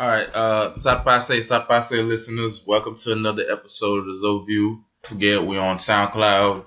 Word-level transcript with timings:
All 0.00 0.08
right, 0.08 0.30
uh, 0.32 0.70
Sapase, 0.70 1.40
Sapase 1.40 2.08
listeners, 2.08 2.64
welcome 2.66 2.94
to 2.94 3.12
another 3.12 3.44
episode 3.52 3.98
of 3.98 4.06
the 4.06 4.12
Zoview. 4.12 4.82
Forget 5.02 5.44
we're 5.44 5.60
on 5.60 5.76
SoundCloud, 5.76 6.64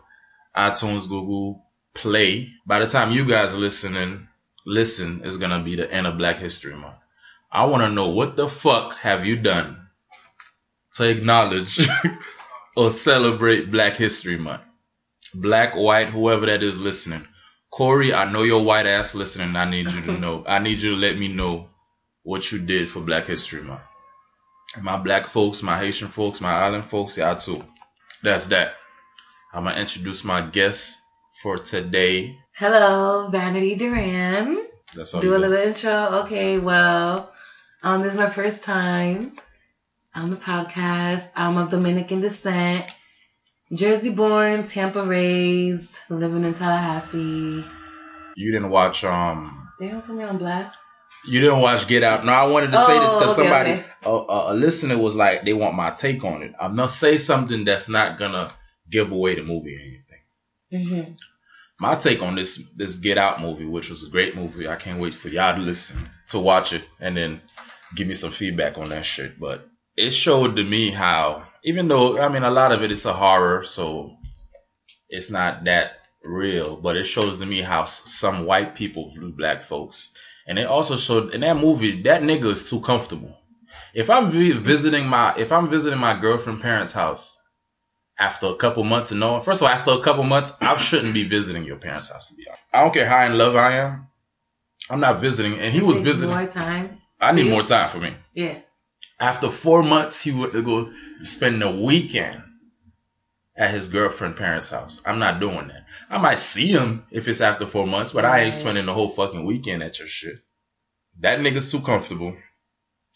iTunes, 0.55 1.09
Google 1.09 1.65
Play. 1.96 2.49
By 2.67 2.77
the 2.77 2.85
time 2.85 3.11
you 3.11 3.25
guys 3.25 3.55
listening, 3.55 4.27
listen 4.67 5.25
is 5.25 5.38
gonna 5.38 5.63
be 5.63 5.75
the 5.75 5.91
end 5.91 6.05
of 6.05 6.19
Black 6.19 6.35
History 6.35 6.75
Month. 6.75 6.97
I 7.51 7.65
want 7.65 7.81
to 7.81 7.89
know 7.89 8.09
what 8.09 8.36
the 8.36 8.48
fuck 8.48 8.98
have 8.98 9.25
you 9.25 9.38
done 9.38 9.88
to 10.97 11.09
acknowledge 11.09 11.79
or 12.77 12.91
celebrate 12.91 13.71
Black 13.71 13.95
History 13.95 14.38
Month? 14.38 14.61
Black, 15.34 15.73
white, 15.75 16.11
whoever 16.11 16.45
that 16.45 16.61
is 16.61 16.79
listening. 16.79 17.25
Corey, 17.71 18.13
I 18.13 18.31
know 18.31 18.43
your 18.43 18.63
white 18.63 18.86
ass 18.86 19.15
listening. 19.15 19.55
I 19.55 19.68
need 19.68 19.89
you 19.89 20.02
to 20.02 20.11
know. 20.20 20.43
I 20.45 20.59
need 20.59 20.84
you 20.84 20.91
to 20.91 20.97
let 20.97 21.18
me 21.18 21.29
know 21.29 21.70
what 22.24 22.52
you 22.52 22.60
did 22.60 22.90
for 22.90 23.02
Black 23.02 23.26
History 23.28 23.62
Month. 23.62 23.82
My 24.81 24.98
black 24.98 25.27
folks, 25.27 25.62
my 25.62 25.77
Haitian 25.77 26.08
folks, 26.08 26.41
my 26.41 26.52
island 26.54 26.86
folks, 26.86 27.18
y'all 27.18 27.36
too. 27.36 27.64
That's 28.23 28.48
that. 28.48 28.73
I'm 29.54 29.66
gonna 29.66 29.80
introduce 29.80 30.23
my 30.23 30.41
guest 30.50 30.98
for 31.41 31.59
today. 31.59 32.36
Hello, 32.58 33.30
Vanity 33.30 33.76
Duran. 33.76 34.66
That's 34.95 35.14
all. 35.14 35.22
Do 35.22 35.36
a 35.36 35.38
little 35.38 35.58
intro. 35.58 36.23
Okay, 36.26 36.59
well, 36.59 37.31
um, 37.84 38.02
this 38.02 38.14
is 38.14 38.17
my 38.17 38.30
first 38.30 38.64
time 38.64 39.38
on 40.16 40.31
the 40.31 40.38
podcast. 40.38 41.30
I'm 41.36 41.58
of 41.58 41.70
Dominican 41.70 42.22
descent, 42.22 42.86
Jersey 43.72 44.09
born, 44.09 44.67
Tampa 44.67 45.05
raised, 45.05 45.92
living 46.09 46.45
in 46.45 46.53
Tallahassee. 46.53 47.66
You 48.36 48.52
didn't 48.52 48.70
watch 48.70 49.03
um. 49.03 49.70
They 49.80 49.90
don't 49.90 50.05
put 50.05 50.16
me 50.16 50.23
on 50.23 50.38
blast. 50.38 50.78
You 51.26 51.40
didn't 51.40 51.59
watch 51.59 51.88
Get 51.88 52.04
Out. 52.04 52.26
No, 52.26 52.34
I 52.34 52.45
wanted 52.45 52.72
to 52.72 52.86
say 52.86 53.00
this 53.00 53.12
Oh, 53.12 53.20
because 53.20 53.38
okay, 53.38 53.41
somebody, 53.41 53.72
okay. 53.72 53.86
A, 54.04 54.52
a, 54.52 54.54
listener, 54.54 54.98
was 54.98 55.16
like, 55.16 55.44
they 55.44 55.54
want 55.54 55.76
my 55.76 55.91
take 55.91 56.23
on 56.23 56.44
it. 56.44 56.53
I'm 56.59 56.75
gonna 56.75 56.89
say 56.89 57.17
something 57.17 57.64
that's 57.64 57.88
not 57.88 58.20
gonna 58.20 58.53
give 58.89 59.11
away 59.11 59.36
the 59.36 59.44
movie 59.44 59.78
or 59.78 59.80
anything. 59.80 61.06
hmm 61.06 61.14
my 61.80 61.95
take 61.95 62.22
on 62.22 62.36
this 62.36 62.70
this 62.78 62.95
Get 62.95 63.17
Out 63.17 63.42
movie, 63.42 63.66
which 63.66 63.89
was 63.89 64.08
a 64.08 64.09
great 64.09 64.36
movie. 64.36 64.67
I 64.67 64.75
can't 64.75 65.00
wait 65.00 65.14
for 65.14 65.30
y'all 65.30 65.56
to 65.56 65.62
listen 65.62 66.09
to 66.30 66.39
watch 66.39 66.73
it 66.73 66.84
and 67.00 67.16
then 67.17 67.42
give 67.95 68.08
me 68.08 68.14
some 68.14 68.31
feedback 68.31 68.78
on 68.78 68.90
that 68.90 69.06
shit. 69.06 69.40
But 69.40 69.67
it 69.97 70.12
showed 70.12 70.56
to 70.56 70.64
me 70.64 70.92
how, 70.92 71.45
even 71.64 71.88
though 71.88 72.19
I 72.19 72.30
mean 72.30 72.44
a 72.44 72.52
lot 72.52 72.72
of 72.72 72.84
it 72.84 72.92
is 72.92 73.06
a 73.06 73.14
horror, 73.14 73.64
so 73.64 74.16
it's 75.09 75.30
not 75.30 75.66
that 75.66 75.94
real, 76.23 76.78
but 76.78 76.95
it 76.95 77.03
shows 77.03 77.40
to 77.40 77.45
me 77.45 77.62
how 77.62 77.86
some 77.86 78.45
white 78.45 78.75
people 78.75 79.12
view 79.12 79.34
black 79.36 79.64
folks. 79.64 80.12
And 80.47 80.59
it 80.59 80.67
also 80.67 80.97
showed 80.97 81.33
in 81.33 81.41
that 81.41 81.58
movie 81.58 82.03
that 82.03 82.22
nigga 82.22 82.52
is 82.52 82.69
too 82.69 82.81
comfortable. 82.81 83.38
If 83.94 84.09
I'm 84.09 84.31
visiting 84.31 85.05
my 85.05 85.35
if 85.38 85.52
I'm 85.52 85.69
visiting 85.69 86.00
my 86.00 86.19
girlfriend 86.19 86.61
parents' 86.61 86.91
house 86.91 87.39
after 88.19 88.47
a 88.47 88.55
couple 88.55 88.83
months 88.83 89.11
of 89.11 89.17
knowing, 89.17 89.41
first 89.41 89.61
of 89.61 89.67
all, 89.67 89.73
after 89.73 89.91
a 89.91 90.02
couple 90.02 90.23
months, 90.23 90.52
I 90.59 90.75
shouldn't 90.77 91.13
be 91.13 91.27
visiting 91.27 91.63
your 91.63 91.77
parents' 91.77 92.09
house 92.09 92.30
to 92.30 92.35
be 92.35 92.45
honest. 92.47 92.63
I 92.73 92.81
don't 92.81 92.94
care 92.94 93.08
how 93.08 93.25
in 93.25 93.38
love 93.38 93.55
I 93.55 93.77
am. 93.77 94.08
I'm 94.89 95.00
not 95.00 95.22
visiting, 95.22 95.59
and 95.59 95.73
he 95.73 95.81
was 95.81 96.02
visiting. 96.02 96.35
more 96.35 96.45
time. 96.47 97.02
I 97.22 97.31
need 97.31 97.50
more 97.50 97.63
time 97.63 97.89
for 97.89 98.00
me. 98.00 98.16
Yeah. 98.33 98.59
After 99.19 99.50
four 99.50 99.81
months, 99.81 100.19
he 100.19 100.31
went 100.31 100.52
to 100.53 100.61
go 100.61 100.91
spend 101.23 101.61
the 101.61 101.72
weekend 101.72 102.44
at 103.56 103.73
his 103.73 103.88
girlfriend 103.88 104.36
parents' 104.36 104.70
house. 104.70 105.02
I'm 105.06 105.20
not 105.20 105.40
doing 105.40 105.68
that. 105.68 105.86
I 106.09 106.18
might 106.18 106.40
see 106.40 106.68
him 106.68 107.06
if 107.12 107.28
it's 107.28 107.42
after 107.42 107.68
four 107.68 107.86
months, 107.86 108.12
but 108.12 108.26
I 108.26 108.42
ain't 108.42 108.56
spending 108.56 108.86
the 108.86 108.94
whole 108.94 109.12
fucking 109.12 109.46
weekend 109.46 109.84
at 109.84 110.00
your 110.00 110.08
shit. 110.08 110.38
That 111.20 111.40
nigga's 111.40 111.72
too 111.72 111.81
comfortable. 111.81 112.36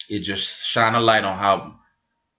It 0.10 0.20
just 0.20 0.68
shine 0.68 0.94
a 0.94 1.00
light 1.00 1.24
on 1.24 1.38
how 1.38 1.80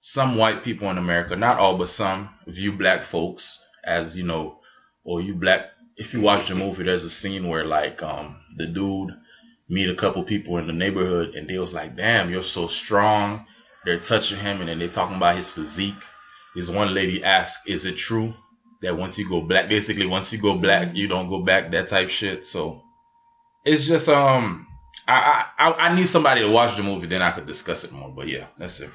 some 0.01 0.37
white 0.37 0.63
people 0.63 0.89
in 0.91 0.99
America, 0.99 1.35
not 1.35 1.59
all 1.59 1.77
but 1.77 1.89
some, 1.89 2.31
view 2.47 2.73
black 2.73 3.05
folks 3.05 3.59
as 3.85 4.17
you 4.17 4.25
know, 4.25 4.61
or 5.03 5.20
you 5.20 5.35
black. 5.35 5.67
If 5.97 6.14
you 6.14 6.20
watch 6.20 6.48
the 6.48 6.55
movie, 6.55 6.85
there's 6.85 7.03
a 7.03 7.11
scene 7.11 7.48
where 7.48 7.64
like 7.64 8.01
um 8.03 8.37
the 8.57 8.67
dude 8.67 9.11
meet 9.69 9.91
a 9.91 9.97
couple 9.97 10.23
people 10.23 10.57
in 10.58 10.69
the 10.69 10.73
neighborhood 10.73 11.35
and 11.35 11.48
they 11.51 11.58
was 11.58 11.73
like, 11.73 11.97
"Damn, 11.97 12.31
you're 12.31 12.42
so 12.42 12.69
strong." 12.69 13.47
They're 13.85 13.98
touching 13.98 14.39
him 14.39 14.61
and 14.61 14.69
then 14.69 14.79
they 14.79 14.89
talking 14.89 15.17
about 15.17 15.37
his 15.37 15.51
physique. 15.51 16.03
This 16.55 16.69
one 16.70 16.95
lady 16.95 17.23
asked, 17.23 17.69
"Is 17.69 17.85
it 17.85 17.97
true 17.97 18.35
that 18.83 18.97
once 18.97 19.19
you 19.19 19.29
go 19.29 19.41
black, 19.41 19.69
basically 19.69 20.07
once 20.07 20.33
you 20.33 20.41
go 20.41 20.57
black, 20.57 20.95
you 20.95 21.09
don't 21.09 21.29
go 21.29 21.42
back?" 21.42 21.70
That 21.70 21.89
type 21.89 22.09
shit. 22.11 22.47
So 22.47 22.83
it's 23.64 23.86
just 23.86 24.09
um, 24.09 24.67
I 25.07 25.47
I 25.58 25.73
I 25.73 25.95
need 25.95 26.08
somebody 26.08 26.42
to 26.42 26.51
watch 26.51 26.77
the 26.77 26.83
movie, 26.83 27.07
then 27.07 27.23
I 27.23 27.31
could 27.33 27.47
discuss 27.47 27.85
it 27.85 27.92
more. 27.92 28.11
But 28.11 28.29
yeah, 28.29 28.47
that's 28.58 28.81
it. 28.81 28.91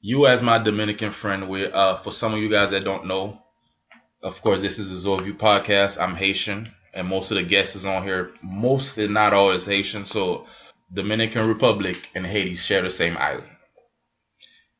You 0.00 0.26
as 0.26 0.42
my 0.42 0.58
Dominican 0.58 1.10
friend, 1.10 1.48
we 1.48 1.66
uh 1.66 1.96
for 1.98 2.12
some 2.12 2.34
of 2.34 2.40
you 2.40 2.48
guys 2.48 2.70
that 2.70 2.84
don't 2.84 3.06
know, 3.06 3.38
of 4.22 4.40
course 4.42 4.60
this 4.60 4.78
is 4.78 4.90
a 4.92 5.08
Zorview 5.08 5.36
podcast. 5.36 6.00
I'm 6.00 6.14
Haitian, 6.14 6.66
and 6.94 7.08
most 7.08 7.30
of 7.30 7.36
the 7.36 7.42
guests 7.42 7.76
is 7.76 7.86
on 7.86 8.04
here, 8.04 8.32
mostly 8.42 9.08
not 9.08 9.32
always 9.32 9.66
Haitian. 9.66 10.04
So 10.04 10.46
Dominican 10.92 11.48
Republic 11.48 12.10
and 12.14 12.24
Haiti 12.26 12.54
share 12.54 12.82
the 12.82 12.90
same 12.90 13.16
island. 13.16 13.48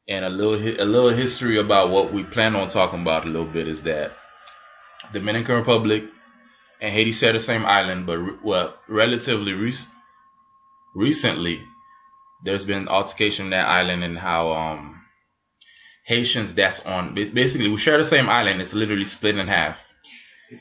And 0.09 0.25
a 0.25 0.31
little 0.31 0.55
a 0.55 0.87
little 0.87 1.11
history 1.11 1.59
about 1.59 1.91
what 1.91 2.13
we 2.13 2.25
plan 2.25 2.57
on 2.57 2.69
talking 2.69 3.03
about 3.03 3.25
a 3.25 3.29
little 3.29 3.47
bit 3.47 3.69
is 3.69 3.83
that 3.83 4.13
Dominican 5.13 5.57
Republic 5.57 6.05
and 6.81 6.93
Haiti 6.93 7.13
share 7.13 7.35
the 7.35 7.41
same 7.41 7.67
island, 7.67 8.07
but 8.07 8.19
re- 8.19 8.39
well, 8.43 8.75
relatively 8.89 9.53
rec- 9.53 9.75
recently, 10.95 11.63
there's 12.45 12.65
been 12.65 12.89
altercation 12.89 13.47
in 13.47 13.51
that 13.51 13.69
island 13.69 14.03
and 14.03 14.19
how 14.19 14.53
um 14.53 15.03
Haitians 16.07 16.55
that's 16.55 16.87
on 16.87 17.15
basically 17.15 17.69
we 17.69 17.77
share 17.77 17.99
the 17.99 18.05
same 18.05 18.31
island. 18.31 18.63
It's 18.63 18.73
literally 18.73 19.05
split 19.05 19.37
in 19.37 19.47
half, 19.47 19.79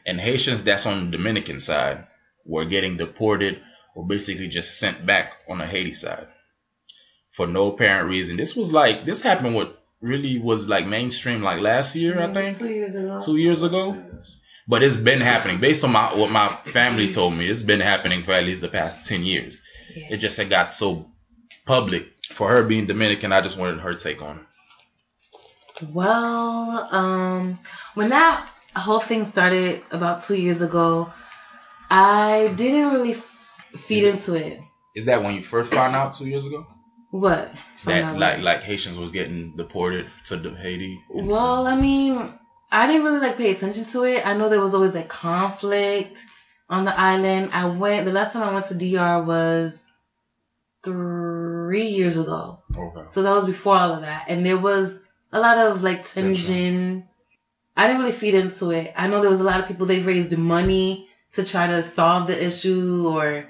and 0.05 0.19
Haitians 0.19 0.63
that's 0.63 0.85
on 0.85 1.05
the 1.05 1.17
Dominican 1.17 1.61
side 1.61 2.05
were 2.45 2.65
getting 2.65 2.97
deported 2.97 3.61
or 3.95 4.05
basically 4.05 4.49
just 4.49 4.77
sent 4.77 5.05
back 5.05 5.33
on 5.47 5.59
the 5.59 5.65
Haiti 5.65 5.93
side 5.93 6.27
for 7.37 7.45
no 7.47 7.71
apparent 7.71 8.09
reason. 8.09 8.35
This 8.35 8.55
was 8.55 8.73
like 8.73 9.05
this 9.05 9.21
happened 9.21 9.53
what 9.55 9.79
really 10.01 10.39
was 10.39 10.67
like 10.67 10.85
mainstream 10.87 11.41
like 11.43 11.61
last 11.61 11.95
year, 11.95 12.19
I 12.21 12.33
think 12.33 12.57
Two 12.57 12.67
years 12.67 12.95
ago. 12.95 13.21
two 13.23 13.37
years 13.37 13.63
ago. 13.63 14.03
But 14.67 14.83
it's 14.83 14.97
been 14.97 15.21
happening 15.21 15.59
based 15.61 15.83
on 15.85 15.91
my 15.91 16.13
what 16.15 16.31
my 16.31 16.57
family 16.65 17.13
told 17.13 17.33
me. 17.35 17.47
It's 17.47 17.61
been 17.61 17.79
happening 17.79 18.23
for 18.23 18.33
at 18.33 18.43
least 18.43 18.61
the 18.61 18.67
past 18.67 19.05
ten 19.05 19.23
years. 19.23 19.61
Yeah. 19.95 20.07
It 20.13 20.17
just 20.17 20.35
had 20.35 20.49
got 20.49 20.73
so 20.73 21.05
public 21.65 22.03
for 22.33 22.49
her 22.49 22.63
being 22.63 22.87
Dominican. 22.87 23.31
I 23.31 23.41
just 23.41 23.57
wanted 23.57 23.79
her 23.81 23.93
take 23.93 24.21
on 24.21 24.39
it. 24.39 24.43
Well, 25.93 26.87
um, 26.91 27.59
when 27.93 28.09
that 28.09 28.49
whole 28.75 28.99
thing 28.99 29.29
started 29.31 29.83
about 29.91 30.23
two 30.23 30.35
years 30.35 30.61
ago, 30.61 31.11
I 31.89 32.51
didn't 32.57 32.93
really 32.93 33.13
f- 33.13 33.83
feed 33.87 34.03
Is 34.03 34.15
it- 34.15 34.15
into 34.17 34.33
it. 34.33 34.59
Is 34.95 35.05
that 35.05 35.21
when 35.23 35.35
you 35.35 35.43
first 35.43 35.71
found 35.71 35.95
out 35.95 36.13
two 36.13 36.25
years 36.27 36.45
ago 36.47 36.65
What? 37.11 37.51
That 37.85 38.17
like 38.17 38.39
like 38.39 38.63
Haitians 38.63 38.97
was 38.97 39.11
getting 39.11 39.55
deported 39.55 40.07
to 40.25 40.37
the 40.37 40.51
Haiti? 40.51 40.99
Well, 41.09 41.65
I 41.65 41.75
mean, 41.75 42.33
I 42.71 42.87
didn't 42.87 43.03
really 43.03 43.19
like 43.19 43.37
pay 43.37 43.51
attention 43.51 43.85
to 43.85 44.03
it. 44.03 44.25
I 44.25 44.33
know 44.33 44.49
there 44.49 44.59
was 44.59 44.73
always 44.73 44.93
like 44.93 45.07
conflict 45.07 46.19
on 46.69 46.83
the 46.85 46.97
island. 46.97 47.51
I 47.53 47.65
went 47.65 48.05
the 48.05 48.11
last 48.11 48.33
time 48.33 48.43
I 48.43 48.53
went 48.53 48.67
to 48.67 48.75
DR 48.75 49.23
was 49.23 49.85
three 50.83 51.87
years 51.87 52.17
ago. 52.17 52.59
okay. 52.75 53.07
So 53.11 53.23
that 53.23 53.31
was 53.31 53.45
before 53.45 53.75
all 53.75 53.93
of 53.93 54.01
that. 54.01 54.25
And 54.27 54.45
there 54.45 54.59
was 54.59 54.99
a 55.31 55.39
lot 55.39 55.57
of 55.57 55.83
like 55.83 56.11
tension. 56.13 57.03
I 57.75 57.87
didn't 57.87 58.01
really 58.01 58.17
feed 58.17 58.33
into 58.33 58.71
it. 58.71 58.93
I 58.97 59.07
know 59.07 59.21
there 59.21 59.29
was 59.29 59.39
a 59.39 59.43
lot 59.43 59.61
of 59.61 59.67
people 59.67 59.85
they 59.85 60.01
raised 60.01 60.35
money 60.37 61.07
to 61.33 61.45
try 61.45 61.67
to 61.67 61.83
solve 61.83 62.27
the 62.27 62.45
issue 62.45 63.07
or 63.07 63.45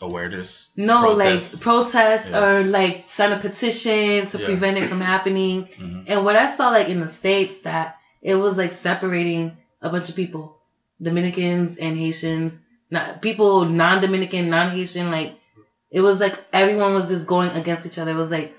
awareness. 0.00 0.70
no 0.76 1.00
Protests. 1.02 1.54
like 1.54 1.62
protest 1.62 2.28
Yeah. 2.30 2.44
or 2.44 2.66
like 2.66 3.04
sign 3.08 3.32
a 3.32 3.38
petition 3.38 4.26
to 4.28 4.38
Yeah. 4.38 4.46
prevent 4.46 4.78
it 4.78 4.88
from 4.88 5.00
happening. 5.00 5.68
Mhm. 5.78 6.04
And 6.06 6.24
what 6.24 6.36
I 6.36 6.56
saw 6.56 6.70
like 6.70 6.88
in 6.88 7.00
the 7.00 7.08
States 7.08 7.60
that 7.62 7.96
it 8.22 8.34
was 8.34 8.56
like 8.56 8.72
separating 8.74 9.56
a 9.82 9.90
bunch 9.90 10.08
of 10.08 10.16
people. 10.16 10.56
Dominicans 11.02 11.76
and 11.78 11.96
Haitians. 11.98 12.52
Not 12.90 13.22
people 13.22 13.64
non 13.66 14.00
Dominican, 14.02 14.50
non 14.50 14.72
Haitian, 14.76 15.10
like 15.10 15.34
it 15.90 16.00
was 16.00 16.20
like 16.20 16.38
everyone 16.52 16.94
was 16.94 17.08
just 17.08 17.26
going 17.26 17.50
against 17.50 17.86
each 17.86 17.98
other. 17.98 18.10
It 18.12 18.16
was 18.16 18.30
like 18.30 18.54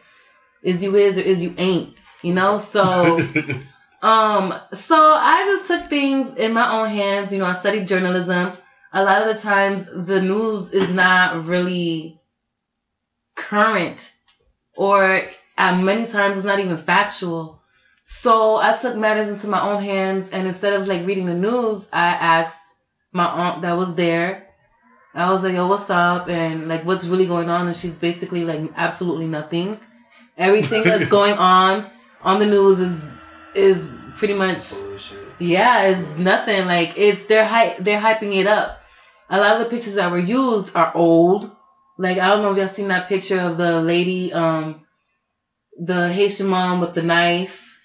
is 0.63 0.81
you 0.83 0.95
is 0.95 1.17
or 1.17 1.21
is 1.21 1.41
you 1.41 1.53
ain't. 1.57 1.95
You 2.23 2.33
know? 2.33 2.63
So 2.71 2.81
um 4.01 4.53
so 4.73 4.95
I 4.95 5.43
just 5.57 5.67
took 5.67 5.89
things 5.89 6.35
in 6.37 6.53
my 6.53 6.79
own 6.81 6.89
hands, 6.89 7.31
you 7.31 7.39
know, 7.39 7.45
I 7.45 7.55
studied 7.59 7.87
journalism. 7.87 8.53
A 8.93 9.03
lot 9.03 9.27
of 9.27 9.35
the 9.35 9.41
times 9.41 9.85
the 10.07 10.21
news 10.21 10.73
is 10.73 10.89
not 10.91 11.45
really 11.45 12.19
current 13.35 14.11
or 14.75 15.21
uh, 15.57 15.77
many 15.81 16.07
times 16.07 16.37
it's 16.37 16.45
not 16.45 16.59
even 16.59 16.77
factual. 16.77 17.61
So 18.03 18.57
I 18.57 18.77
took 18.81 18.95
matters 18.97 19.29
into 19.29 19.47
my 19.47 19.61
own 19.61 19.81
hands 19.81 20.29
and 20.29 20.47
instead 20.47 20.73
of 20.73 20.87
like 20.87 21.05
reading 21.05 21.25
the 21.25 21.35
news, 21.35 21.87
I 21.93 22.07
asked 22.09 22.59
my 23.13 23.25
aunt 23.25 23.61
that 23.63 23.77
was 23.77 23.95
there. 23.95 24.47
I 25.13 25.31
was 25.31 25.43
like, 25.43 25.53
yo, 25.55 25.67
what's 25.67 25.89
up? 25.89 26.29
And 26.29 26.67
like, 26.67 26.85
what's 26.85 27.07
really 27.07 27.27
going 27.27 27.49
on? 27.49 27.67
And 27.67 27.75
she's 27.75 27.97
basically 27.97 28.43
like, 28.45 28.71
absolutely 28.75 29.27
nothing. 29.27 29.77
Everything 30.37 30.83
that's 30.83 31.09
going 31.11 31.33
on 31.35 31.85
on 32.21 32.39
the 32.39 32.47
news 32.47 32.79
is 32.79 33.03
is 33.55 33.87
pretty 34.15 34.33
much 34.33 34.61
yeah, 35.39 35.83
it's 35.89 36.19
nothing. 36.19 36.65
Like 36.65 36.97
it's 36.97 37.25
they're 37.25 37.45
hy- 37.45 37.77
they're 37.79 37.99
hyping 37.99 38.39
it 38.39 38.47
up. 38.47 38.80
A 39.33 39.39
lot 39.39 39.59
of 39.61 39.63
the 39.63 39.69
pictures 39.75 39.95
that 39.95 40.11
were 40.11 40.19
used 40.19 40.75
are 40.75 40.91
old. 40.93 41.49
Like 41.97 42.17
I 42.17 42.27
don't 42.27 42.41
know 42.41 42.51
if 42.51 42.57
y'all 42.57 42.69
seen 42.69 42.89
that 42.89 43.07
picture 43.07 43.39
of 43.39 43.57
the 43.57 43.81
lady, 43.81 44.33
um, 44.33 44.81
the 45.79 46.11
Haitian 46.11 46.47
mom 46.47 46.81
with 46.81 46.93
the 46.95 47.01
knife, 47.01 47.79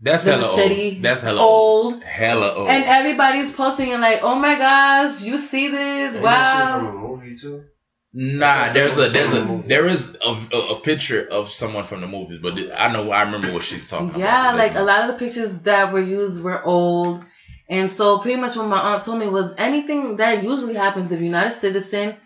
That's 0.00 0.24
the 0.24 0.32
hella 0.32 0.42
machete. 0.42 0.94
old. 0.96 1.02
That's 1.02 1.20
hella 1.22 1.40
old. 1.40 1.94
old. 1.94 2.02
Hella 2.02 2.54
old. 2.54 2.68
And 2.68 2.84
everybody's 2.84 3.50
posting 3.52 3.92
and 3.92 4.02
like, 4.02 4.20
oh 4.22 4.34
my 4.36 4.56
gosh, 4.56 5.22
you 5.22 5.38
see 5.38 5.68
this? 5.68 6.14
Ain't 6.14 6.22
that 6.22 6.52
shit 6.52 6.60
Wow. 6.60 6.78
from 6.78 6.86
a 6.86 6.92
movie 7.08 7.34
too? 7.34 7.64
Nah, 8.12 8.72
there's 8.72 8.98
a 8.98 9.08
there's 9.08 9.32
a 9.32 9.62
there 9.66 9.86
is 9.86 10.16
a, 10.26 10.30
a, 10.52 10.58
a 10.76 10.80
picture 10.80 11.24
of 11.30 11.48
someone 11.48 11.84
from 11.84 12.00
the 12.00 12.08
movies, 12.08 12.40
but 12.42 12.54
I 12.76 12.92
know 12.92 13.10
I 13.12 13.22
remember 13.22 13.52
what 13.52 13.62
she's 13.62 13.88
talking 13.88 14.08
about. 14.08 14.18
Yeah, 14.18 14.56
That's 14.56 14.74
like 14.74 14.76
a 14.76 14.82
lot 14.82 15.08
of 15.08 15.14
the 15.14 15.18
pictures 15.24 15.62
that 15.62 15.92
were 15.92 16.02
used 16.02 16.42
were 16.42 16.62
old. 16.62 17.24
And 17.70 17.90
so 17.92 18.18
pretty 18.18 18.40
much 18.40 18.56
what 18.56 18.68
my 18.68 18.80
aunt 18.80 19.04
told 19.04 19.18
me 19.20 19.28
was 19.28 19.54
anything 19.56 20.16
that 20.16 20.42
usually 20.42 20.74
happens 20.74 21.12
if 21.12 21.20
you're 21.20 21.30
not 21.30 21.52
a 21.52 21.56
citizen, 21.56 22.16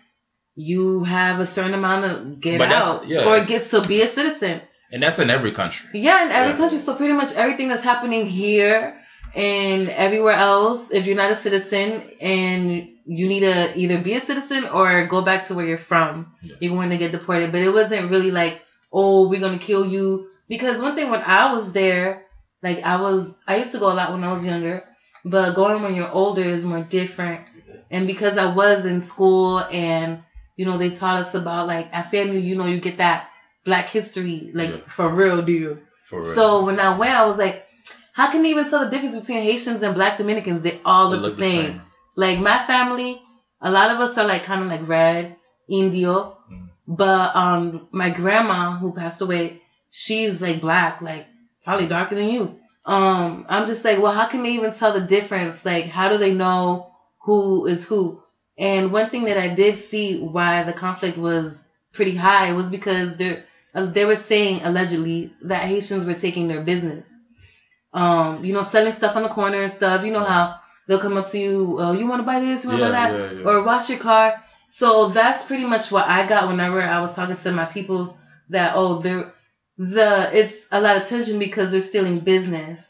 you 0.55 1.03
have 1.03 1.39
a 1.39 1.45
certain 1.45 1.73
amount 1.75 2.05
of 2.05 2.41
get 2.41 2.57
But 2.57 2.71
out 2.71 3.07
yeah. 3.07 3.25
or 3.25 3.45
get 3.45 3.69
to 3.71 3.81
be 3.87 4.01
a 4.01 4.09
citizen. 4.11 4.61
and 4.91 5.03
that's 5.03 5.19
in 5.19 5.29
every 5.29 5.51
country. 5.51 5.87
Yeah, 6.07 6.25
in 6.25 6.31
every 6.31 6.51
Yeah. 6.53 6.57
country. 6.57 6.79
So 6.79 6.95
pretty 6.95 7.13
much 7.13 7.31
everything 7.33 7.67
that's 7.69 7.83
happening 7.83 8.25
here 8.27 8.95
and 9.35 9.89
everywhere 9.89 10.33
else, 10.51 10.91
if 10.91 11.05
you're 11.05 11.17
not 11.23 11.31
a 11.31 11.35
citizen 11.35 11.87
and 12.21 12.87
you 13.05 13.27
need 13.27 13.41
to 13.41 13.77
either 13.77 13.99
be 14.01 14.13
a 14.15 14.21
citizen 14.25 14.65
or 14.77 15.05
go 15.07 15.21
back 15.29 15.47
to 15.47 15.53
where 15.55 15.65
you're 15.65 15.77
from, 15.93 16.31
Yeah. 16.41 16.55
you're 16.61 16.73
going 16.75 16.89
to 16.91 16.97
get 16.97 17.11
deported. 17.11 17.51
But 17.51 17.61
it 17.61 17.71
wasn't 17.71 18.09
really 18.09 18.31
like, 18.31 18.61
oh, 18.93 19.27
we're 19.29 19.41
going 19.45 19.59
to 19.59 19.65
kill 19.65 19.85
you. 19.85 20.27
Because 20.47 20.81
one 20.81 20.95
thing 20.95 21.09
when 21.11 21.21
I 21.21 21.51
was 21.53 21.71
there, 21.73 22.23
like 22.63 22.79
I 22.83 22.95
was, 23.01 23.37
I 23.47 23.57
used 23.57 23.73
to 23.73 23.79
go 23.79 23.91
a 23.91 23.97
lot 23.99 24.11
when 24.13 24.23
I 24.23 24.31
was 24.31 24.45
younger, 24.45 24.83
but 25.25 25.55
going 25.55 25.81
when 25.81 25.95
you're 25.95 26.09
older 26.11 26.43
is 26.43 26.63
more 26.63 26.83
different. 26.83 27.41
And 27.91 28.07
because 28.07 28.37
I 28.37 28.53
was 28.55 28.85
in 28.85 29.01
school 29.01 29.59
and, 29.59 30.19
you 30.55 30.65
know, 30.65 30.77
they 30.77 30.91
taught 30.91 31.25
us 31.25 31.33
about 31.33 31.67
like 31.67 31.87
at 31.91 32.11
FAMU, 32.11 32.41
you 32.41 32.55
know, 32.55 32.67
you 32.67 32.79
get 32.79 32.97
that 32.97 33.27
black 33.65 33.87
history, 33.89 34.51
like 34.53 34.69
Yeah. 34.69 34.77
for 34.95 35.13
real 35.13 35.41
deal. 35.43 35.77
For 36.09 36.19
real. 36.19 36.35
So 36.35 36.65
when 36.65 36.79
I 36.79 36.97
went, 36.97 37.11
I 37.13 37.25
was 37.25 37.37
like, 37.37 37.63
how 38.13 38.31
can 38.31 38.45
you 38.45 38.51
even 38.51 38.69
tell 38.69 38.85
the 38.85 38.91
difference 38.91 39.17
between 39.17 39.43
Haitians 39.43 39.81
and 39.83 39.93
Black 39.95 40.17
Dominicans? 40.19 40.63
They 40.63 40.79
all 40.85 41.11
They 41.11 41.17
look, 41.17 41.35
the, 41.35 41.43
same. 41.43 41.81
Like 42.15 42.39
my 42.39 42.65
family, 42.65 43.21
a 43.61 43.69
lot 43.71 43.91
of 43.91 43.99
us 43.99 44.17
are 44.17 44.25
like 44.25 44.43
kind 44.43 44.61
of 44.63 44.67
like 44.69 44.87
red, 44.87 45.35
Indio, 45.67 46.37
Mm. 46.51 46.69
but 46.87 47.35
um, 47.35 47.87
my 47.91 48.11
grandma 48.11 48.77
who 48.77 48.93
passed 48.93 49.21
away, 49.21 49.61
she's 49.89 50.39
like 50.39 50.61
black, 50.61 51.01
like 51.01 51.25
probably 51.63 51.87
darker 51.87 52.13
than 52.15 52.29
you. 52.29 52.59
Um, 52.85 53.45
I'm 53.49 53.65
just 53.65 53.83
like, 53.83 53.99
well, 53.99 54.11
how 54.11 54.25
can 54.25 54.43
they 54.43 54.51
even 54.51 54.71
tell 54.71 54.93
the 54.93 55.01
difference? 55.01 55.65
Like, 55.65 55.85
how 55.87 56.07
do 56.09 56.17
they 56.17 56.31
know 56.31 56.81
who 57.25 57.65
is 57.65 57.83
who? 57.85 58.17
And 58.57 58.91
one 58.91 59.07
thing 59.07 59.25
that 59.25 59.37
I 59.37 59.47
did 59.47 59.77
see 59.77 60.19
why 60.19 60.63
the 60.63 60.73
conflict 60.73 61.17
was 61.17 61.63
pretty 61.93 62.13
high 62.15 62.51
was 62.53 62.69
because 62.69 63.15
they 63.15 63.37
uh, 63.73 63.85
they 63.91 64.05
were 64.05 64.15
saying 64.15 64.61
allegedly 64.63 65.29
that 65.43 65.63
Haitians 65.67 66.05
were 66.05 66.13
taking 66.15 66.47
their 66.47 66.59
business. 66.61 67.05
Um, 67.93 68.43
you 68.43 68.53
know, 68.53 68.61
selling 68.61 68.93
stuff 68.93 69.15
on 69.15 69.23
the 69.23 69.29
corner 69.29 69.61
and 69.63 69.71
stuff. 69.71 70.03
You 70.03 70.11
know 70.11 70.23
how 70.23 70.51
they'll 70.87 70.99
come 70.99 71.17
up 71.17 71.27
to 71.27 71.37
you, 71.37 71.77
oh, 71.79 71.91
you 71.91 72.07
want 72.07 72.19
to 72.19 72.23
buy 72.23 72.39
this, 72.39 72.63
you 72.63 72.69
want 72.69 72.77
to 72.77 72.79
Yeah, 72.79 72.85
buy 72.85 72.91
that, 72.91 73.11
yeah, 73.11 73.29
yeah. 73.31 73.45
or 73.45 73.61
wash 73.61 73.89
your 73.89 73.97
car. 73.97 74.33
So 74.69 75.07
that's 75.07 75.43
pretty 75.43 75.65
much 75.65 75.91
what 75.91 76.05
I 76.07 76.23
got 76.23 76.47
whenever 76.47 76.81
I 76.81 76.99
was 76.99 77.13
talking 77.13 77.35
to 77.35 77.51
my 77.51 77.65
peoples 77.65 78.13
that 78.49 78.73
oh 78.75 78.95
they're 78.95 79.25
the 79.77 80.29
it's 80.33 80.65
a 80.71 80.79
lot 80.81 80.97
of 80.97 81.07
tension 81.07 81.39
because 81.39 81.71
they're 81.71 81.81
stealing 81.81 82.19
business. 82.19 82.87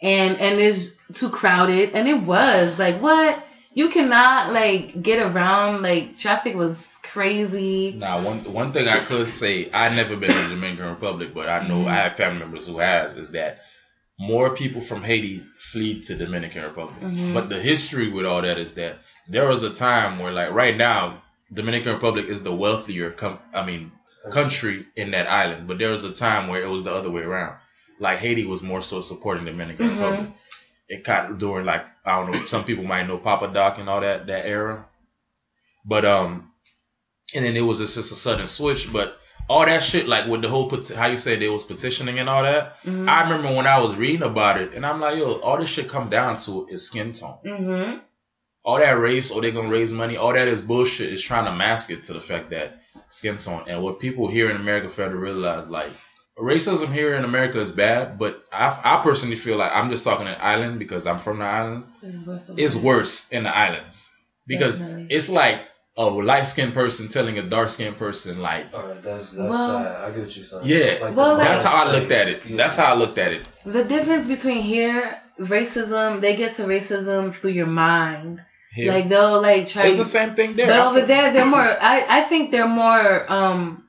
And 0.00 0.38
and 0.38 0.60
it's 0.60 0.96
too 1.14 1.30
crowded. 1.30 1.94
And 1.94 2.08
it 2.08 2.22
was. 2.24 2.78
Like 2.78 3.00
what? 3.02 3.44
You 3.74 3.90
cannot 3.90 4.52
like 4.52 5.02
get 5.02 5.18
around 5.18 5.82
like 5.82 6.18
traffic 6.18 6.54
was 6.56 6.76
crazy. 7.02 7.92
Now, 7.96 8.24
one 8.24 8.52
one 8.52 8.72
thing 8.72 8.88
I 8.88 9.04
could 9.04 9.28
say, 9.28 9.70
I 9.72 9.94
never 9.94 10.16
been 10.16 10.30
to 10.30 10.42
the 10.42 10.48
Dominican 10.50 10.86
Republic, 10.86 11.30
but 11.34 11.48
I 11.48 11.66
know 11.66 11.86
I 11.86 11.96
have 11.96 12.14
family 12.16 12.40
members 12.40 12.66
who 12.66 12.78
has, 12.78 13.14
is 13.16 13.30
that 13.32 13.58
more 14.18 14.54
people 14.54 14.80
from 14.80 15.02
Haiti 15.02 15.44
flee 15.72 16.00
to 16.02 16.16
Dominican 16.16 16.62
Republic. 16.62 17.00
Mhm. 17.00 17.34
But 17.34 17.48
the 17.48 17.60
history 17.60 18.10
with 18.10 18.26
all 18.26 18.42
that 18.42 18.58
is 18.58 18.74
that 18.74 18.98
there 19.28 19.48
was 19.48 19.62
a 19.62 19.70
time 19.72 20.18
where, 20.18 20.32
like 20.32 20.50
right 20.52 20.76
now, 20.76 21.22
Dominican 21.52 21.94
Republic 21.94 22.26
is 22.28 22.42
the 22.42 22.54
wealthier, 22.54 23.10
com- 23.10 23.38
I 23.54 23.64
mean, 23.64 23.92
country 24.30 24.86
in 24.96 25.10
that 25.12 25.26
island. 25.28 25.66
But 25.68 25.78
there 25.78 25.90
was 25.90 26.04
a 26.04 26.12
time 26.12 26.48
where 26.48 26.62
it 26.62 26.68
was 26.68 26.84
the 26.84 26.92
other 26.92 27.10
way 27.10 27.22
around. 27.22 27.56
Like 28.00 28.18
Haiti 28.18 28.44
was 28.44 28.62
more 28.62 28.80
so 28.82 29.00
supporting 29.00 29.44
Dominican 29.44 29.88
Mhm. 29.88 29.94
Republic. 30.00 30.30
It 30.88 31.04
got 31.04 31.38
during 31.38 31.66
like 31.66 31.84
I 32.04 32.16
don't 32.20 32.32
know, 32.32 32.46
some 32.46 32.64
people 32.64 32.84
might 32.84 33.06
know 33.06 33.18
Papa 33.18 33.48
Doc 33.52 33.78
and 33.78 33.88
all 33.88 34.00
that 34.00 34.26
that 34.26 34.46
era. 34.46 34.86
But 35.84 36.04
um, 36.04 36.50
and 37.34 37.44
then 37.44 37.56
it 37.56 37.60
was 37.62 37.78
just, 37.78 37.94
just 37.94 38.12
a 38.12 38.16
sudden 38.16 38.48
switch. 38.48 38.92
But 38.92 39.16
all 39.48 39.64
that 39.64 39.82
shit, 39.82 40.06
like 40.06 40.26
with 40.28 40.42
the 40.42 40.48
whole 40.48 40.68
peti- 40.70 40.94
how 40.94 41.06
you 41.06 41.16
say 41.16 41.36
they 41.36 41.48
was 41.48 41.64
petitioning 41.64 42.18
and 42.18 42.28
all 42.28 42.42
that. 42.42 42.76
Mhm. 42.84 43.08
I 43.08 43.22
remember 43.22 43.54
when 43.54 43.66
I 43.66 43.78
was 43.78 43.94
reading 43.94 44.22
about 44.22 44.60
it, 44.60 44.74
and 44.74 44.84
I'm 44.84 45.00
like, 45.00 45.16
yo, 45.16 45.34
all 45.40 45.58
this 45.58 45.68
shit 45.70 45.88
come 45.88 46.08
down 46.08 46.36
to 46.38 46.66
is 46.70 46.86
skin 46.86 47.12
tone. 47.12 47.38
Mhm. 47.44 48.00
All 48.68 48.78
that 48.78 48.98
race, 49.00 49.30
oh, 49.30 49.36
or 49.36 49.40
they're 49.40 49.50
gonna 49.58 49.70
raise 49.70 49.92
money, 49.94 50.18
all 50.18 50.34
that 50.34 50.46
is 50.46 50.60
bullshit. 50.60 51.10
Is 51.10 51.22
trying 51.22 51.46
to 51.46 51.54
mask 51.64 51.90
it 51.90 52.04
to 52.04 52.12
the 52.12 52.20
fact 52.20 52.50
that 52.50 52.68
skin 53.08 53.38
tone. 53.38 53.64
And 53.66 53.82
what 53.82 53.98
people 53.98 54.28
here 54.28 54.50
in 54.50 54.56
America 54.56 54.90
fail 54.90 55.08
to 55.08 55.16
realize, 55.16 55.70
like 55.70 55.90
racism 56.38 56.92
here 56.92 57.14
in 57.14 57.24
America 57.24 57.58
is 57.60 57.72
bad, 57.72 58.18
but 58.18 58.44
I, 58.52 58.78
I 58.84 59.02
personally 59.02 59.36
feel 59.36 59.56
like 59.56 59.72
I'm 59.72 59.88
just 59.90 60.04
talking 60.04 60.26
an 60.26 60.36
island 60.38 60.78
because 60.78 61.06
I'm 61.06 61.18
from 61.18 61.38
the 61.38 61.46
islands. 61.46 61.86
It's 62.02 62.26
worse. 62.26 62.50
It's 62.58 62.76
worse 62.76 63.28
in 63.30 63.44
the 63.44 63.56
islands 63.56 64.06
because 64.46 64.78
Definitely. 64.80 65.16
it's 65.16 65.30
like 65.30 65.60
a 65.96 66.04
light 66.04 66.46
skinned 66.46 66.74
person 66.74 67.08
telling 67.08 67.38
a 67.38 67.48
dark 67.48 67.70
skinned 67.70 67.96
person 67.96 68.38
like 68.40 68.72
Alright, 68.74 69.02
that's 69.02 69.32
that's 69.32 69.50
Well- 69.50 69.82
sad. 69.82 70.04
I 70.04 70.10
get 70.10 70.20
what 70.20 70.36
you're 70.36 70.46
saying. 70.46 70.66
Yeah. 70.66 70.98
Like 71.00 71.16
Well, 71.16 71.38
the 71.38 71.44
that's 71.44 71.62
how 71.62 71.84
I 71.84 71.92
looked 71.92 72.12
at 72.12 72.28
it. 72.28 72.42
Yeah. 72.46 72.56
That's 72.56 72.76
how 72.76 72.92
I 72.92 72.96
looked 72.96 73.18
at 73.18 73.32
it. 73.32 73.48
The 73.64 73.84
difference 73.84 74.28
between 74.28 74.62
here, 74.62 75.20
racism, 75.40 76.20
they 76.20 76.36
get 76.36 76.56
to 76.56 76.64
racism 76.64 77.34
through 77.34 77.52
your 77.52 77.66
mind. 77.66 78.44
Here. 78.74 78.92
Like 78.92 79.08
they'll 79.08 79.40
like 79.42 79.66
try. 79.68 79.86
it's 79.86 79.96
the 79.96 80.04
same 80.04 80.32
thing 80.34 80.54
there. 80.56 80.66
But 80.68 80.78
over 80.86 81.06
there, 81.06 81.32
they're 81.32 81.46
more. 81.46 81.60
I 81.60 82.04
I 82.08 82.28
think 82.28 82.50
they're 82.50 82.68
more. 82.68 83.32
Um, 83.32 83.84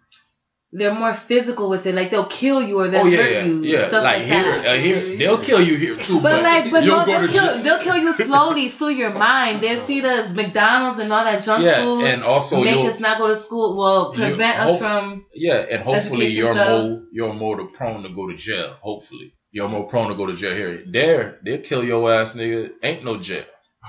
they're 0.71 0.93
more 0.93 1.15
physical 1.15 1.67
with 1.67 1.87
it. 1.87 1.95
Like 1.95 2.11
they'll 2.11 2.27
kill 2.27 2.61
you 2.61 2.79
or 2.79 2.89
they'll 2.89 3.01
Oh 3.01 3.05
yeah, 3.07 3.17
hurt 3.23 3.31
yeah, 3.33 3.43
you. 3.45 3.63
yeah. 3.63 3.87
Stuff 3.87 4.03
like 4.03 4.19
like, 4.19 4.25
here, 4.27 4.61
that. 4.61 4.67
uh, 4.67 4.73
here, 4.79 5.17
they'll 5.17 5.43
kill 5.43 5.61
you 5.61 5.75
here 5.77 5.97
too. 5.97 6.21
But 6.21 6.43
like, 6.43 6.69
but 6.71 6.83
you'll 6.83 6.97
no, 6.97 7.05
they'll 7.07 7.27
kill, 7.27 7.63
they'll 7.63 7.81
kill 7.81 7.97
you 7.97 8.13
slowly 8.27 8.69
through 8.69 8.89
your 8.89 9.09
mind. 9.11 9.61
They'll 9.63 9.83
feed 9.87 10.05
us 10.05 10.31
McDonald's 10.31 10.99
and 10.99 11.11
all 11.11 11.23
that 11.23 11.41
junk 11.43 11.63
Yeah, 11.65 11.81
food. 11.81 12.05
and 12.05 12.23
also 12.23 12.63
make 12.63 12.85
us 12.85 12.99
not 12.99 13.17
go 13.17 13.27
to 13.29 13.35
school. 13.35 13.77
Well, 13.79 14.13
prevent 14.13 14.59
us 14.59 14.69
hope- 14.71 14.79
from. 14.79 15.25
yeah, 15.33 15.55
and 15.71 15.81
hopefully 15.81 16.27
you're 16.27 16.53
stuff. 16.53 16.69
more 16.69 17.03
you're 17.11 17.33
more 17.33 17.65
prone 17.69 18.03
to 18.03 18.09
go 18.09 18.27
to 18.29 18.35
jail. 18.35 18.77
Hopefully 18.81 19.33
you're 19.51 19.69
more 19.69 19.87
prone 19.87 20.09
to 20.09 20.15
go 20.15 20.27
to 20.27 20.35
jail 20.35 20.55
here. 20.55 20.83
There, 20.87 21.39
they'll 21.43 21.61
kill 21.61 21.83
your 21.83 22.13
ass, 22.13 22.35
nigga. 22.35 22.69
Ain't 22.83 23.03
no 23.03 23.17
jail. 23.19 23.45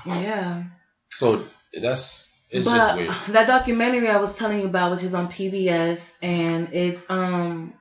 Yeah. 0.07 0.63
So 1.11 1.45
that's 1.79 2.31
it's 2.49 2.65
but 2.65 2.77
just 2.77 2.95
weird. 2.95 3.11
that 3.29 3.47
documentary 3.47 4.09
I 4.09 4.17
was 4.17 4.35
telling 4.35 4.59
you 4.61 4.67
about, 4.67 4.91
which 4.91 5.03
is 5.03 5.13
on 5.13 5.27
PBS, 5.27 6.17
and 6.21 6.69
it's 6.73 7.05
um, 7.09 7.73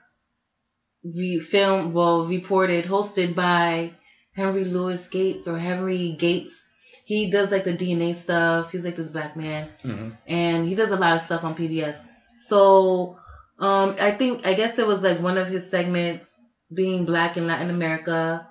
re- 1.04 1.40
filmed, 1.40 1.92
well, 1.92 2.26
reported, 2.26 2.84
hosted 2.86 3.34
by 3.34 3.92
Henry 4.34 4.64
Louis 4.64 5.06
Gates 5.08 5.48
or 5.48 5.58
Henry 5.58 6.16
Gates. 6.18 6.64
He 7.04 7.30
does 7.30 7.50
like 7.50 7.64
the 7.64 7.76
DNA 7.76 8.14
stuff. 8.14 8.70
He's 8.70 8.84
like 8.84 8.96
this 8.96 9.10
black 9.10 9.36
man, 9.36 9.70
hmm 9.82 10.10
and 10.26 10.64
he 10.66 10.74
does 10.74 10.90
a 10.92 10.96
lot 10.96 11.16
of 11.16 11.24
stuff 11.24 11.42
on 11.42 11.56
PBS. 11.56 11.96
So, 12.36 13.18
um, 13.58 13.96
I 13.98 14.12
think 14.12 14.46
I 14.46 14.54
guess 14.54 14.78
it 14.78 14.86
was 14.86 15.02
like 15.02 15.20
one 15.20 15.36
of 15.36 15.48
his 15.48 15.68
segments 15.68 16.30
being 16.72 17.06
black 17.06 17.36
in 17.36 17.46
Latin 17.48 17.70
America, 17.70 18.46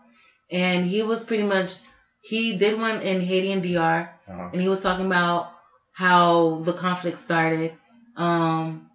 and 0.52 0.86
he 0.86 1.04
was 1.04 1.24
pretty 1.24 1.44
much 1.44 1.78
he 2.22 2.58
did 2.58 2.78
one 2.80 3.02
in 3.02 3.22
Haiti 3.22 3.52
and 3.52 3.64
DR 3.64 4.10
Uh-huh. 4.28 4.50
and 4.54 4.62
he 4.62 4.68
was 4.68 4.82
talking 4.82 5.06
about 5.06 5.52
how 5.94 6.62
the 6.66 6.74
conflict 6.74 7.20
started. 7.20 7.74
Um, 8.16 8.88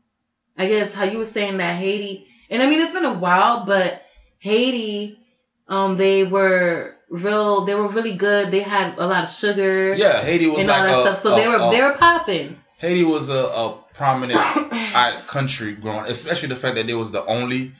I 0.56 0.66
guess 0.68 0.92
how 0.92 1.04
you 1.04 1.18
were 1.18 1.24
saying 1.26 1.58
that 1.58 1.76
Haiti, 1.78 2.26
and 2.50 2.62
I 2.62 2.66
mean 2.66 2.80
it's 2.80 2.92
been 2.92 3.04
a 3.04 3.18
while, 3.18 3.64
but 3.66 4.00
Haiti, 4.38 5.18
um, 5.68 5.96
they 5.96 6.24
were 6.24 6.94
real, 7.10 7.64
they 7.66 7.74
were 7.74 7.88
really 7.88 8.16
good. 8.16 8.50
They 8.50 8.60
had 8.60 8.94
a 8.98 9.06
lot 9.06 9.24
of 9.24 9.30
sugar 9.30 9.94
Yeah, 9.94 10.22
Haiti 10.22 10.46
was 10.46 10.60
and 10.60 10.68
like 10.68 10.80
all 10.82 11.04
that 11.04 11.12
a, 11.12 11.16
stuff, 11.16 11.22
so 11.22 11.34
a- 11.34 11.40
they 11.40 11.48
were 11.48 11.56
a- 11.56 11.70
they 11.70 11.80
were 11.80 11.96
popping. 11.98 12.56
Haiti 12.78 13.04
was 13.04 13.28
a, 13.30 13.34
a 13.62 13.78
prominent 13.94 14.38
country 15.26 15.74
growing, 15.74 16.06
especially 16.10 16.48
the 16.48 16.56
fact 16.56 16.76
that 16.76 16.86
they 16.86 16.94
was 16.94 17.10
the 17.10 17.24
only 17.24 17.72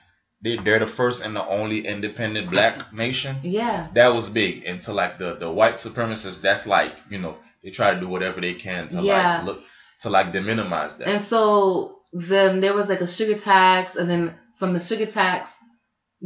they 0.45 0.57
they're 0.65 0.79
the 0.79 0.87
first 0.87 1.25
and 1.25 1.35
the 1.35 1.47
only 1.47 1.87
independent 1.87 2.51
black 2.51 2.93
nation. 2.93 3.37
Yeah, 3.43 3.89
that 3.95 4.15
was 4.15 4.29
big. 4.29 4.63
And 4.67 4.81
to 4.83 4.93
like 4.93 5.19
the 5.19 5.35
the 5.35 5.51
white 5.51 5.75
supremacists, 5.77 6.41
that's 6.41 6.67
like 6.67 6.93
you 7.11 7.19
know 7.19 7.37
they 7.63 7.71
try 7.71 7.95
to 7.95 8.01
do 8.01 8.09
whatever 8.09 8.41
they 8.41 8.55
can 8.55 8.89
to 8.91 9.01
Yeah. 9.01 9.39
like 9.39 9.47
look 9.47 9.61
to 10.01 10.11
like 10.11 10.33
deminimize 10.33 10.99
that. 10.99 11.09
and 11.09 11.25
so 11.25 11.97
then 12.13 12.61
there 12.61 12.75
was 12.75 12.89
like 12.89 13.01
a 13.01 13.07
sugar 13.09 13.39
tax, 13.41 13.97
and 13.97 14.09
then 14.09 14.35
from 14.59 14.73
the 14.75 14.81
sugar 14.81 15.07
tax. 15.07 15.51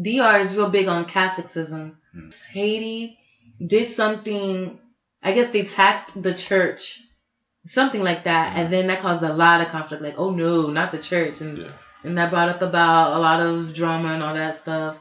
DR 0.00 0.38
is 0.44 0.54
real 0.56 0.70
big 0.70 0.86
on 0.86 1.06
Catholicism. 1.06 1.96
Mm. 2.16 2.32
Haiti 2.52 3.18
did 3.66 3.90
something. 3.94 4.78
I 5.22 5.32
guess 5.32 5.50
they 5.52 5.64
taxed 5.64 6.20
the 6.22 6.34
church, 6.34 7.00
something 7.66 8.02
like 8.02 8.22
that, 8.24 8.56
and 8.56 8.72
then 8.72 8.86
that 8.86 9.00
caused 9.00 9.24
a 9.24 9.32
lot 9.32 9.60
of 9.60 9.68
conflict. 9.68 10.02
Like, 10.02 10.14
oh 10.16 10.30
no, 10.30 10.68
not 10.70 10.92
the 10.92 10.98
church, 11.02 11.40
and 11.40 11.58
Yeah. 11.58 11.72
And 12.02 12.16
that 12.18 12.30
brought 12.30 12.48
up 12.48 12.62
about 12.62 13.16
a 13.16 13.18
lot 13.18 13.40
of 13.40 13.74
drama 13.74 14.12
and 14.14 14.22
all 14.22 14.34
that 14.34 14.58
stuff. 14.58 14.96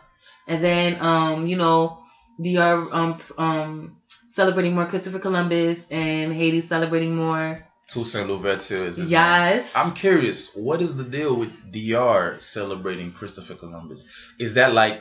And 0.47 0.63
then, 0.63 0.97
um, 1.01 1.47
you 1.47 1.57
know, 1.57 1.99
DR 2.41 2.87
um 2.91 3.21
um 3.37 3.97
celebrating 4.29 4.75
more 4.75 4.85
Christopher 4.85 5.19
Columbus 5.19 5.79
and 5.89 6.33
Haiti 6.33 6.61
celebrating 6.61 7.15
more. 7.15 7.63
Toussaint 7.87 8.27
Louverture 8.27 8.85
is 8.85 8.97
his 8.97 9.09
name. 9.09 9.11
Yes. 9.11 9.71
I'm 9.73 9.93
curious, 9.93 10.53
what 10.55 10.81
is 10.81 10.97
the 10.97 11.05
deal 11.05 11.35
with 11.35 11.51
DR 11.71 12.37
celebrating 12.41 13.13
Christopher 13.13 13.55
Columbus? 13.55 14.05
Is 14.37 14.55
that 14.55 14.73
like 14.73 14.99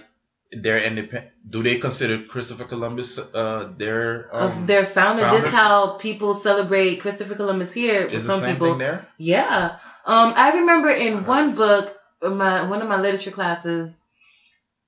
their 0.52 0.78
independent? 0.78 1.32
Do 1.50 1.62
they 1.64 1.78
consider 1.78 2.22
Christopher 2.24 2.64
Columbus 2.64 3.18
uh 3.18 3.72
their 3.76 4.34
um, 4.34 4.62
of 4.62 4.66
their 4.66 4.86
founder, 4.86 5.22
founder? 5.22 5.40
just 5.40 5.52
how 5.52 5.98
people 5.98 6.34
celebrate 6.34 7.00
Christopher 7.00 7.34
Columbus 7.34 7.72
here. 7.72 8.02
with 8.02 8.12
the 8.12 8.20
some 8.20 8.42
people, 8.44 8.78
there? 8.78 9.06
Yeah. 9.18 9.78
Um, 10.06 10.32
I 10.36 10.54
remember 10.60 10.88
in 10.90 11.26
one 11.26 11.52
book, 11.54 11.92
my 12.22 12.68
one 12.68 12.80
of 12.82 12.88
my 12.88 13.00
literature 13.00 13.30
classes. 13.32 13.92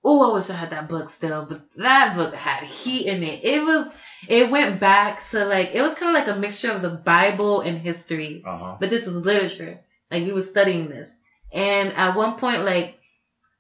Oh, 0.05 0.31
I 0.31 0.35
wish 0.35 0.49
I 0.49 0.55
had 0.55 0.71
that 0.71 0.89
book 0.89 1.11
still, 1.11 1.45
but 1.49 1.63
that 1.77 2.15
book 2.15 2.33
had 2.33 2.63
heat 2.63 3.07
in 3.07 3.23
it. 3.25 3.45
It 3.45 3.63
was, 3.65 3.89
it 4.29 4.49
went 4.51 4.79
back 4.81 5.29
to 5.31 5.45
like, 5.45 5.75
it 5.75 5.83
was 5.83 5.95
kind 5.95 6.17
of 6.17 6.21
like 6.27 6.35
a 6.35 6.39
mixture 6.41 6.71
of 6.71 6.83
the 6.83 6.91
Bible 7.05 7.61
and 7.63 7.77
history, 7.77 8.43
Uh 8.47 8.57
huh. 8.57 8.77
but 8.81 8.91
this 8.91 9.07
was 9.07 9.27
literature. 9.27 9.81
Like 10.11 10.25
we 10.25 10.33
were 10.33 10.43
studying 10.43 10.89
this, 10.89 11.11
and 11.53 11.93
at 11.95 12.17
one 12.17 12.39
point, 12.39 12.63
like 12.63 12.95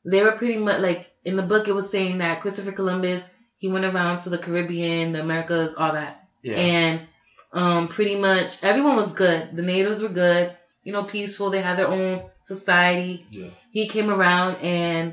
they 0.05 0.23
were 0.23 0.33
pretty 0.38 0.59
much 0.59 0.81
like 0.81 1.07
in 1.25 1.37
the 1.37 1.43
book, 1.43 1.69
it 1.69 1.75
was 1.75 1.91
saying 1.91 2.19
that 2.19 2.41
Christopher 2.41 2.73
Columbus 2.73 3.23
he 3.59 3.69
went 3.69 3.85
around 3.85 4.23
to 4.23 4.31
the 4.31 4.38
Caribbean, 4.38 5.12
the 5.12 5.21
Americas, 5.21 5.75
all 5.77 5.93
that. 5.93 6.23
Yeah. 6.43 6.55
And 6.55 7.09
um, 7.53 7.88
pretty 7.88 8.17
much 8.17 8.62
everyone 8.62 8.95
was 8.97 9.11
good. 9.12 9.57
The 9.57 9.62
natives 9.62 10.00
were 10.00 10.09
good, 10.09 10.55
you 10.88 10.95
know, 10.95 11.04
peaceful. 11.04 11.50
They 11.50 11.61
had 11.61 11.78
their 11.78 11.88
own 11.88 12.23
society. 12.42 13.26
yeah. 13.30 13.50
He 13.73 13.88
came 13.88 14.09
around 14.09 14.57
and 14.62 15.12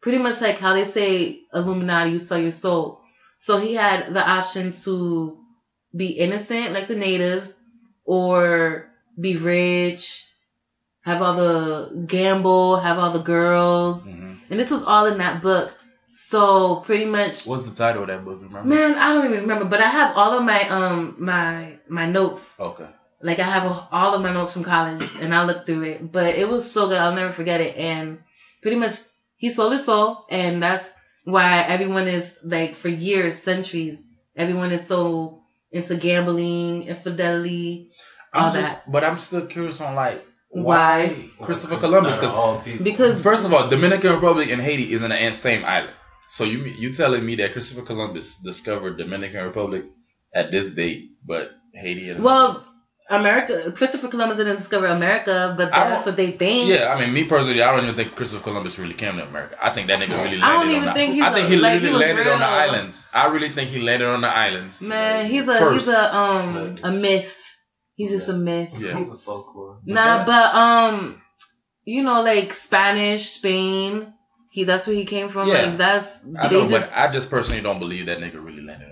pretty 0.00 0.16
much 0.16 0.40
like 0.40 0.56
how 0.58 0.72
they 0.72 0.86
say 0.86 1.40
Illuminati, 1.52 2.12
you 2.12 2.18
sell 2.18 2.38
your 2.38 2.52
soul. 2.52 2.98
So 3.36 3.60
he 3.60 3.74
had 3.74 4.14
the 4.14 4.26
option 4.26 4.72
to 4.84 5.36
be 5.94 6.12
innocent 6.12 6.72
like 6.72 6.88
the 6.88 6.94
natives 6.94 7.52
or 8.06 8.88
be 9.20 9.36
rich, 9.36 10.24
have 11.02 11.20
all 11.20 11.36
the 11.36 12.06
gamble, 12.06 12.78
have 12.78 12.96
all 12.96 13.12
the 13.12 13.22
girls. 13.22 14.06
hmm 14.06 14.32
And 14.48 14.58
this 14.58 14.70
was 14.70 14.84
all 14.84 15.04
in 15.04 15.18
that 15.18 15.42
book. 15.42 15.76
So 16.30 16.82
pretty 16.86 17.04
much 17.04 17.44
What's 17.44 17.64
the 17.64 17.72
title 17.72 18.04
of 18.04 18.08
that 18.08 18.24
book? 18.24 18.40
Remember? 18.40 18.66
Man, 18.70 18.94
I 18.94 19.12
don't 19.12 19.26
even 19.26 19.42
remember, 19.42 19.66
but 19.66 19.82
I 19.82 19.90
have 19.90 20.16
all 20.16 20.32
of 20.38 20.44
my 20.44 20.66
um 20.70 21.16
my 21.18 21.76
my 21.90 22.06
notes. 22.06 22.54
Okay. 22.58 22.88
Like 23.22 23.38
I 23.38 23.44
have 23.44 23.86
all 23.92 24.14
of 24.14 24.22
my 24.22 24.32
notes 24.32 24.52
from 24.52 24.64
college, 24.64 25.08
and 25.20 25.34
I 25.34 25.44
looked 25.44 25.66
through 25.66 25.82
it. 25.84 26.12
But 26.12 26.34
it 26.34 26.48
was 26.48 26.70
so 26.70 26.88
good, 26.88 26.98
I'll 26.98 27.14
never 27.14 27.32
forget 27.32 27.60
it. 27.60 27.76
And 27.76 28.18
pretty 28.62 28.76
much, 28.76 28.94
he 29.36 29.50
sold 29.50 29.72
his 29.72 29.84
soul, 29.84 30.24
and 30.30 30.62
that's 30.62 30.84
why 31.24 31.62
everyone 31.62 32.08
is 32.08 32.36
like 32.42 32.76
for 32.76 32.88
years, 32.88 33.36
centuries, 33.38 33.98
everyone 34.36 34.72
is 34.72 34.86
so 34.86 35.42
into 35.70 35.96
gambling, 35.96 36.84
infidelity, 36.84 37.90
all 38.34 38.46
I'm 38.48 38.54
just, 38.54 38.70
that. 38.70 38.90
but 38.92 39.04
I'm 39.04 39.16
still 39.16 39.46
curious 39.46 39.80
on 39.80 39.94
like 39.94 40.22
Why? 40.50 41.08
why 41.38 41.46
Christopher 41.46 41.74
Not 41.74 41.80
Columbus? 41.82 42.18
'cause 42.18 42.32
all 42.32 42.60
people. 42.60 42.84
Because 42.84 43.22
First 43.22 43.46
of 43.46 43.54
all, 43.54 43.68
Dominican 43.68 44.12
Republic 44.12 44.50
and 44.50 44.60
Haiti 44.60 44.92
is 44.92 45.02
in 45.02 45.10
the 45.10 45.32
same 45.32 45.64
island. 45.64 45.94
So 46.28 46.44
you 46.44 46.64
you 46.64 46.92
telling 46.94 47.24
me 47.24 47.36
that 47.36 47.52
Christopher 47.52 47.82
Columbus 47.82 48.36
discovered 48.36 48.96
Dominican 48.98 49.44
Republic 49.44 49.84
at 50.34 50.50
this 50.50 50.70
date, 50.70 51.10
but 51.26 51.50
Haiti 51.74 52.10
and 52.10 52.22
well, 52.24 52.66
America, 53.12 53.72
Christopher 53.72 54.08
Columbus 54.08 54.38
didn't 54.38 54.56
discover 54.56 54.86
America, 54.86 55.54
but 55.56 55.70
that's 55.70 56.06
what 56.06 56.16
they 56.16 56.32
think. 56.32 56.68
yeah, 56.70 56.92
I 56.92 56.98
mean 57.00 57.12
me 57.12 57.24
personally, 57.24 57.62
I 57.62 57.70
don't 57.74 57.84
even 57.84 57.94
think 57.96 58.16
Christopher 58.16 58.42
Columbus 58.42 58.78
really 58.78 58.94
came 58.94 59.16
to 59.16 59.24
America. 59.26 59.56
I 59.62 59.74
think 59.74 59.88
that 59.88 59.98
nigga 60.00 60.10
really 60.24 60.38
landed 60.38 60.42
I 60.44 60.52
don't 60.52 60.62
on 60.68 60.70
even 60.70 60.84
the, 60.86 60.92
think 60.94 61.12
he's 61.14 61.22
I 61.22 61.32
think 61.32 61.46
a- 61.46 61.48
he 61.50 61.56
like, 61.56 61.82
literally 61.82 61.86
he 61.88 61.92
was 61.92 62.00
landed 62.00 62.26
on 62.28 62.38
the 62.40 62.46
islands. 62.46 63.06
I 63.12 63.26
really 63.26 63.52
think 63.52 63.70
he 63.70 63.80
landed 63.80 64.08
on 64.08 64.20
the 64.22 64.28
islands. 64.28 64.80
Man, 64.80 65.26
he's 65.30 65.46
a 65.48 65.58
First. 65.58 65.86
he's 65.86 65.94
a 65.94 66.16
um 66.16 66.74
a 66.82 66.90
myth. 66.90 67.34
He's 67.94 68.10
just 68.10 68.28
a 68.28 68.32
myth. 68.32 68.72
Yeah. 68.78 68.96
People 68.98 69.18
folklore. 69.18 69.78
Nah, 69.84 70.24
but 70.24 70.54
um, 70.54 71.20
you 71.84 72.02
know, 72.02 72.22
like 72.22 72.54
Spanish, 72.54 73.30
Spain. 73.30 74.14
He 74.50 74.64
that's 74.64 74.86
where 74.86 74.96
he 74.96 75.04
came 75.06 75.30
from. 75.30 75.48
Yeah. 75.48 75.66
Like 75.66 75.78
that's 75.78 76.08
I 76.38 76.48
they 76.48 76.60
know, 76.62 76.68
just. 76.68 76.90
but 76.90 76.98
I 76.98 77.10
just 77.10 77.30
personally 77.30 77.62
don't 77.62 77.78
believe 77.78 78.06
that 78.06 78.18
nigga 78.18 78.34
really 78.42 78.62
landed 78.62 78.84
on 78.88 78.91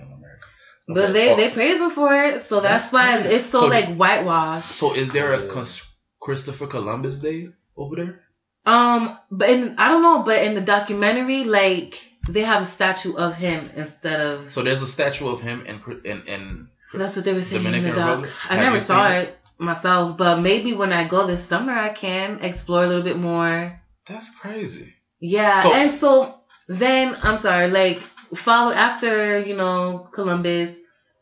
But 0.87 0.97
Okay. 1.09 1.13
they 1.13 1.29
Oh, 1.31 1.35
they 1.37 1.51
praise 1.51 1.79
him 1.79 1.91
for 1.91 2.13
it, 2.13 2.43
so 2.45 2.59
that's, 2.61 2.83
That's 2.89 2.93
why 2.93 3.21
crazy. 3.21 3.35
it's 3.35 3.49
so, 3.49 3.61
So- 3.61 3.67
like 3.67 3.95
whitewashed. 3.95 4.71
So 4.71 4.93
is 4.93 5.09
there 5.11 5.29
a 5.31 5.47
cons- 5.47 5.83
Christopher 6.21 6.67
Columbus 6.67 7.19
Day 7.19 7.47
over 7.77 7.95
there? 7.95 8.19
Um, 8.65 9.17
but 9.31 9.49
in, 9.49 9.75
I 9.77 9.89
don't 9.89 10.03
know, 10.03 10.23
but 10.23 10.43
in 10.43 10.53
the 10.55 10.61
documentary, 10.61 11.43
like 11.45 11.99
they 12.29 12.41
have 12.41 12.61
a 12.63 12.65
statue 12.67 13.15
of 13.15 13.35
him 13.35 13.69
instead 13.75 14.19
of. 14.21 14.51
So 14.51 14.61
there's 14.61 14.81
a 14.83 14.87
statue 14.87 15.27
of 15.29 15.41
him 15.41 15.65
in 15.65 15.79
Cri- 15.79 16.01
in 16.05 16.21
in. 16.27 16.67
That's 16.93 17.15
what 17.15 17.25
they 17.25 17.33
were 17.33 17.41
saying 17.41 17.65
in 17.65 17.83
the 17.83 17.91
doc. 17.93 17.97
Republic? 18.19 18.29
I 18.49 18.55
Have 18.55 18.63
never 18.65 18.79
saw 18.79 19.09
seen 19.09 19.17
it 19.21 19.37
myself, 19.57 20.17
but 20.17 20.41
maybe 20.41 20.73
when 20.73 20.91
I 20.93 21.07
go 21.07 21.25
this 21.25 21.43
summer, 21.45 21.73
I 21.73 21.93
can 21.93 22.39
explore 22.41 22.83
a 22.83 22.87
little 22.87 23.03
bit 23.03 23.17
more. 23.17 23.79
That's 24.07 24.29
crazy. 24.29 24.93
Yeah, 25.19 25.63
So- 25.63 25.73
and 25.73 25.91
so 25.91 26.35
then 26.67 27.17
I'm 27.23 27.39
sorry, 27.41 27.69
like 27.71 27.99
follow 28.35 28.71
after 28.71 29.39
you 29.39 29.55
know 29.55 30.07
Columbus, 30.13 30.75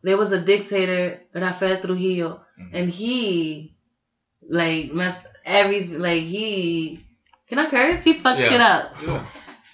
there 0.03 0.17
was 0.17 0.31
a 0.31 0.39
dictator 0.43 1.19
Rafael 1.33 1.81
Trujillo, 1.81 2.41
Mhm. 2.59 2.69
and 2.73 2.89
he 2.89 3.75
like 4.49 4.91
messed 4.93 5.21
every 5.45 5.85
like 5.87 6.23
he 6.23 7.05
can 7.49 7.59
I 7.59 7.69
curse? 7.69 8.03
He 8.03 8.13
fucked 8.13 8.39
Yeah. 8.39 8.49
shit 8.49 8.61
up. 8.61 8.95
Yeah. 9.05 9.25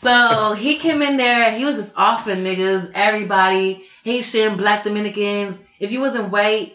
So 0.01 0.53
he 0.53 0.77
came 0.77 1.01
in 1.01 1.17
there, 1.17 1.51
he 1.57 1.65
was 1.65 1.77
just 1.77 1.91
offing 1.97 2.43
niggas, 2.43 2.91
everybody, 2.93 3.83
Haitian, 4.03 4.55
Black 4.57 4.83
Dominicans. 4.83 5.57
If 5.79 5.91
you 5.91 5.99
wasn't 5.99 6.31
white, 6.31 6.73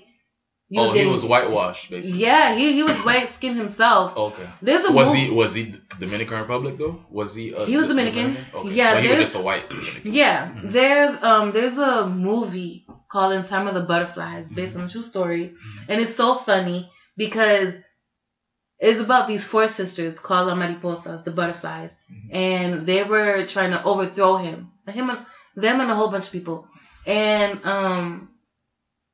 you 0.72 0.80
oh, 0.80 0.88
was 0.90 0.98
he 1.00 1.06
was 1.06 1.24
whitewashed 1.24 1.90
basically. 1.90 2.20
Yeah, 2.20 2.54
he 2.54 2.72
he 2.78 2.82
was 2.90 2.96
white 3.08 3.28
skinned 3.36 3.58
himself. 3.64 4.16
Okay. 4.26 4.46
There's 4.62 4.84
a 4.84 4.92
Was 4.92 5.12
he 5.12 5.28
was 5.30 5.52
he 5.54 5.74
Dominican 5.98 6.38
Republic 6.44 6.78
though? 6.78 6.96
Was 7.10 7.34
he? 7.34 7.52
A, 7.52 7.66
He 7.66 7.76
was 7.76 7.88
Dominican. 7.88 8.28
Okay. 8.54 8.72
Yeah, 8.80 8.94
But 8.94 9.02
he 9.02 9.08
was 9.08 9.16
there's- 9.18 9.32
just 9.32 9.40
a 9.42 9.44
white 9.48 9.68
Dominican. 9.68 10.12
Yeah, 10.22 10.38
Mhm. 10.52 10.72
there 10.78 11.18
um 11.30 11.52
there's 11.52 11.76
a 11.76 12.06
movie 12.08 12.86
called 13.12 13.32
In 13.36 13.42
Time 13.52 13.66
of 13.66 13.74
the 13.74 13.82
Butterflies 13.92 14.46
based 14.48 14.74
Mm-hmm. 14.74 14.82
on 14.82 14.88
a 14.88 14.92
true 14.92 15.02
story, 15.14 15.44
and 15.88 16.00
it's 16.00 16.14
so 16.14 16.28
funny 16.36 16.88
because 17.16 17.74
it's 18.78 19.00
about 19.00 19.28
these 19.28 19.44
four 19.44 19.66
sisters 19.68 20.18
called 20.18 20.46
La 20.48 20.54
Mariposas, 20.54 21.24
the 21.24 21.32
butterflies, 21.32 21.90
Mhm. 22.10 22.28
and 22.46 22.86
they 22.86 23.02
were 23.04 23.44
trying 23.54 23.72
to 23.72 23.82
overthrow 23.84 24.36
him, 24.36 24.58
him 24.86 25.10
and 25.10 25.26
them 25.56 25.80
and 25.80 25.90
a 25.90 25.94
whole 25.96 26.10
bunch 26.12 26.26
of 26.26 26.32
people, 26.32 26.58
and 27.06 27.60
um 27.64 28.29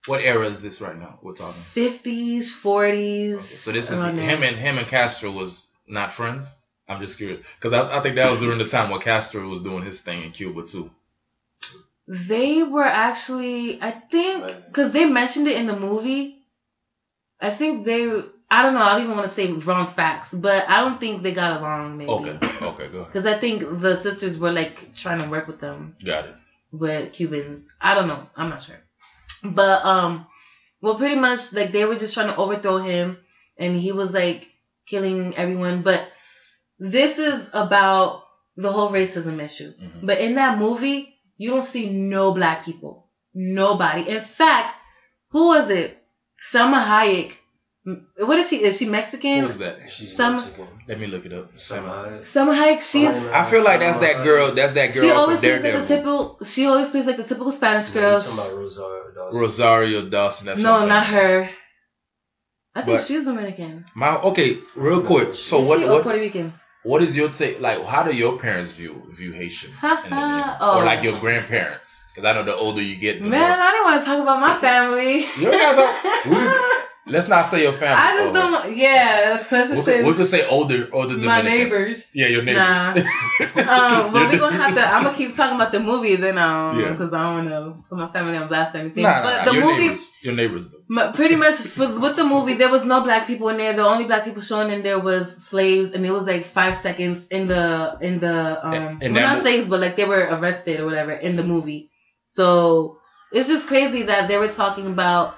What 0.07 0.21
era 0.21 0.49
is 0.49 0.63
this 0.63 0.81
right 0.81 0.99
now? 0.99 1.19
We're 1.23 1.35
talking. 1.35 1.63
fifties, 1.73 2.53
forties. 2.55 3.37
Okay. 3.39 3.45
So 3.47 3.73
this 3.73 3.91
is 3.91 4.03
him 4.03 4.43
and 4.43 4.57
him 4.57 4.79
and 4.79 4.87
Castro 4.87 5.31
was 5.31 5.67
not 5.87 6.13
friends. 6.13 6.47
I'm 6.89 7.01
just 7.01 7.19
curious 7.19 7.45
because 7.57 7.73
I, 7.73 7.99
I 7.99 8.03
think 8.03 8.15
that 8.17 8.31
was 8.31 8.39
during 8.39 8.59
the 8.59 8.69
time 8.69 8.91
where 8.91 9.01
Castro 9.01 9.49
was 9.49 9.61
doing 9.63 9.85
his 9.85 10.01
thing 10.01 10.23
in 10.23 10.31
Cuba 10.31 10.65
too. 10.67 10.91
They 12.09 12.63
were 12.63 12.85
actually, 12.85 13.83
I 13.83 13.91
think, 13.91 14.47
because 14.69 14.93
they 14.93 15.07
mentioned 15.07 15.49
it 15.49 15.57
in 15.57 15.67
the 15.67 15.77
movie. 15.77 16.45
I 17.41 17.51
think 17.51 17.85
they, 17.85 18.05
I 18.49 18.63
don't 18.63 18.75
know, 18.75 18.81
I 18.81 18.93
don't 18.95 19.05
even 19.07 19.17
want 19.17 19.29
to 19.29 19.35
say 19.35 19.51
wrong 19.51 19.93
facts, 19.95 20.29
but 20.33 20.69
I 20.69 20.81
don't 20.83 21.01
think 21.01 21.25
they 21.25 21.35
got 21.35 21.59
along, 21.61 21.99
maybe. 21.99 22.09
Okay. 22.11 22.39
Okay. 22.63 22.89
Go 22.89 22.99
ahead. 23.01 23.13
Because 23.13 23.27
I 23.27 23.41
think 23.41 23.81
the 23.81 23.97
sisters 24.01 24.39
were 24.39 24.53
like 24.53 24.95
trying 24.97 25.21
to 25.21 25.29
work 25.29 25.49
with 25.49 25.61
them, 25.61 25.97
Got 26.05 26.27
it. 26.27 26.35
with 26.71 27.13
Cubans. 27.13 27.65
I 27.81 27.95
don't 27.95 28.07
know, 28.07 28.29
I'm 28.37 28.51
not 28.51 28.63
sure. 28.63 28.77
But, 29.55 29.85
um, 29.85 30.27
well, 30.81 30.97
pretty 30.97 31.17
much, 31.17 31.53
like, 31.53 31.73
they 31.73 31.85
were 31.85 31.97
just 31.97 32.15
trying 32.15 32.29
to 32.29 32.37
overthrow 32.37 32.79
him, 32.79 33.19
and 33.59 33.77
he 33.77 33.93
was 33.93 34.13
like 34.13 34.47
killing 34.87 35.35
everyone. 35.37 35.83
But 35.83 36.09
this 36.79 37.19
is 37.19 37.49
about 37.53 38.23
the 38.57 38.73
whole 38.73 38.91
racism 38.91 39.41
issue. 39.41 39.73
Mhm. 39.73 40.07
But 40.07 40.21
in 40.21 40.35
that 40.35 40.59
movie, 40.59 41.15
you 41.37 41.51
don't 41.51 41.65
see 41.65 41.91
no 41.91 42.33
black 42.33 42.65
people. 42.65 43.09
Nobody. 43.35 44.09
In 44.09 44.23
fact, 44.23 44.75
who 45.31 45.49
was 45.49 45.71
it? 45.71 46.03
Salma 46.53 46.83
Hayek. 46.83 47.33
M- 47.87 48.07
What 48.19 48.39
is 48.41 48.49
she? 48.49 48.63
Is 48.65 48.79
she 48.79 48.87
Mexican? 48.87 49.41
Who 49.41 49.47
was 49.47 49.59
that? 49.59 49.89
She's 49.89 50.17
Some- 50.17 50.35
Mexican. 50.35 50.67
Let 50.89 50.99
me 50.99 51.07
look 51.07 51.25
it 51.25 51.33
up. 51.33 51.59
Somehow. 51.59 52.21
Salma 52.33 52.55
Hayek. 52.57 52.81
She's. 52.83 53.07
I 53.09 53.49
feel 53.51 53.63
like 53.63 53.81
that's 53.81 53.99
that 53.99 54.25
girl. 54.25 54.55
That's 54.55 54.73
that 54.73 54.93
girl 54.93 55.03
She 55.03 55.09
from 55.09 55.19
always 55.19 55.41
plays 55.41 55.63
like 55.63 55.73
the 55.73 55.87
typical. 55.87 56.39
She 56.45 56.67
always 56.67 56.89
plays 56.91 57.07
like 57.07 57.17
the 57.17 57.25
typical 57.25 57.53
Spanish 57.53 57.95
You're 57.95 58.03
girl. 58.03 58.21
talking 58.21 58.35
about 58.39 58.59
Rosario 58.59 59.15
Dawson. 59.15 59.41
Rosario 59.41 60.09
Dawson. 60.09 60.47
That's 60.47 60.61
no, 60.61 60.87
not 60.87 61.07
her. 61.07 61.49
I 62.75 62.83
think 62.83 62.99
But- 62.99 63.07
she's 63.07 63.25
Dominican. 63.25 63.87
My 63.95 64.21
okay, 64.21 64.59
real 64.75 65.03
quick. 65.03 65.35
So 65.35 65.63
Is 65.63 65.69
what 65.69 65.79
she 65.81 65.87
what 65.87 66.03
Puerto 66.03 66.19
Rican? 66.19 66.53
what 66.83 67.03
is 67.03 67.17
your 67.17 67.31
take? 67.31 67.59
Like, 67.61 67.83
how 67.83 68.03
do 68.03 68.15
your 68.15 68.39
parents 68.39 68.73
view 68.73 69.03
view 69.17 69.33
Haitians. 69.33 69.79
Oh. 69.83 70.79
or 70.79 70.85
like 70.85 71.03
your 71.03 71.17
oh. 71.17 71.21
grandparents? 71.21 72.03
Because 72.15 72.29
I 72.29 72.33
know 72.35 72.45
the 72.45 72.55
older 72.55 72.83
you 72.83 72.97
get, 72.97 73.21
the 73.21 73.29
Man, 73.29 73.41
more. 73.41 73.67
I 73.67 73.71
don't 73.73 73.85
want 73.85 74.01
to 74.03 74.07
talk 74.07 74.21
about 74.23 74.41
my 74.41 74.61
family. 74.61 75.27
You 75.39 75.51
guys 75.51 75.79
are- 75.79 76.31
we- 76.31 76.76
Let's 77.09 77.29
not 77.29 77.43
say 77.43 77.63
your 77.63 77.73
family. 77.73 78.03
I 78.03 78.17
just 78.17 78.31
oh, 78.31 78.33
don't. 78.33 78.77
Yeah, 78.77 79.45
let's 79.51 79.71
We 79.71 79.77
could, 79.77 79.85
say 79.85 80.03
we 80.03 80.15
could 80.15 80.27
say 80.27 80.47
older, 80.49 80.89
older 80.93 81.17
my 81.17 81.41
Dominicans. 81.41 81.73
neighbors. 81.73 82.07
Yeah, 82.13 82.27
your 82.27 82.43
neighbors. 82.43 83.05
Um, 83.57 84.13
well, 84.13 84.31
we're 84.31 84.39
gonna 84.39 84.57
have 84.57 84.75
to. 84.75 84.81
I'm 84.81 85.03
gonna 85.05 85.17
keep 85.17 85.37
talking 85.37 85.57
about 85.57 85.73
the 85.73 85.81
movie 85.81 86.17
then, 86.17 86.39
um, 86.39 86.81
Yeah. 86.81 86.91
because 86.93 87.13
I 87.13 87.37
don't 87.37 87.49
know. 87.49 87.83
put 87.89 87.99
my 87.99 88.09
family 88.09 88.37
on 88.37 88.49
blast 88.49 88.75
or 88.75 88.79
anything. 88.79 89.03
Nah, 89.03 89.21
nah, 89.21 89.23
but 89.23 89.37
nah, 89.37 89.45
the 89.45 89.59
your 89.59 89.65
movie, 89.67 89.83
neighbors, 89.83 90.13
your 90.23 90.35
neighbors 90.35 90.69
though. 90.69 91.13
pretty 91.13 91.37
much 91.37 91.57
for, 91.57 91.99
with 91.99 92.17
the 92.17 92.25
movie, 92.25 92.55
there 92.55 92.71
was 92.71 92.85
no 92.85 93.03
black 93.03 93.27
people 93.27 93.49
in 93.51 93.57
there. 93.57 93.75
The 93.75 93.85
only 93.85 94.07
black 94.07 94.25
people 94.25 94.43
shown 94.43 94.71
in 94.71 94.83
there 94.83 94.99
was 94.99 95.45
slaves, 95.45 95.93
and 95.93 96.05
it 96.05 96.11
was 96.11 96.27
like 96.27 96.47
five 96.47 96.77
seconds 96.77 97.27
in 97.29 97.47
the 97.49 97.99
in 98.01 98.21
the 98.21 98.67
um, 98.67 98.99
well, 99.01 99.11
not 99.13 99.43
slaves, 99.43 99.69
but 99.69 99.81
like 99.81 99.97
they 99.97 100.07
were 100.07 100.27
arrested 100.31 100.81
or 100.81 100.87
whatever 100.87 101.13
in 101.13 101.37
the 101.37 101.45
movie. 101.45 101.91
So 102.23 102.99
it's 103.33 103.49
just 103.49 103.67
crazy 103.67 104.05
that 104.05 104.29
they 104.29 104.39
were 104.39 104.49
talking 104.51 104.87
about 104.87 105.35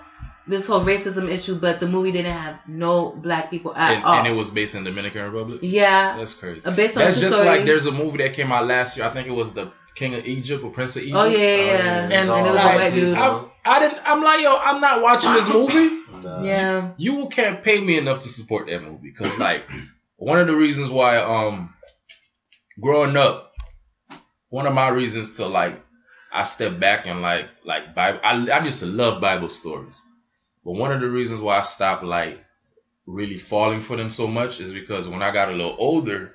this 0.49 0.67
whole 0.67 0.85
racism 0.85 1.31
issue, 1.31 1.57
but 1.61 1.81
the 1.81 1.87
movie 1.87 2.13
didn't 2.13 2.33
have 2.33 2.57
no 2.67 3.11
black 3.23 3.51
people 3.51 3.75
at 3.75 3.93
And, 3.95 4.05
all. 4.05 4.15
and 4.19 4.27
it 4.27 4.33
was 4.33 4.51
based 4.51 4.75
in 4.75 4.85
Dominican 4.85 5.23
Republic. 5.25 5.61
yeah, 5.63 6.17
That's 6.17 6.35
crazy. 6.35 6.65
uh, 6.65 6.75
based 6.75 6.97
on 6.97 7.05
That's 7.05 7.21
just 7.21 7.37
story. 7.37 7.49
like 7.49 7.65
there's 7.67 7.87
a 7.87 7.93
movie 7.93 8.19
that 8.19 8.33
came 8.35 8.51
out 8.53 8.67
last 8.67 8.97
year. 8.97 9.07
I 9.07 9.13
think 9.13 9.29
it 9.29 9.33
was 9.33 9.53
the 9.55 9.73
King 9.95 10.15
of 10.15 10.27
Egypt 10.27 10.63
or 10.65 10.71
Prince 10.71 10.97
of 10.97 11.03
Egypt. 11.03 11.17
Oh 11.17 11.25
yeah, 11.25 11.39
yeah, 11.39 11.45
Oh, 11.45 11.57
yeah. 11.57 11.65
yeah. 11.77 12.03
and, 12.05 12.13
It's 12.13 12.31
and 12.31 12.47
it 12.47 12.51
was 12.51 12.61
all 12.61 12.69
a 12.69 12.75
white 12.77 12.95
dude. 12.95 13.17
I, 13.17 13.45
I 13.65 13.81
didn't. 13.81 14.01
I'm 14.09 14.23
like, 14.23 14.41
yo, 14.41 14.57
I'm 14.57 14.81
not 14.81 15.03
watching 15.03 15.33
this 15.35 15.49
movie. 15.49 16.03
Nah. 16.23 16.43
yeah. 16.53 16.93
You 16.97 17.29
can't 17.29 17.63
pay 17.63 17.81
me 17.81 17.99
enough 17.99 18.21
to 18.21 18.29
support 18.29 18.69
that 18.69 18.83
movie 18.83 19.11
because, 19.11 19.39
like, 19.39 19.65
one 20.17 20.39
of 20.39 20.47
the 20.47 20.55
reasons 20.55 20.91
why, 20.91 21.19
um, 21.19 21.75
growing 22.81 23.17
up, 23.17 23.53
one 24.51 24.67
of 24.67 24.73
my 24.73 24.89
reasons 24.89 25.33
to 25.35 25.47
like, 25.47 25.81
I 26.33 26.45
step 26.45 26.79
back 26.79 27.07
and 27.07 27.21
like, 27.23 27.47
like 27.65 27.95
Bible. 27.95 28.21
I 28.23 28.33
I 28.51 28.65
used 28.65 28.81
to 28.81 28.87
love 28.87 29.21
Bible 29.21 29.49
stories, 29.51 30.01
but 30.65 30.73
one 30.73 30.93
of 30.93 31.01
the 31.01 31.09
reasons 31.09 31.41
why 31.41 31.59
I 31.59 31.63
stopped 31.63 32.05
like 32.05 32.39
really 33.07 33.39
falling 33.39 33.81
for 33.81 33.97
them 33.97 34.11
so 34.11 34.27
much 34.27 34.61
is 34.61 34.73
because 34.73 35.09
when 35.09 35.23
I 35.23 35.33
got 35.33 35.49
a 35.49 35.53
little 35.53 35.77
older, 35.79 36.35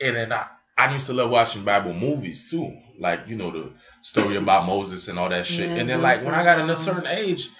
and 0.00 0.16
then 0.16 0.32
I. 0.32 0.46
I 0.80 0.92
used 0.92 1.08
to 1.08 1.12
love 1.12 1.30
watching 1.30 1.64
Bible 1.64 1.92
movies 1.92 2.48
too, 2.48 2.72
like 3.00 3.26
you 3.26 3.34
know 3.34 3.50
the 3.50 3.72
story 4.02 4.36
about 4.36 4.64
Moses 4.64 5.08
and 5.08 5.18
all 5.18 5.28
that 5.28 5.44
shit. 5.44 5.70
Yeah, 5.70 5.74
and 5.74 5.88
then 5.88 6.02
like 6.02 6.24
when 6.24 6.36
I 6.36 6.44
got 6.44 6.60
in 6.60 6.70
a 6.70 6.76
certain 6.76 7.08
age, 7.08 7.50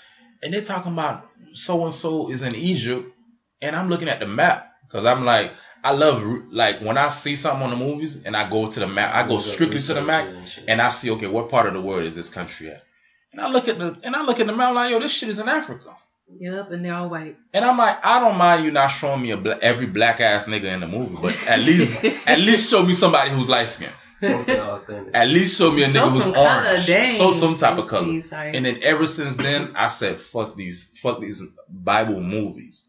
and 0.41 0.55
they're 0.55 0.63
talking 0.63 0.93
about 0.93 1.27
so 1.53 1.83
and 1.83 1.93
so 1.93 2.31
is 2.31 2.43
in 2.43 2.55
Egypt, 2.55 3.13
and 3.61 3.75
I'm 3.75 3.89
looking 3.89 4.09
at 4.09 4.21
the 4.21 4.27
map 4.27 4.73
because 4.87 5.05
I'm 5.05 5.25
like, 5.25 5.51
I 5.83 5.91
love 5.91 6.23
like 6.53 6.81
when 6.81 6.97
I 6.97 7.09
see 7.09 7.35
something 7.35 7.65
on 7.65 7.71
the 7.71 7.77
movies 7.77 8.23
and 8.25 8.37
I 8.37 8.49
go 8.49 8.71
to 8.71 8.79
the 8.81 8.87
map, 8.87 9.13
I 9.13 9.27
go 9.27 9.41
strictly 9.41 9.81
to 9.81 9.95
the 9.95 10.03
map 10.03 10.33
and 10.69 10.81
I 10.81 10.89
see 10.91 11.11
okay, 11.11 11.27
what 11.27 11.49
part 11.49 11.67
of 11.67 11.75
the 11.75 11.81
world 11.81 12.05
is 12.05 12.15
this 12.15 12.29
country 12.29 12.71
at? 12.71 12.83
And 13.33 13.41
I 13.41 13.49
look 13.49 13.69
at 13.69 13.79
the 13.79 13.97
and 14.03 14.17
I 14.17 14.23
look 14.25 14.41
at 14.41 14.47
the 14.47 14.53
mountain 14.55 14.77
like, 14.77 14.91
yo, 14.91 15.01
this 15.01 15.13
shit 15.13 15.29
is 15.29 15.39
in 15.39 15.49
Africa. 15.49 15.95
Yep, 16.41 16.71
and 16.73 16.85
they're 16.85 16.95
all 16.95 17.09
white. 17.09 17.37
And 17.55 17.65
I'm 17.65 17.79
like, 17.79 18.05
I 18.05 18.21
don't 18.21 18.37
mind 18.37 18.65
you 18.65 18.71
not 18.71 18.89
showing 18.89 19.23
me 19.23 19.31
a 19.31 19.37
bla- 19.39 19.59
every 19.63 19.87
black 19.87 20.21
ass 20.21 20.47
nigga 20.47 20.65
in 20.75 20.81
the 20.81 20.87
movie, 20.87 21.17
but 21.21 21.35
at 21.47 21.61
least 21.61 21.97
at 22.27 22.39
least 22.39 22.71
show 22.71 22.83
me 22.85 22.95
somebody 22.95 23.31
who's 23.31 23.49
light 23.49 23.69
skinned. 23.69 23.93
At 24.21 25.29
least 25.29 25.57
show 25.59 25.71
me 25.71 25.85
a 25.85 25.89
Show 25.89 26.07
nigga 26.07 26.11
who's 26.13 26.25
some 26.25 26.37
orange. 26.37 26.87
dang. 26.87 27.15
Show 27.15 27.33
some 27.33 27.57
type 27.57 27.79
of 27.79 27.87
color. 27.89 28.09
Oopsies, 28.09 28.29
sorry. 28.29 28.57
And 28.57 28.67
then 28.67 28.81
ever 28.83 29.07
since 29.07 29.37
then, 29.37 29.73
I 29.77 29.87
said, 29.87 30.19
fuck 30.21 30.57
these, 30.57 30.91
fuck 31.01 31.21
these 31.21 31.41
Bible 31.69 32.21
movies. 32.21 32.89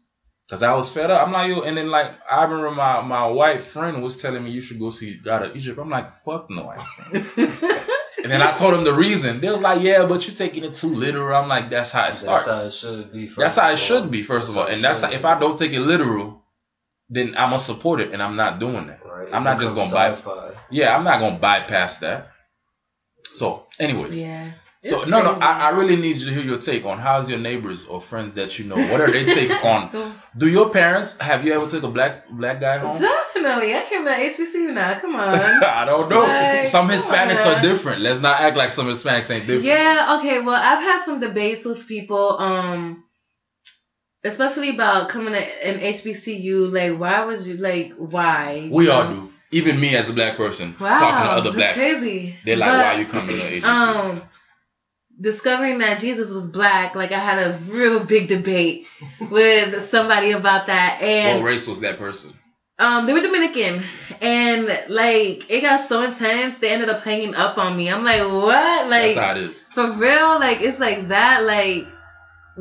Cause 0.50 0.64
I 0.64 0.74
was 0.74 0.90
fed 0.90 1.10
up. 1.12 1.24
I'm 1.24 1.32
like, 1.32 1.48
yo, 1.48 1.60
and 1.62 1.76
then 1.76 1.88
like, 1.88 2.10
I 2.28 2.42
remember 2.42 2.72
my, 2.72 3.00
my 3.02 3.26
white 3.28 3.60
friend 3.60 4.02
was 4.02 4.16
telling 4.16 4.42
me 4.42 4.50
you 4.50 4.60
should 4.60 4.80
go 4.80 4.90
see 4.90 5.16
God 5.24 5.42
of 5.44 5.54
Egypt. 5.56 5.78
I'm 5.78 5.88
like, 5.88 6.12
fuck 6.24 6.50
no, 6.50 6.66
I 6.66 6.78
ain't 6.78 6.88
seen 6.88 7.26
it. 7.36 7.82
And 8.22 8.30
then 8.30 8.42
I 8.42 8.54
told 8.54 8.74
him 8.74 8.84
the 8.84 8.92
reason. 8.92 9.40
They 9.40 9.48
was 9.50 9.60
like, 9.62 9.82
yeah, 9.82 10.04
but 10.06 10.26
you're 10.26 10.36
taking 10.36 10.64
it 10.64 10.74
too 10.74 10.88
literal. 10.94 11.34
I'm 11.40 11.48
like, 11.48 11.70
that's 11.70 11.90
how 11.90 12.08
it 12.08 12.14
starts. 12.14 12.46
That's 12.46 12.60
how 12.60 12.66
it 12.66 12.72
should 12.72 13.12
be. 13.12 13.26
First 13.26 13.38
That's 13.38 13.54
how 13.56 13.68
it 13.70 13.72
of 13.74 13.78
all. 13.78 13.86
should 13.86 14.10
be, 14.10 14.22
first 14.22 14.48
of 14.50 14.56
all. 14.58 14.66
And 14.66 14.82
that's 14.84 15.00
how, 15.00 15.10
if 15.10 15.24
I 15.24 15.38
don't 15.38 15.56
take 15.56 15.72
it 15.72 15.80
literal, 15.80 16.42
then 17.08 17.28
I'm 17.36 17.50
gonna 17.50 17.58
support 17.58 18.00
it, 18.00 18.12
and 18.12 18.22
I'm 18.22 18.36
not 18.36 18.58
doing 18.60 18.86
that. 18.88 19.00
Right. 19.04 19.28
I'm 19.32 19.42
not 19.42 19.58
just 19.58 19.74
gonna 19.74 19.90
buy- 19.90 20.12
sci-fi. 20.12 20.50
Yeah, 20.70 20.94
I'm 20.96 21.02
not 21.04 21.18
gonna 21.20 21.38
bypass 21.38 21.98
that. 21.98 22.28
So, 23.34 23.66
anyways, 23.78 24.16
yeah. 24.16 24.52
So 24.82 25.02
It's 25.02 25.10
no, 25.10 25.22
no. 25.22 25.32
I, 25.32 25.66
I 25.66 25.68
really 25.70 25.96
need 25.96 26.16
you 26.16 26.26
to 26.26 26.32
hear 26.32 26.42
your 26.42 26.58
take 26.58 26.86
on 26.86 26.98
how's 26.98 27.28
your 27.28 27.38
neighbors 27.38 27.84
or 27.84 28.00
friends 28.00 28.32
that 28.34 28.58
you 28.58 28.64
know. 28.64 28.76
What 28.78 29.00
are 29.02 29.10
their 29.10 29.26
takes 29.34 29.58
on? 29.62 30.14
Do 30.38 30.48
your 30.48 30.70
parents 30.70 31.18
have 31.18 31.44
you 31.44 31.52
ever 31.52 31.66
took 31.68 31.82
a 31.82 31.88
black 31.88 32.28
black 32.30 32.60
guy 32.60 32.78
home? 32.78 32.98
Definitely. 33.00 33.74
I 33.74 33.82
came 33.82 34.04
to 34.06 34.10
HBCU 34.10 34.72
now. 34.72 34.98
Come 34.98 35.16
on. 35.16 35.34
I 35.64 35.84
don't 35.84 36.08
know. 36.08 36.22
Like, 36.22 36.62
some 36.64 36.88
Hispanics 36.88 37.44
on. 37.44 37.58
are 37.58 37.62
different. 37.62 38.00
Let's 38.00 38.20
not 38.20 38.40
act 38.40 38.56
like 38.56 38.70
some 38.70 38.86
Hispanics 38.86 39.30
ain't 39.30 39.46
different. 39.46 39.64
Yeah, 39.64 40.16
okay. 40.18 40.40
Well, 40.40 40.56
I've 40.56 40.80
had 40.82 41.04
some 41.04 41.20
debates 41.20 41.64
with 41.66 41.86
people, 41.86 42.38
um, 42.38 43.04
especially 44.24 44.70
about 44.70 45.08
coming 45.08 45.32
to 45.34 45.38
an 45.66 45.80
HBCU. 45.80 46.72
Like, 46.72 46.98
why 46.98 47.24
was 47.24 47.48
you 47.48 47.56
like, 47.56 47.92
why? 47.98 48.68
We 48.70 48.84
You 48.86 48.92
all 48.92 49.04
know? 49.04 49.14
do. 49.14 49.26
Even 49.52 49.80
me 49.80 49.96
as 49.96 50.08
a 50.08 50.12
black 50.12 50.36
person 50.36 50.76
Wow, 50.80 50.96
talking 51.00 51.24
to 51.26 51.30
other 51.32 51.52
blacks, 51.52 51.76
crazy. 51.76 52.36
they're 52.44 52.54
like, 52.56 52.70
But, 52.70 52.84
"Why 52.84 53.00
you 53.00 53.06
coming 53.06 53.36
to 53.36 53.42
HBCU?" 53.42 53.64
Um, 53.64 54.22
discovering 55.20 55.78
that 55.78 56.00
Jesus 56.00 56.32
was 56.32 56.48
black, 56.48 56.94
like 56.94 57.12
I 57.12 57.18
had 57.18 57.38
a 57.38 57.58
real 57.70 58.04
big 58.04 58.28
debate 58.28 58.86
with 59.30 59.90
somebody 59.90 60.32
about 60.32 60.66
that, 60.66 61.00
and 61.02 61.38
what 61.42 61.46
race 61.50 61.66
was 61.66 61.80
that 61.80 61.98
person? 61.98 62.32
um, 62.78 63.06
they 63.06 63.12
were 63.12 63.20
Dominican, 63.20 63.82
and 64.22 64.66
like 64.88 65.50
it 65.50 65.60
got 65.60 65.88
so 65.88 66.02
intense, 66.02 66.58
they 66.58 66.70
ended 66.70 66.88
up 66.88 67.02
hanging 67.02 67.34
up 67.34 67.58
on 67.58 67.76
me. 67.76 67.90
I'm 67.90 68.04
like, 68.04 68.22
what? 68.22 68.88
Like, 68.88 69.14
That's 69.14 69.16
how 69.16 69.30
it 69.32 69.50
is. 69.50 69.68
for 69.74 69.92
real? 69.92 70.38
Like 70.40 70.62
it's 70.62 70.78
like 70.78 71.08
that. 71.08 71.44
Like 71.44 71.86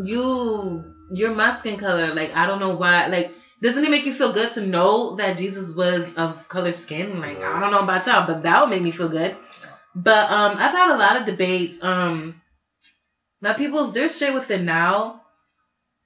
you, 0.04 0.84
you're 1.12 1.34
my 1.34 1.58
skin 1.60 1.78
color. 1.80 2.13
Like 2.13 2.32
I 2.36 2.45
don't 2.45 2.60
know 2.60 2.76
why. 2.76 3.08
Like 3.08 3.32
doesn't 3.62 3.84
it 3.84 3.89
make 3.91 4.06
you 4.06 4.13
feel 4.13 4.34
good 4.34 4.52
to 4.54 4.62
know 4.65 5.15
that 5.17 5.38
Jesus 5.38 5.76
was 5.76 6.06
of 6.15 6.48
color 6.48 6.72
skin? 6.74 7.19
Like 7.19 7.39
I 7.39 7.60
don't 7.62 7.72
know 7.72 7.80
about 7.80 8.06
y'all, 8.06 8.28
but 8.28 8.43
that 8.43 8.62
would 8.62 8.69
make 8.69 8.82
me 8.82 8.91
feel 8.91 9.10
good. 9.10 9.36
But 9.95 10.32
um, 10.32 10.58
I've 10.58 10.72
had 10.72 10.91
a 10.93 10.98
lot 10.98 11.19
of 11.19 11.26
debates. 11.26 11.78
Um, 11.82 12.38
now 13.41 13.54
people's 13.54 13.93
they're 13.93 14.10
straight 14.10 14.34
with 14.34 14.49
it 14.52 14.62
now, 14.62 15.21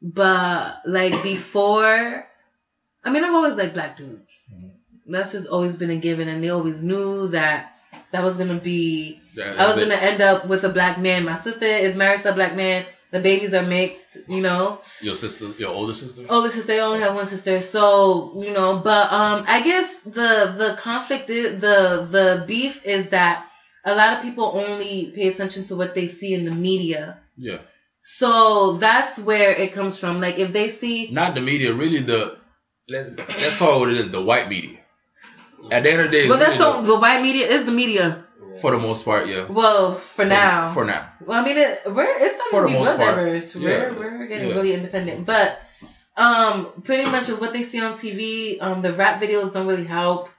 but 0.02 0.82
like 0.86 1.24
before, 1.24 2.26
I 3.04 3.10
mean 3.12 3.24
I've 3.24 3.34
always 3.34 3.56
liked 3.58 3.74
black 3.74 3.98
dudes. 3.98 4.32
Mhm. 4.54 4.72
That's 5.08 5.32
just 5.34 5.48
always 5.48 5.76
been 5.76 5.91
a 5.91 5.98
given, 5.98 6.28
and 6.28 6.43
they 6.43 6.50
always 6.50 6.82
knew 6.82 7.28
that 7.30 7.72
that 8.12 8.24
was 8.24 8.38
gonna 8.38 8.60
be 8.60 9.19
That 9.36 9.60
I 9.60 9.65
was 9.65 9.78
it. 9.78 9.82
gonna 9.82 9.96
end 9.96 10.22
up 10.22 10.48
with 10.48 10.63
a 10.63 10.69
black 10.69 10.98
man. 11.00 11.26
My 11.26 11.39
sister 11.41 11.65
is 11.65 11.96
married 11.96 12.24
to 12.24 12.32
a 12.32 12.34
black 12.34 12.56
man. 12.56 12.86
The 13.12 13.19
babies 13.19 13.54
are 13.54 13.62
mixed, 13.62 14.17
you 14.28 14.41
know. 14.41 14.80
Your 15.02 15.13
sister, 15.13 15.50
your 15.60 15.69
older 15.69 15.93
sister. 15.93 16.26
Older 16.28 16.50
sister, 16.50 16.74
I 16.74 16.80
only 16.80 17.00
have 17.02 17.13
one 17.13 17.28
sister, 17.28 17.62
so 17.62 18.32
you 18.43 18.52
know. 18.52 18.82
But 18.84 19.12
um, 19.12 19.43
I 19.48 19.62
guess 19.62 19.88
the 20.06 20.56
the 20.58 20.76
conflict, 20.80 21.30
is, 21.30 21.62
the 21.62 22.08
the 22.10 22.43
beef 22.48 22.84
is 22.86 23.10
that 23.10 23.46
a 23.86 23.93
lot 23.93 24.13
of 24.17 24.24
people 24.24 24.52
only 24.56 25.12
pay 25.15 25.28
attention 25.28 25.63
to 25.65 25.76
what 25.76 25.93
they 25.93 26.08
see 26.08 26.34
in 26.34 26.46
the 26.46 26.52
media. 26.52 27.19
Yeah, 27.38 27.60
So 28.02 28.78
that's 28.78 29.17
where 29.19 29.52
it 29.52 29.74
comes 29.74 29.98
from. 29.98 30.19
Like 30.22 30.38
if 30.38 30.54
they 30.54 30.69
see, 30.72 31.10
not 31.12 31.36
the 31.36 31.41
media. 31.41 31.74
Really, 31.74 32.00
the 32.00 32.38
let's 32.88 33.10
let's 33.41 33.56
call 33.56 33.78
it 33.78 33.80
what 33.80 33.89
it 33.89 33.98
is. 33.98 34.10
The 34.12 34.22
white 34.22 34.50
media. 34.50 34.80
At 35.72 35.84
the 35.84 35.91
end 35.91 36.02
of 36.02 36.12
the 36.12 36.17
day, 36.17 36.30
well, 36.30 36.38
that's 36.38 36.60
really 36.60 36.82
the, 36.82 36.88
the 36.93 37.00
white 37.00 37.22
media 37.22 37.48
is 37.48 37.65
the 37.65 37.72
media. 37.72 38.26
for 38.62 38.72
the 38.72 38.78
most 38.80 39.06
part. 39.06 39.28
Yeah. 39.28 39.48
Well, 39.50 39.93
for 39.96 40.26
now, 40.26 40.74
For 40.74 40.86
now. 40.86 41.10
Well, 41.26 41.41
I 41.41 41.46
mean, 41.46 41.58
it, 41.58 41.82
we're 41.88 42.06
it's 42.06 42.39
For 42.52 42.62
the 42.62 42.67
most 42.69 42.98
part. 42.98 43.15
diverse. 43.15 43.56
We're 43.56 43.89
Yeah. 43.91 43.98
we're 43.98 44.28
getting 44.28 44.50
Yeah. 44.50 44.56
really 44.56 44.74
independent, 44.74 45.26
but 45.26 45.58
um, 46.15 46.84
pretty 46.84 47.06
much 47.06 47.30
of 47.30 47.41
what 47.41 47.54
they 47.54 47.63
see 47.63 47.80
on 47.82 47.93
TV, 47.98 48.58
um, 48.62 48.82
the 48.82 48.93
rap 48.93 49.22
videos 49.22 49.54
don't 49.54 49.67
really 49.67 49.86
help 49.86 50.30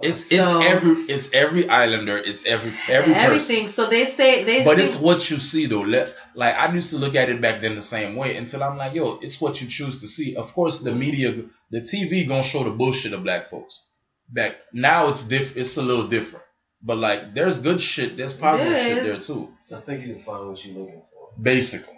It's 0.00 0.24
it's 0.30 0.48
So- 0.48 0.60
every 0.60 0.92
it's 1.12 1.30
every 1.32 1.68
islander. 1.68 2.18
It's 2.18 2.44
every 2.46 2.72
every 2.88 3.12
person. 3.14 3.26
everything. 3.26 3.72
So 3.72 3.88
they 3.88 4.10
say 4.12 4.44
they. 4.44 4.64
But 4.64 4.78
see, 4.78 4.84
it's 4.84 4.96
what 4.96 5.30
you 5.30 5.38
see 5.38 5.66
though. 5.66 5.82
Let, 5.82 6.14
like 6.34 6.54
I 6.54 6.72
used 6.72 6.90
to 6.90 6.96
look 6.96 7.14
at 7.14 7.28
it 7.28 7.40
back 7.40 7.60
then 7.60 7.74
the 7.74 7.82
same 7.82 8.16
way 8.16 8.36
until 8.36 8.62
I'm 8.62 8.76
like, 8.76 8.94
yo, 8.94 9.18
it's 9.20 9.40
what 9.40 9.60
you 9.60 9.68
choose 9.68 10.00
to 10.00 10.08
see. 10.08 10.36
Of 10.36 10.52
course, 10.54 10.80
the 10.80 10.92
media, 10.92 11.34
the 11.70 11.80
TV 11.80 12.26
gonna 12.26 12.42
show 12.42 12.64
the 12.64 12.70
bullshit 12.70 13.12
of 13.12 13.22
black 13.22 13.48
folks. 13.50 13.84
Back 14.28 14.56
now, 14.72 15.08
it's 15.08 15.22
diff, 15.22 15.56
it's 15.56 15.76
a 15.76 15.82
little 15.82 16.08
different. 16.08 16.44
But 16.82 16.98
like, 16.98 17.34
there's 17.34 17.58
good 17.60 17.80
shit, 17.80 18.16
there's 18.16 18.34
positive 18.34 18.72
There 18.72 18.94
shit 18.94 19.04
there 19.04 19.20
too. 19.20 19.52
I 19.74 19.80
think 19.80 20.06
you 20.06 20.14
can 20.14 20.22
find 20.22 20.48
what 20.48 20.64
you're 20.64 20.78
looking 20.78 21.02
for. 21.12 21.42
Basically, 21.42 21.94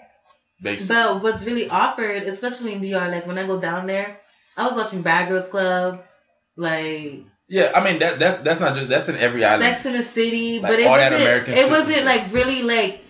basically. 0.63 0.95
but 0.95 1.23
what's 1.23 1.45
really 1.45 1.69
offered, 1.69 2.23
especially 2.25 2.73
in 2.75 2.81
New 2.81 2.89
York, 2.89 3.11
like 3.11 3.27
when 3.27 3.39
I 3.39 3.47
go 3.47 3.61
down 3.61 3.87
there, 3.87 4.19
I 4.57 4.67
was 4.67 4.77
watching 4.77 5.03
Bad 5.03 5.29
Girls 5.29 5.49
Club, 5.49 6.03
like 6.59 7.25
yeah, 7.49 7.73
I 7.75 7.83
mean 7.83 7.99
that 8.01 8.19
that's 8.19 8.39
that's 8.39 8.61
not 8.61 8.77
just 8.77 8.91
that's 8.91 9.09
in 9.09 9.17
every 9.17 9.43
island. 9.45 9.73
Sex 9.75 9.87
in 9.87 9.93
the 9.95 10.05
City, 10.05 10.59
Like, 10.61 10.71
but 10.73 10.81
it 10.81 10.87
wasn't. 10.89 11.49
It 11.57 11.71
wasn't 11.71 12.05
like 12.05 12.33
really 12.33 12.61
like 12.63 13.01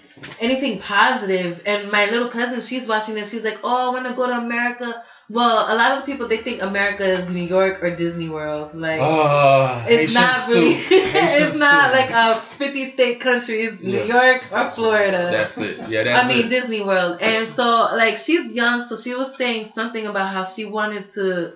anything 0.40 0.78
positive. 0.80 1.60
And 1.66 1.90
my 1.90 2.04
little 2.06 2.28
cousin, 2.28 2.60
she's 2.60 2.86
watching 2.86 3.14
this. 3.16 3.30
She's 3.30 3.42
like, 3.42 3.58
"Oh, 3.64 3.88
I 3.90 3.92
want 3.92 4.06
to 4.06 4.14
go 4.14 4.26
to 4.28 4.34
America 4.34 5.02
Well, 5.30 5.66
a 5.72 5.76
lot 5.76 5.98
of 5.98 6.06
people 6.06 6.28
they 6.28 6.38
think 6.38 6.62
America 6.62 7.04
is 7.04 7.28
New 7.28 7.42
York 7.42 7.82
or 7.82 7.90
Disney 7.96 8.28
World. 8.28 8.74
Like 8.74 9.00
Uh, 9.02 9.84
it's 9.88 10.14
not 10.14 10.48
really. 10.48 10.74
it's 10.90 11.56
not 11.58 11.90
too. 11.90 11.98
like 11.98 12.10
a 12.10 12.40
fifty 12.58 12.90
state 12.92 13.20
country. 13.20 13.64
It's 13.64 13.80
New 13.82 14.04
Yeah. 14.04 14.04
York 14.04 14.44
or 14.52 14.70
Florida. 14.70 15.30
That's 15.32 15.58
it. 15.58 15.88
Yeah, 15.88 16.04
that's 16.04 16.22
it. 16.22 16.24
I 16.24 16.28
mean 16.28 16.46
it. 16.46 16.48
Disney 16.48 16.82
World. 16.82 17.18
And 17.20 17.52
so 17.54 17.64
like 18.02 18.18
she's 18.18 18.52
young, 18.52 18.86
so 18.88 18.96
she 18.96 19.14
was 19.14 19.36
saying 19.36 19.70
something 19.74 20.06
about 20.06 20.32
how 20.32 20.44
she 20.44 20.64
wanted 20.64 21.06
to 21.14 21.54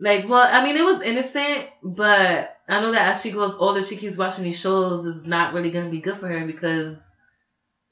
like 0.00 0.28
well, 0.28 0.48
I 0.50 0.64
mean 0.64 0.76
it 0.76 0.84
was 0.84 1.02
innocent, 1.02 1.68
but 1.82 2.56
I 2.68 2.80
know 2.80 2.92
that 2.92 3.14
as 3.16 3.22
she 3.22 3.30
grows 3.32 3.54
older 3.58 3.82
she 3.84 3.96
keeps 3.96 4.16
watching 4.16 4.44
these 4.44 4.58
shows 4.58 5.04
is 5.06 5.24
not 5.26 5.52
really 5.54 5.70
gonna 5.70 5.90
be 5.90 6.00
good 6.00 6.16
for 6.18 6.28
her 6.28 6.46
because 6.46 7.02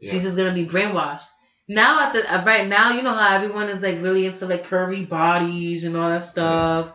Yeah. 0.01 0.12
she's 0.12 0.23
just 0.23 0.37
gonna 0.37 0.55
be 0.55 0.66
brainwashed. 0.66 1.27
Now 1.68 2.01
at 2.07 2.12
the 2.14 2.21
uh, 2.35 2.44
right 2.47 2.66
now, 2.66 2.92
you 2.94 3.03
know 3.03 3.12
how 3.12 3.37
everyone 3.37 3.68
is 3.68 3.83
like 3.83 4.01
really 4.03 4.25
into 4.27 4.47
like 4.47 4.64
curvy 4.64 5.07
bodies 5.09 5.85
and 5.85 5.97
all 5.97 6.09
that 6.09 6.25
stuff. 6.25 6.92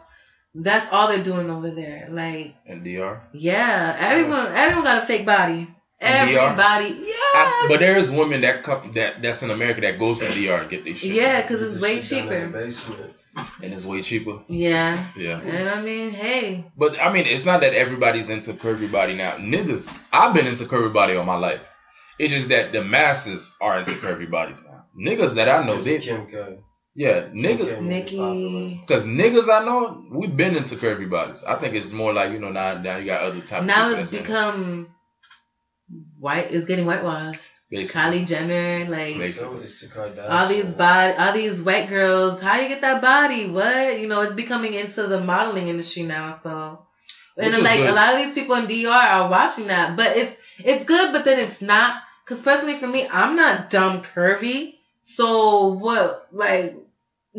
That's 0.55 0.87
all 0.91 1.07
they're 1.09 1.23
doing 1.23 1.49
over 1.49 1.71
there. 1.71 2.07
Like 2.11 2.55
And 2.65 2.83
DR. 2.83 3.21
yeah, 3.33 3.95
everyone 3.99 4.47
everyone 4.53 4.83
got 4.83 5.03
a 5.03 5.05
fake 5.05 5.25
body. 5.25 5.67
And 5.99 6.29
DR? 6.29 6.37
Everybody, 6.39 7.05
yeah. 7.07 7.67
But 7.69 7.79
there 7.79 7.97
is 7.97 8.11
women 8.11 8.41
that 8.41 8.63
come 8.63 8.91
that 8.93 9.21
that's 9.21 9.41
in 9.43 9.51
America 9.51 9.81
that 9.81 9.99
goes 9.99 10.19
to 10.19 10.27
DR 10.27 10.61
and 10.61 10.69
get 10.69 10.83
their 10.83 10.95
shit. 10.95 11.11
Yeah, 11.11 11.41
because 11.43 11.61
it's 11.61 11.81
way 11.81 12.01
shit 12.01 12.29
down 12.29 12.51
cheaper. 12.53 13.11
The 13.35 13.41
basement. 13.41 13.63
and 13.63 13.73
it's 13.73 13.85
way 13.85 14.01
cheaper. 14.01 14.43
Yeah. 14.47 15.09
Yeah. 15.15 15.39
And 15.39 15.69
I 15.69 15.81
mean, 15.81 16.11
hey. 16.11 16.71
But 16.77 16.99
I 17.01 17.11
mean, 17.11 17.25
it's 17.25 17.45
not 17.45 17.61
that 17.61 17.73
everybody's 17.73 18.29
into 18.29 18.53
curvy 18.53 18.91
body 18.91 19.13
now. 19.15 19.37
Niggas, 19.37 19.91
I've 20.11 20.33
been 20.33 20.47
into 20.47 20.65
curvy 20.65 20.93
body 20.93 21.15
all 21.15 21.25
my 21.25 21.37
life. 21.37 21.69
It's 22.19 22.31
just 22.31 22.49
that 22.49 22.71
the 22.73 22.83
masses 22.83 23.55
are 23.59 23.79
into 23.79 23.93
curvy 23.93 24.29
bodies 24.29 24.61
now. 24.65 24.85
Niggas 24.97 25.35
that 25.35 25.49
I 25.49 25.65
know, 25.65 25.77
they 25.81 25.95
is 25.95 26.05
Kim 26.05 26.27
K. 26.27 26.59
yeah, 26.95 27.21
Kim 27.21 27.33
niggas. 27.33 27.75
K 27.75 27.81
Nikki. 27.81 28.83
Cause 28.87 29.05
niggas 29.05 29.49
I 29.49 29.65
know, 29.65 30.05
we've 30.11 30.35
been 30.37 30.55
into 30.55 30.75
curvy 30.75 31.09
bodies. 31.09 31.43
I 31.43 31.55
think 31.55 31.75
it's 31.75 31.91
more 31.91 32.13
like 32.13 32.31
you 32.31 32.39
know 32.39 32.51
now 32.51 32.79
now 32.79 32.97
you 32.97 33.05
got 33.07 33.21
other 33.21 33.41
type. 33.41 33.61
of 33.61 33.65
Now 33.65 33.89
it's 33.89 34.11
that's 34.11 34.11
in 34.13 34.19
it, 34.19 34.21
become 34.21 34.87
white. 36.19 36.51
It's 36.53 36.67
getting 36.67 36.85
whitewashed. 36.85 37.52
Basically. 37.73 38.01
Kylie 38.01 38.27
Jenner, 38.27 38.85
like 38.89 39.17
Basically. 39.17 39.57
So 39.57 39.63
it's 39.63 39.81
the 39.81 39.87
Kardashians. 39.87 40.29
all 40.29 40.47
these 40.47 40.65
body, 40.65 41.13
all 41.17 41.33
these 41.33 41.61
white 41.61 41.89
girls. 41.89 42.41
How 42.41 42.57
you 42.59 42.67
get 42.69 42.81
that 42.81 43.01
body? 43.01 43.49
What 43.49 43.99
you 43.99 44.07
know? 44.07 44.21
It's 44.21 44.35
becoming 44.35 44.73
into 44.73 45.07
the 45.07 45.19
modeling 45.21 45.67
industry 45.67 46.03
now. 46.03 46.33
So, 46.41 46.85
and 47.37 47.47
Which 47.47 47.57
is 47.57 47.63
like 47.63 47.77
good. 47.79 47.89
a 47.89 47.93
lot 47.93 48.13
of 48.15 48.25
these 48.25 48.33
people 48.33 48.55
in 48.55 48.67
DR 48.67 48.89
are 48.91 49.29
watching 49.29 49.67
that, 49.67 49.97
but 49.97 50.15
it's 50.17 50.35
it's 50.59 50.85
good, 50.85 51.11
but 51.13 51.25
then 51.25 51.39
it's 51.39 51.61
not. 51.61 52.01
Cause 52.25 52.41
personally, 52.41 52.77
for 52.79 52.87
me, 52.87 53.07
I'm 53.07 53.35
not 53.35 53.69
dumb 53.69 54.01
curvy. 54.01 54.75
So 55.01 55.73
what? 55.73 56.27
Like, 56.31 56.75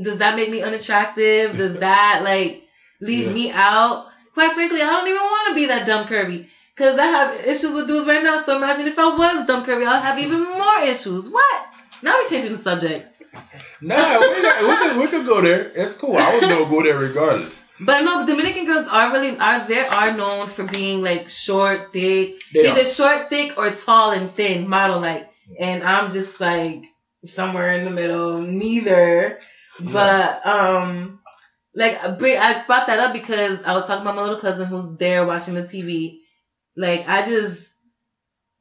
does 0.00 0.18
that 0.18 0.36
make 0.36 0.50
me 0.50 0.60
unattractive? 0.62 1.56
Does 1.56 1.78
that 1.80 2.20
like 2.22 2.64
leave 3.00 3.28
Yeah. 3.28 3.32
me 3.32 3.50
out? 3.50 4.08
Quite 4.34 4.52
frankly, 4.52 4.82
I 4.82 4.86
don't 4.90 5.06
even 5.08 5.22
want 5.22 5.48
to 5.48 5.54
be 5.54 5.66
that 5.66 5.86
dumb 5.86 6.06
curvy. 6.06 6.48
Cause 6.76 6.98
I 6.98 7.06
have 7.06 7.46
issues 7.46 7.72
with 7.72 7.86
dudes 7.86 8.06
right 8.08 8.22
now. 8.22 8.42
So 8.44 8.56
imagine 8.56 8.88
if 8.88 8.98
I 8.98 9.16
was 9.16 9.46
dumb 9.46 9.64
curvy, 9.64 9.86
I'd 9.86 10.02
have 10.02 10.18
even 10.18 10.42
more 10.42 10.78
issues. 10.82 11.30
What? 11.30 11.66
Now 12.02 12.16
we're 12.18 12.26
changing 12.26 12.56
the 12.56 12.62
subject. 12.62 13.06
Nah, 13.80 14.20
we, 14.20 14.28
we 14.28 14.76
could 14.76 14.96
we 14.98 15.06
could 15.08 15.26
go 15.26 15.40
there. 15.40 15.70
It's 15.74 15.96
cool. 15.96 16.16
I 16.16 16.34
was 16.34 16.40
gonna 16.40 16.68
go 16.68 16.82
there 16.82 16.98
regardless. 16.98 17.66
But 17.80 18.02
no, 18.02 18.26
Dominican 18.26 18.66
girls 18.66 18.86
are 18.88 19.12
really 19.12 19.36
are 19.38 19.66
they 19.66 19.80
are 19.80 20.16
known 20.16 20.48
for 20.50 20.64
being 20.64 21.00
like 21.00 21.28
short, 21.28 21.92
thick, 21.92 22.40
They 22.52 22.68
either 22.68 22.82
are. 22.82 22.84
short, 22.86 23.28
thick, 23.28 23.56
or 23.58 23.70
tall 23.72 24.12
and 24.12 24.34
thin, 24.34 24.68
model 24.68 25.00
like. 25.00 25.28
And 25.60 25.82
I'm 25.82 26.10
just 26.10 26.40
like 26.40 26.84
somewhere 27.26 27.72
in 27.72 27.84
the 27.84 27.90
middle, 27.90 28.38
neither. 28.38 29.38
But 29.80 30.46
um, 30.46 31.20
like 31.74 31.98
I 32.02 32.64
brought 32.66 32.86
that 32.86 32.98
up 33.00 33.12
because 33.12 33.62
I 33.64 33.74
was 33.74 33.86
talking 33.86 34.02
about 34.02 34.16
my 34.16 34.22
little 34.22 34.40
cousin 34.40 34.66
who's 34.66 34.96
there 34.96 35.26
watching 35.26 35.54
the 35.54 35.62
TV. 35.62 36.18
Like 36.76 37.06
I 37.08 37.24
just 37.24 37.70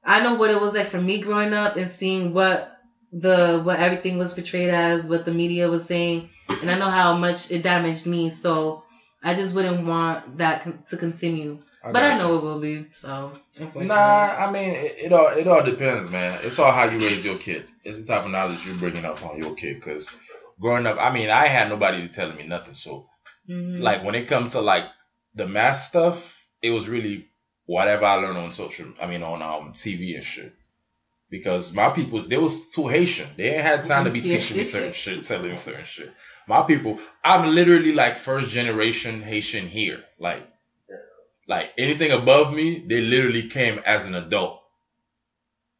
I 0.03 0.21
know 0.23 0.35
what 0.35 0.49
it 0.51 0.59
was 0.61 0.73
like 0.73 0.87
for 0.87 1.01
me 1.01 1.21
growing 1.21 1.53
up 1.53 1.77
and 1.77 1.89
seeing 1.89 2.33
what 2.33 2.77
the 3.11 3.61
what 3.63 3.79
everything 3.79 4.17
was 4.17 4.33
portrayed 4.33 4.69
as, 4.69 5.05
what 5.05 5.25
the 5.25 5.33
media 5.33 5.69
was 5.69 5.85
saying, 5.85 6.29
and 6.49 6.69
I 6.69 6.77
know 6.77 6.89
how 6.89 7.15
much 7.17 7.51
it 7.51 7.61
damaged 7.63 8.05
me. 8.07 8.29
So 8.29 8.83
I 9.23 9.35
just 9.35 9.53
wouldn't 9.55 9.87
want 9.87 10.37
that 10.39 10.87
to 10.89 10.97
continue. 10.97 11.59
but 11.81 11.93
got 11.93 12.03
I 12.03 12.13
you. 12.13 12.17
know 12.19 12.37
it 12.37 12.43
will 12.43 12.59
be. 12.59 12.87
So. 12.93 13.31
Nah, 13.75 14.35
I 14.35 14.49
mean 14.51 14.71
it, 14.71 14.95
it 15.05 15.13
all 15.13 15.27
it 15.27 15.47
all 15.47 15.63
depends, 15.63 16.09
man. 16.09 16.39
It's 16.43 16.59
all 16.59 16.71
how 16.71 16.85
you 16.85 16.99
raise 16.99 17.23
your 17.23 17.37
kid. 17.37 17.67
It's 17.83 17.99
the 17.99 18.05
type 18.05 18.25
of 18.25 18.31
knowledge 18.31 18.65
you're 18.65 18.75
bringing 18.77 19.05
up 19.05 19.23
on 19.23 19.41
your 19.41 19.55
kid. 19.55 19.81
Cause 19.81 20.07
growing 20.59 20.85
up, 20.87 20.97
I 20.99 21.11
mean, 21.13 21.29
I 21.29 21.47
had 21.47 21.69
nobody 21.69 22.07
telling 22.09 22.35
me 22.37 22.45
nothing. 22.47 22.75
So 22.75 23.07
Mhm. 23.49 23.79
like 23.79 24.03
when 24.03 24.15
it 24.15 24.27
comes 24.27 24.53
to 24.53 24.61
like 24.61 24.85
the 25.35 25.47
math 25.47 25.77
stuff, 25.77 26.35
it 26.61 26.71
was 26.71 26.87
really 26.89 27.27
whatever 27.65 28.05
I 28.05 28.15
learned 28.15 28.37
on 28.37 28.51
social. 28.51 28.87
I 29.01 29.07
mean 29.07 29.23
on 29.23 29.41
um 29.41 29.73
TV 29.73 30.15
and 30.15 30.25
shit. 30.25 30.53
Because 31.29 31.73
my 31.73 31.89
peoples, 31.89 32.27
they 32.27 32.37
was 32.37 32.69
too 32.69 32.87
Haitian. 32.87 33.27
They 33.35 33.55
ain't 33.55 33.63
had 33.63 33.83
time 33.85 34.05
to 34.05 34.11
be 34.11 34.21
teaching 34.21 34.55
me 34.55 34.63
certain 34.63 34.93
shit, 34.93 35.25
telling 35.25 35.49
me 35.49 35.57
certain 35.57 35.85
shit. 35.85 36.11
My 36.47 36.61
people, 36.61 36.99
I'm 37.23 37.49
literally 37.55 37.91
like 37.91 38.17
first 38.17 38.49
generation 38.49 39.23
Haitian 39.23 39.67
here. 39.67 40.03
Like, 40.19 40.47
like 41.47 41.71
anything 41.75 42.11
above 42.11 42.53
me, 42.53 42.85
they 42.87 43.01
literally 43.01 43.49
came 43.49 43.79
as 43.79 44.05
an 44.05 44.13
adult. 44.13 44.61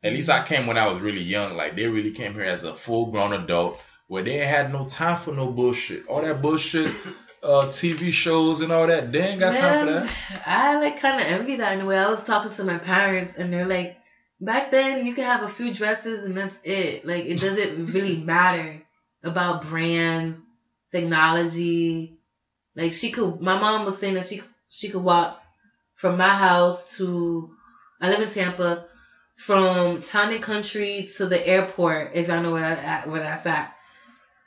At 0.03 0.13
least 0.13 0.29
I 0.29 0.43
came 0.43 0.65
when 0.65 0.77
I 0.77 0.87
was 0.87 1.01
really 1.01 1.21
young. 1.21 1.55
Like 1.55 1.75
they 1.75 1.85
really 1.85 2.11
came 2.11 2.33
here 2.33 2.45
as 2.45 2.63
a 2.63 2.73
full 2.73 3.11
grown 3.11 3.33
adult 3.33 3.79
where 4.07 4.23
they 4.23 4.37
had 4.37 4.73
no 4.73 4.87
time 4.87 5.21
for 5.23 5.33
no 5.33 5.51
bullshit. 5.51 6.07
All 6.07 6.21
that 6.21 6.41
bullshit, 6.41 6.91
uh, 7.43 7.67
TV 7.67 8.11
shows 8.11 8.61
and 8.61 8.71
all 8.71 8.87
that. 8.87 9.11
They 9.11 9.19
ain't 9.19 9.39
got 9.39 9.55
time 9.55 9.87
for 9.87 9.93
that. 9.93 10.15
I 10.45 10.79
like 10.79 10.99
kind 10.99 11.19
of 11.19 11.27
envy 11.27 11.57
that 11.57 11.73
in 11.73 11.81
a 11.81 11.85
way. 11.85 11.97
I 11.97 12.09
was 12.09 12.23
talking 12.23 12.53
to 12.53 12.63
my 12.63 12.77
parents, 12.77 13.35
and 13.37 13.51
they're 13.51 13.67
like, 13.67 13.97
back 14.39 14.71
then 14.71 15.05
you 15.05 15.13
could 15.13 15.23
have 15.25 15.43
a 15.43 15.49
few 15.49 15.73
dresses 15.73 16.23
and 16.23 16.37
that's 16.37 16.57
it. 16.63 17.05
Like 17.05 17.25
it 17.25 17.39
doesn't 17.39 17.85
really 17.93 18.17
matter 18.17 18.81
about 19.23 19.63
brands, 19.63 20.39
technology. 20.91 22.17
Like 22.75 22.93
she 22.93 23.11
could. 23.11 23.41
My 23.41 23.59
mom 23.59 23.85
was 23.85 23.99
saying 23.99 24.15
that 24.15 24.27
she 24.27 24.41
she 24.69 24.89
could 24.89 25.03
walk 25.03 25.41
from 25.95 26.17
my 26.17 26.35
house 26.35 26.97
to. 26.97 27.49
I 28.01 28.09
live 28.09 28.21
in 28.21 28.33
Tampa. 28.33 28.87
From 29.35 29.99
town 30.01 30.31
and 30.31 30.43
country 30.43 31.09
to 31.17 31.25
the 31.25 31.45
airport, 31.45 32.11
if 32.13 32.27
y'all 32.27 32.43
know 32.43 32.53
where 32.53 32.61
that 32.61 33.09
where 33.09 33.19
that's 33.19 33.45
at, 33.47 33.73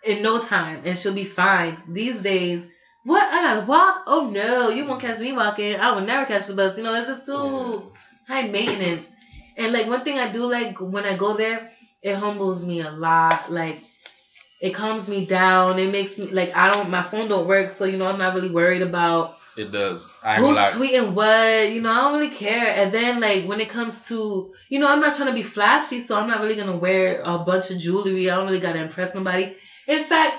in 0.04 0.22
no 0.22 0.40
time, 0.40 0.82
and 0.84 0.96
she'll 0.96 1.12
be 1.12 1.24
fine. 1.24 1.82
These 1.88 2.22
days, 2.22 2.64
what? 3.06 3.22
I 3.22 3.40
gotta 3.42 3.66
walk? 3.66 4.02
Oh 4.06 4.28
no, 4.28 4.68
you 4.70 4.84
won't 4.84 5.00
catch 5.00 5.20
me 5.20 5.32
walking. 5.32 5.76
I 5.76 5.92
will 5.92 6.02
never 6.02 6.26
catch 6.26 6.46
the 6.46 6.54
bus. 6.54 6.76
You 6.76 6.82
know, 6.82 6.94
it's 6.94 7.06
just 7.06 7.24
too 7.24 7.92
high 8.26 8.48
maintenance. 8.48 9.06
And 9.56 9.72
like 9.72 9.86
one 9.86 10.02
thing 10.04 10.18
I 10.18 10.32
do 10.32 10.44
like 10.44 10.80
when 10.80 11.06
I 11.06 11.16
go 11.16 11.36
there, 11.36 11.70
it 12.02 12.16
humbles 12.16 12.66
me 12.66 12.80
a 12.80 12.90
lot. 12.90 13.50
Like 13.50 13.78
it 14.60 14.74
calms 14.74 15.08
me 15.08 15.24
down. 15.24 15.78
It 15.78 15.92
makes 15.92 16.18
me 16.18 16.26
like 16.28 16.54
I 16.54 16.72
don't 16.72 16.90
my 16.90 17.02
phone 17.02 17.28
don't 17.28 17.46
work, 17.46 17.76
so 17.76 17.84
you 17.84 17.96
know 17.96 18.06
I'm 18.06 18.18
not 18.18 18.34
really 18.34 18.50
worried 18.50 18.82
about 18.82 19.36
It 19.56 19.70
does. 19.70 20.12
I 20.24 20.36
who's 20.36 20.56
gonna 20.56 20.72
tweeting 20.72 21.14
what. 21.14 21.70
You 21.70 21.82
know, 21.82 21.90
I 21.90 22.00
don't 22.10 22.20
really 22.20 22.34
care. 22.34 22.74
And 22.74 22.92
then 22.92 23.20
like 23.20 23.46
when 23.48 23.60
it 23.60 23.68
comes 23.68 24.08
to 24.08 24.52
you 24.68 24.80
know, 24.80 24.88
I'm 24.88 25.00
not 25.00 25.14
trying 25.14 25.28
to 25.28 25.34
be 25.34 25.44
flashy, 25.44 26.00
so 26.00 26.16
I'm 26.16 26.26
not 26.26 26.40
really 26.40 26.56
gonna 26.56 26.76
wear 26.76 27.22
a 27.24 27.38
bunch 27.38 27.70
of 27.70 27.78
jewelry. 27.78 28.28
I 28.28 28.34
don't 28.34 28.46
really 28.46 28.60
gotta 28.60 28.82
impress 28.82 29.14
nobody. 29.14 29.56
In 29.86 30.02
fact, 30.02 30.34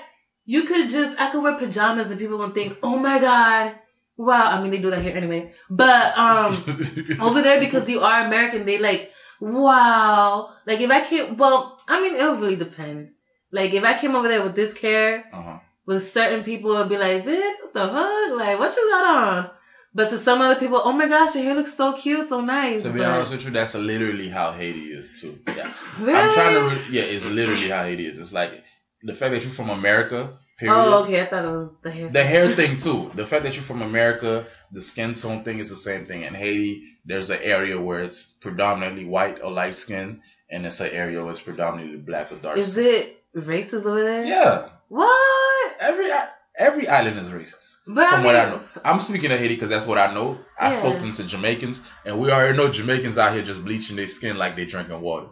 you 0.48 0.62
could 0.62 0.88
just 0.88 1.20
I 1.20 1.30
could 1.30 1.42
wear 1.42 1.58
pajamas 1.58 2.10
and 2.10 2.18
people 2.18 2.38
will 2.38 2.54
think, 2.54 2.78
oh 2.82 2.96
my 2.98 3.20
god, 3.20 3.78
wow. 4.16 4.46
I 4.50 4.62
mean 4.62 4.70
they 4.70 4.78
do 4.78 4.88
that 4.88 5.02
here 5.02 5.14
anyway, 5.14 5.52
but 5.68 6.16
um 6.16 6.56
over 7.20 7.42
there 7.42 7.60
because 7.60 7.86
you 7.86 8.00
are 8.00 8.24
American, 8.24 8.64
they 8.64 8.78
like, 8.78 9.10
wow. 9.40 10.54
Like 10.66 10.80
if 10.80 10.90
I 10.90 11.04
came, 11.06 11.36
well, 11.36 11.78
I 11.86 12.00
mean, 12.00 12.16
it 12.16 12.24
would 12.24 12.40
really 12.40 12.56
depend. 12.56 13.10
Like 13.52 13.74
if 13.74 13.84
I 13.84 14.00
came 14.00 14.14
over 14.14 14.26
there 14.26 14.42
with 14.42 14.56
this 14.56 14.72
care, 14.72 15.24
uh-huh. 15.30 15.58
with 15.84 16.12
certain 16.14 16.44
people, 16.44 16.70
would 16.70 16.88
be 16.88 16.96
like, 16.96 17.24
bitch, 17.24 17.54
what 17.60 17.74
the 17.74 17.86
fuck? 17.86 18.38
Like 18.38 18.58
what 18.58 18.74
you 18.74 18.88
got 18.90 19.04
on? 19.04 19.50
But 19.94 20.08
to 20.10 20.18
some 20.18 20.40
other 20.40 20.58
people, 20.58 20.80
oh 20.82 20.92
my 20.92 21.08
gosh, 21.08 21.34
your 21.34 21.44
hair 21.44 21.54
looks 21.54 21.74
so 21.74 21.92
cute, 21.92 22.26
so 22.30 22.40
nice. 22.40 22.84
To 22.84 22.90
be 22.90 23.00
But- 23.00 23.08
honest 23.08 23.32
with 23.32 23.44
you, 23.44 23.50
that's 23.50 23.74
literally 23.74 24.30
how 24.30 24.52
Haiti 24.52 24.92
is 24.92 25.20
too. 25.20 25.38
Yeah. 25.46 25.74
really? 26.00 26.14
I'm 26.14 26.32
trying 26.32 26.54
to. 26.54 26.74
Re- 26.74 26.86
yeah, 26.90 27.02
it's 27.02 27.26
literally 27.26 27.68
how 27.68 27.82
Haiti 27.84 28.06
is. 28.06 28.18
It's 28.18 28.32
like 28.32 28.64
the 29.02 29.14
fact 29.14 29.32
that 29.34 29.42
you're 29.42 29.52
from 29.52 29.70
America. 29.70 30.38
Period. 30.58 30.74
Oh, 30.74 31.04
okay. 31.04 31.20
I 31.22 31.26
thought 31.26 31.44
it 31.44 31.48
was 31.48 31.70
the 31.84 31.90
hair. 31.92 32.08
The 32.08 32.24
hair 32.24 32.56
thing 32.56 32.76
too. 32.84 33.12
The 33.14 33.24
fact 33.24 33.44
that 33.44 33.54
you're 33.54 33.62
from 33.62 33.80
America, 33.80 34.46
the 34.72 34.80
skin 34.80 35.14
tone 35.14 35.44
thing 35.44 35.60
is 35.60 35.68
the 35.70 35.76
same 35.76 36.04
thing. 36.04 36.22
In 36.24 36.34
Haiti, 36.34 36.82
there's 37.04 37.30
an 37.30 37.38
area 37.42 37.80
where 37.80 38.00
it's 38.00 38.22
predominantly 38.22 39.04
white 39.04 39.40
or 39.40 39.52
light 39.52 39.74
skin, 39.74 40.20
and 40.50 40.66
it's 40.66 40.80
an 40.80 40.90
area 40.90 41.22
where 41.22 41.30
it's 41.30 41.40
predominantly 41.40 41.98
black 41.98 42.32
or 42.32 42.36
dark 42.38 42.58
Is 42.58 42.72
skin. 42.72 42.84
it 42.86 43.22
racist 43.36 43.84
over 43.86 44.02
there? 44.02 44.24
Yeah, 44.24 44.68
What? 44.88 45.76
every 45.78 46.10
every 46.58 46.88
island 46.88 47.20
is 47.20 47.28
racist. 47.28 47.74
But 47.86 48.08
From 48.10 48.22
I 48.22 48.24
what 48.26 48.34
I 48.36 48.50
know, 48.50 48.60
I'm 48.84 48.98
speaking 48.98 49.30
of 49.30 49.38
Haiti 49.38 49.54
because 49.54 49.70
that's 49.70 49.86
what 49.86 49.96
I 49.98 50.12
know. 50.12 50.38
I 50.58 50.70
Yeah. 50.72 50.78
spoke 50.78 50.98
to 50.98 51.24
Jamaicans, 51.24 51.82
and 52.04 52.18
we 52.18 52.32
already 52.32 52.56
know 52.58 52.68
Jamaicans 52.68 53.16
out 53.16 53.32
here 53.32 53.42
just 53.44 53.64
bleaching 53.64 53.94
their 53.94 54.08
skin 54.08 54.36
like 54.36 54.56
they 54.56 54.64
drinking 54.64 55.00
water. 55.00 55.28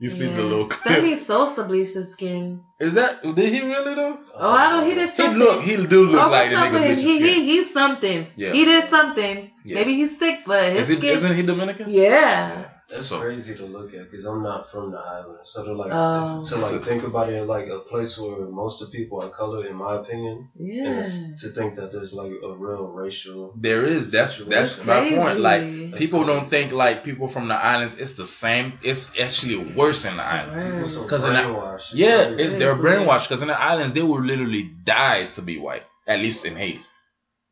You 0.00 0.08
see 0.08 0.26
the 0.26 0.32
Yeah. 0.32 0.42
little 0.42 0.66
clip. 0.66 0.94
Sammy 0.94 1.16
Sosa 1.18 1.64
bleached 1.64 1.94
his 1.94 2.12
skin. 2.12 2.60
Is 2.78 2.94
that 2.94 3.22
did 3.22 3.52
he 3.52 3.60
really 3.62 3.94
though? 3.96 4.16
Oh, 4.36 4.50
I 4.52 4.70
don't. 4.70 4.86
He 4.86 4.94
did 4.94 5.10
He 5.10 5.28
look 5.28 5.62
he 5.62 5.74
do 5.76 6.04
look 6.06 6.24
Oh, 6.26 6.30
like 6.30 6.50
the 6.50 6.56
nigga 6.56 6.80
bitch 6.88 6.98
He, 6.98 7.16
skin. 7.16 7.26
he, 7.26 7.44
he's 7.50 7.72
something. 7.72 8.26
Yeah. 8.36 8.52
He 8.52 8.64
did 8.64 8.84
something. 8.88 9.50
Yeah. 9.64 9.74
Maybe 9.74 9.94
he's 9.96 10.16
sick, 10.18 10.40
but 10.46 10.72
his 10.72 10.82
Is 10.82 10.88
he, 10.88 10.96
skin. 10.98 11.14
isn't 11.14 11.34
he 11.34 11.42
Dominican? 11.42 11.90
yeah. 11.90 12.64
That's 12.90 13.08
So- 13.08 13.20
crazy 13.20 13.54
to 13.56 13.66
look 13.66 13.92
at 13.92 14.10
because 14.10 14.24
I'm 14.24 14.42
not 14.42 14.70
from 14.72 14.90
the 14.92 14.98
island. 14.98 15.40
So 15.42 15.62
to 15.62 15.72
like 15.74 15.90
Oh. 15.92 16.42
to 16.42 16.56
like 16.56 16.82
think 16.84 17.02
about 17.02 17.28
it 17.30 17.42
like 17.46 17.66
a 17.68 17.80
place 17.80 18.18
where 18.18 18.46
most 18.46 18.80
of 18.80 18.90
the 18.90 18.96
people 18.96 19.22
are 19.22 19.28
colored, 19.28 19.66
in 19.66 19.76
my 19.76 19.96
opinion, 19.96 20.48
Yeah. 20.56 21.00
it's, 21.00 21.42
to 21.42 21.48
think 21.50 21.74
that 21.74 21.92
there's 21.92 22.14
like 22.14 22.32
a 22.42 22.52
real 22.56 22.86
racial. 22.86 23.52
There 23.60 23.82
is. 23.82 24.10
That's 24.10 24.38
that's 24.46 24.72
Situation. 24.76 25.16
my 25.18 25.22
point. 25.24 25.40
Like 25.40 25.60
Crazy. 25.62 25.92
people 25.96 26.24
don't 26.24 26.48
think 26.48 26.72
like 26.72 27.04
people 27.04 27.28
from 27.28 27.48
the 27.48 27.54
islands. 27.72 27.94
It's 27.98 28.14
the 28.14 28.26
same. 28.26 28.72
It's 28.82 29.12
actually 29.20 29.58
worse 29.74 30.06
in 30.06 30.16
the 30.16 30.24
islands. 30.24 30.62
Right. 30.62 30.72
People 30.72 30.88
so 30.88 31.06
'Cause 31.06 31.24
in 31.26 31.34
the- 31.34 31.40
brainwashed. 31.40 31.90
Yeah, 31.92 32.24
crazy. 32.28 32.42
it's 32.42 32.54
they're 32.54 32.74
brainwashed 32.74 33.24
because 33.28 33.42
in 33.42 33.48
the 33.48 33.60
islands 33.60 33.92
they 33.92 34.02
will 34.02 34.22
literally 34.22 34.62
die 34.84 35.26
to 35.36 35.42
be 35.42 35.58
white. 35.58 35.84
At 36.06 36.20
least 36.20 36.46
in 36.46 36.56
Haiti, 36.56 36.80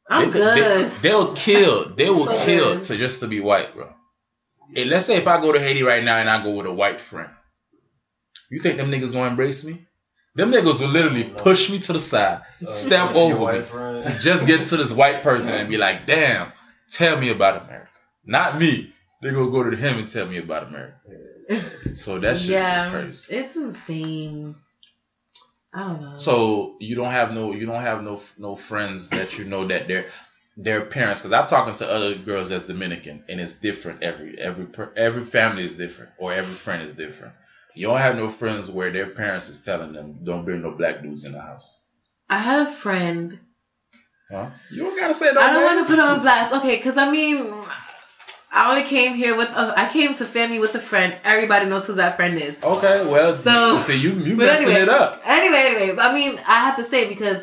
I'm 0.09 0.31
they, 0.31 0.39
good. 0.41 0.93
They, 1.03 1.15
will 1.15 1.35
kill. 1.35 1.91
They 1.95 2.09
will 2.09 2.25
So 2.25 2.45
kill 2.47 2.75
good. 2.77 2.85
to 2.85 2.97
just 2.97 3.21
to 3.21 3.27
be 3.27 3.41
white, 3.41 3.75
bro. 3.75 3.89
And 4.75 4.91
let's 4.91 5.07
say 5.07 5.17
if 5.17 5.27
I 5.27 5.41
go 5.41 5.53
to 5.53 5.61
Haiti 5.61 5.83
right 5.83 6.03
now 6.03 6.19
and 6.19 6.29
I 6.29 6.43
go 6.43 6.51
with 6.51 6.67
a 6.67 6.73
white 6.73 7.01
friend, 7.01 7.31
you 8.51 8.61
think 8.61 8.77
them 8.79 8.91
niggas 8.91 9.13
gonna 9.13 9.31
embrace 9.31 9.65
me? 9.65 9.87
Them 10.35 10.51
niggas 10.53 10.81
will 10.81 10.89
literally 10.89 11.25
push 11.25 11.71
me 11.71 11.79
to 11.81 11.93
the 11.95 12.01
side, 12.01 12.43
Uh, 12.67 12.71
step 12.71 13.15
over 13.15 13.53
me 13.53 13.63
friend. 13.63 14.03
to 14.03 14.19
just 14.19 14.47
get 14.47 14.67
to 14.67 14.77
this 14.77 14.93
white 14.93 15.23
person 15.23 15.51
and 15.55 15.69
be 15.69 15.77
like, 15.79 16.07
damn, 16.07 16.53
tell 16.93 17.19
me 17.19 17.31
about 17.31 17.65
America. 17.65 17.91
Not 18.25 18.59
me. 18.59 18.93
They 19.23 19.31
gonna 19.31 19.51
go 19.51 19.69
to 19.71 19.77
him 19.77 19.99
and 19.99 20.09
tell 20.09 20.27
me 20.27 20.39
about 20.39 20.65
America. 20.69 20.97
So 21.95 22.19
that 22.19 22.37
shit 22.37 22.51
is 22.51 22.55
just 22.57 22.91
crazy. 22.91 23.35
It's 23.37 23.57
insane. 23.57 24.57
I 25.73 25.79
don't 25.81 26.01
know. 26.03 26.19
So 26.19 26.77
you 26.81 26.97
don't 26.97 27.11
have 27.11 27.33
no, 27.33 27.53
you 27.53 27.67
don't 27.67 27.81
have 27.81 28.03
no, 28.03 28.21
no 28.37 28.57
friends 28.57 29.09
that 29.11 29.39
you 29.39 29.45
know 29.45 29.67
that 29.69 29.89
their 29.89 30.07
their 30.57 30.87
parents. 30.87 31.21
Because 31.23 31.33
I'm 31.33 31.47
talking 31.47 31.75
to 31.77 31.91
other 31.91 32.15
girls 32.17 32.49
that's 32.49 32.65
Dominican, 32.65 33.25
and 33.29 33.41
it's 33.41 33.55
different. 33.55 34.03
Every 34.03 34.39
every 34.39 34.67
every 34.97 35.25
family 35.25 35.65
is 35.65 35.77
different, 35.77 36.13
or 36.19 36.33
every 36.33 36.55
friend 36.55 36.83
is 36.83 36.95
different. 36.95 37.35
You 37.75 37.89
don't 37.89 37.99
have 37.99 38.17
no 38.17 38.31
friends 38.31 38.71
where 38.71 38.91
their 38.93 39.11
parents 39.11 39.49
is 39.49 39.61
telling 39.61 39.93
them, 39.93 40.21
"Don't 40.25 40.45
bring 40.45 40.63
no 40.63 40.71
black 40.73 41.03
dudes 41.03 41.25
in 41.25 41.33
the 41.33 41.41
house." 41.41 41.83
I 42.29 42.39
had 42.39 42.69
a 42.69 42.73
friend. 42.73 43.39
Huh? 44.31 44.51
You 44.73 44.85
don't 44.85 44.99
gotta 44.99 45.15
say 45.15 45.31
no. 45.33 45.41
I 45.41 45.53
don't 45.53 45.63
want 45.65 45.87
to 45.87 45.93
put 45.93 46.01
on 46.01 46.23
blast. 46.23 46.53
Okay, 46.55 46.77
because 46.77 46.97
I 46.97 47.11
mean, 47.11 47.53
I 48.51 48.71
only 48.71 48.85
came 48.89 49.15
here 49.15 49.37
with. 49.37 49.51
Uh, 49.51 49.75
I 49.77 49.89
came 49.93 50.15
to 50.15 50.25
family 50.25 50.59
with 50.59 50.75
a 50.75 50.81
friend. 50.81 51.15
Everybody 51.23 51.67
knows 51.67 51.85
who 51.85 51.95
that 51.97 52.17
friend 52.17 52.41
is. 52.41 52.57
Okay, 52.63 53.07
well, 53.07 53.39
So- 53.43 53.79
see, 53.81 53.97
you 53.97 54.13
you 54.13 54.37
messing 54.37 54.67
anyway, 54.67 54.83
it 54.83 54.89
up. 54.89 55.21
Anyway, 55.25 55.59
anyway, 55.59 55.99
I 56.01 56.15
mean, 56.15 56.41
I 56.47 56.61
have 56.67 56.77
to 56.79 56.89
say 56.89 57.09
because, 57.09 57.43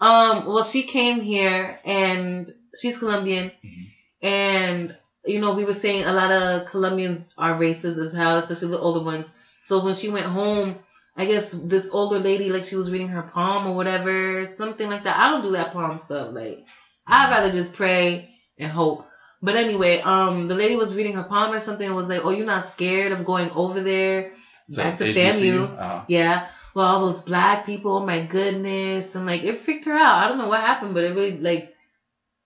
um, 0.00 0.46
well, 0.46 0.64
she 0.64 0.84
came 0.84 1.20
here 1.20 1.78
and 1.84 2.52
she's 2.80 2.98
Colombian, 2.98 3.52
Mhm. 3.64 3.86
and 4.22 4.94
you 5.26 5.38
know, 5.38 5.52
we 5.52 5.64
were 5.64 5.72
saying 5.72 6.04
a 6.04 6.12
lot 6.12 6.30
of 6.30 6.66
Colombians 6.66 7.30
are 7.38 7.54
racist 7.54 7.98
as 8.04 8.12
hell, 8.12 8.36
especially 8.36 8.68
the 8.68 8.78
older 8.78 9.00
ones. 9.00 9.30
So 9.62 9.82
when 9.82 9.94
she 9.94 10.10
went 10.10 10.26
home, 10.26 10.76
I 11.16 11.24
guess 11.26 11.50
this 11.64 11.88
older 11.90 12.18
lady, 12.18 12.50
like 12.50 12.64
she 12.64 12.76
was 12.76 12.90
reading 12.90 13.08
her 13.08 13.22
palm 13.22 13.66
or 13.66 13.74
whatever, 13.74 14.46
something 14.58 14.86
like 14.86 15.04
that. 15.04 15.18
I 15.18 15.28
don't 15.28 15.42
do 15.42 15.52
that 15.52 15.72
palm 15.72 15.98
stuff. 15.98 16.28
Like, 16.30 16.58
I'd 17.06 17.30
rather 17.30 17.50
just 17.50 17.72
pray 17.72 18.28
and 18.58 18.70
hope. 18.70 19.02
But 19.42 19.56
anyway, 19.56 19.98
um, 20.02 20.48
the 20.48 20.54
lady 20.54 20.76
was 20.76 20.94
reading 20.94 21.14
her 21.14 21.22
palm 21.24 21.52
or 21.52 21.60
something 21.60 21.86
and 21.86 21.96
was 21.96 22.06
like, 22.08 22.20
"Oh, 22.22 22.30
you're 22.30 22.44
not 22.46 22.64
scared 22.66 23.12
of 23.12 23.24
going 23.24 23.50
over 23.50 23.80
there 23.80 24.26
So, 24.70 24.82
back 24.82 24.98
to? 24.98 25.04
FAMU?" 25.04 25.72
Uh-huh. 25.78 26.02
Yeah. 26.08 26.40
Well, 26.74 26.86
all 26.86 27.00
those 27.00 27.20
black 27.22 27.64
people, 27.64 27.92
oh 27.96 28.00
my 28.00 28.20
goodness. 28.20 29.14
And 29.14 29.26
like 29.26 29.42
it 29.42 29.56
freaked 29.58 29.84
her 29.86 29.96
out. 29.96 30.22
I 30.24 30.26
don't 30.26 30.38
know 30.38 30.46
what 30.48 30.60
happened, 30.60 30.94
but 30.94 31.04
it 31.04 31.14
really 31.14 31.38
like 31.38 31.64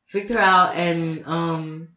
freaked 0.09 0.31
her 0.31 0.38
out 0.38 0.75
and 0.75 1.25
um 1.27 1.88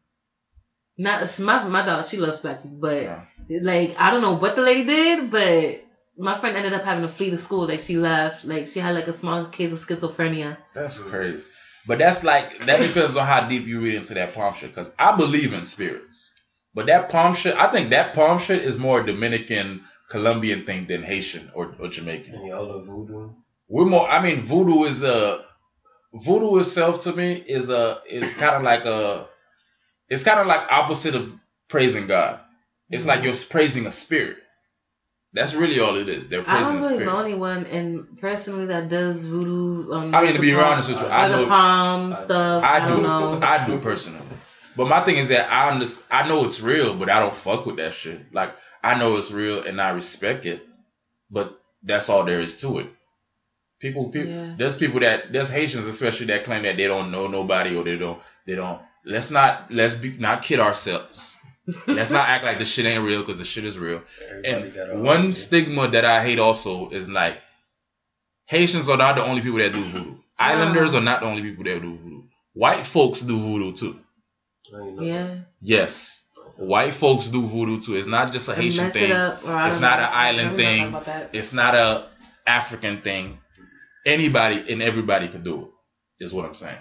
not 0.98 1.40
my 1.40 1.68
my 1.68 1.86
dog, 1.86 2.06
she 2.06 2.18
loves 2.18 2.40
black 2.40 2.62
people, 2.64 2.78
but 2.80 3.04
Yeah. 3.04 3.24
like 3.62 3.96
I 3.98 4.12
don't 4.12 4.22
know 4.22 4.38
what 4.38 4.56
the 4.56 4.62
lady 4.62 4.86
did, 4.86 5.32
but 5.32 5.84
my 6.18 6.38
friend 6.40 6.56
ended 6.56 6.74
up 6.74 6.84
having 6.84 7.08
to 7.08 7.14
flee 7.14 7.30
the 7.32 7.38
school. 7.38 7.68
Like 7.68 7.80
she 7.80 7.98
left. 7.98 8.46
Like 8.46 8.68
she 8.68 8.80
had 8.80 8.94
like 8.94 9.08
a 9.08 9.18
small 9.18 9.46
case 9.48 9.72
of 9.74 9.80
schizophrenia. 9.80 10.58
That's 10.76 11.00
crazy. 11.00 11.46
But 11.88 11.98
that's 11.98 12.24
like 12.24 12.66
that 12.68 12.80
depends 12.80 13.18
on 13.18 13.26
how 13.26 13.48
deep 13.48 13.66
you 13.66 13.82
read 13.82 13.96
into 13.96 14.14
that 14.14 14.34
palm 14.36 14.54
shit. 14.54 14.70
Because 14.70 14.92
I 15.00 15.16
believe 15.18 15.54
in 15.54 15.64
spirits, 15.64 16.32
but 16.76 16.86
that 16.88 17.10
palm 17.10 17.34
shit, 17.34 17.56
I 17.56 17.72
think 17.72 17.90
that 17.90 18.14
palm 18.14 18.38
shit 18.38 18.62
is 18.64 18.78
more 18.78 19.02
Dominican, 19.02 19.82
Colombian 20.10 20.66
thing 20.66 20.86
than 20.88 21.02
Haitian 21.02 21.50
or, 21.56 21.74
or 21.80 21.88
Jamaican. 21.88 22.36
And 22.36 22.48
y'all 22.48 22.68
love 22.68 22.86
voodoo. 22.86 23.32
We're 23.68 23.86
more. 23.86 24.08
I 24.08 24.22
mean, 24.22 24.44
voodoo 24.44 24.84
is 24.84 25.02
a 25.02 25.46
voodoo 26.14 26.60
itself 26.60 27.04
to 27.04 27.14
me 27.14 27.34
is 27.34 27.70
a 27.70 28.02
is 28.10 28.34
kind 28.36 28.56
of 28.56 28.64
like 28.64 28.86
a 28.86 29.28
it's 30.10 30.24
kind 30.24 30.40
of 30.40 30.48
like 30.48 30.62
opposite 30.72 31.16
of 31.16 31.32
praising 31.70 32.08
God. 32.08 32.40
It's 32.90 33.06
like 33.06 33.24
you're 33.24 33.34
praising 33.50 33.86
a 33.88 33.92
spirit. 33.92 34.38
That's 35.34 35.54
really 35.54 35.80
all 35.80 35.96
it 35.96 36.10
is. 36.10 36.28
They're 36.28 36.44
praising 36.44 36.74
a 36.76 36.78
really 36.80 36.90
spirit. 36.90 37.06
know 37.06 37.20
anyone, 37.20 37.66
and 37.68 38.20
personally 38.20 38.66
that 38.66 38.90
does 38.90 39.26
voodoo. 39.26 39.90
Um, 39.94 40.14
I 40.14 40.24
mean, 40.24 40.34
to 40.34 40.42
be 40.42 40.52
the 40.52 40.58
palm- 40.58 40.74
honest 40.74 40.90
with 40.90 41.00
you, 41.00 41.08
I 41.08 41.28
the 41.30 41.38
know- 41.38 41.48
palm 41.48 42.14
I- 42.14 42.24
stuff. 42.26 42.64
I 42.66 42.78
I, 42.86 42.88
don't 42.90 43.04
know. 43.04 43.40
I 43.42 43.66
do 43.66 43.80
personally. 43.80 44.20
But 44.76 44.88
my 44.88 45.04
thing 45.06 45.18
is 45.18 45.30
that 45.30 45.52
I 45.52 45.70
understand, 45.70 46.06
I 46.12 46.28
know 46.28 46.46
it's 46.46 46.60
real, 46.62 46.96
but 46.96 47.10
I 47.10 47.20
don't 47.20 47.36
fuck 47.36 47.66
with 47.66 47.78
that 47.78 47.94
shit. 47.94 48.34
Like 48.34 48.54
I 48.84 48.96
know 48.98 49.16
it's 49.18 49.32
real 49.32 49.64
and 49.64 49.80
I 49.82 49.90
respect 49.92 50.46
it, 50.46 50.66
but 51.30 51.58
that's 51.84 52.10
all 52.10 52.26
there 52.26 52.42
is 52.42 52.60
to 52.62 52.80
it. 52.80 52.88
People, 53.82 54.10
people 54.10 54.32
Yeah. 54.32 54.56
there's 54.58 54.76
people 54.78 55.00
that 55.00 55.32
there's 55.34 55.50
Haitians 55.50 55.86
especially 55.86 56.28
that 56.28 56.44
claim 56.44 56.64
that 56.64 56.78
they 56.78 56.88
don't 56.88 57.12
know 57.12 57.28
nobody 57.28 57.76
or 57.76 57.84
they 57.84 57.98
don't 57.98 58.20
they 58.46 58.56
don't. 58.56 58.80
Let's 59.06 59.32
not 59.32 59.72
let's 59.72 59.96
be 59.96 60.12
not 60.18 60.44
kid 60.44 60.60
ourselves. 60.60 61.36
let's 61.88 62.10
not 62.10 62.28
act 62.30 62.44
like 62.44 62.60
the 62.60 62.66
shit 62.66 62.86
ain't 62.86 63.04
real 63.04 63.22
because 63.22 63.38
the 63.38 63.46
shit 63.46 63.66
is 63.66 63.78
real. 63.80 64.02
Everybody 64.46 64.80
And 64.92 65.04
one 65.04 65.18
hobby. 65.22 65.34
stigma 65.34 65.88
that 65.90 66.06
I 66.06 66.24
hate 66.24 66.40
also 66.40 66.90
is 66.90 67.08
like 67.10 67.38
Haitians 68.46 68.90
are 68.90 68.98
not 68.98 69.16
the 69.16 69.24
only 69.24 69.42
people 69.42 69.60
that 69.60 69.74
do 69.74 69.84
voodoo. 69.86 70.16
Islanders 70.38 70.94
are 70.94 71.02
not 71.02 71.22
the 71.22 71.28
only 71.28 71.42
people 71.44 71.64
that 71.64 71.82
do 71.82 71.98
voodoo. 71.98 72.24
White 72.54 72.86
folks 72.86 73.22
do 73.22 73.40
voodoo 73.40 73.74
too. 73.74 74.00
I 74.76 74.82
ain't 74.82 74.96
know 74.96 75.04
yeah. 75.04 75.36
Yes, 75.62 76.24
white 76.58 76.94
folks 76.94 77.30
do 77.30 77.48
voodoo 77.48 77.80
too. 77.80 77.96
It's 77.96 78.08
not 78.08 78.32
just 78.34 78.48
a 78.50 78.56
Haitian 78.56 78.92
thing. 78.92 79.06
it 79.06 79.12
up, 79.12 79.36
It's 79.38 79.46
don't 79.46 79.82
know. 79.82 79.88
an 79.88 80.10
island 80.14 80.58
thing. 80.58 80.78
talking 80.92 80.94
about 80.94 81.06
that. 81.06 81.30
It's 81.34 81.54
not 81.54 81.76
a 81.76 82.08
African 82.48 83.02
thing. 83.02 83.38
Anybody 84.06 84.66
and 84.72 84.82
everybody 84.82 85.28
can 85.28 85.44
do 85.44 85.62
it. 85.62 86.24
Is 86.24 86.34
what 86.34 86.46
I'm 86.46 86.56
saying. 86.56 86.78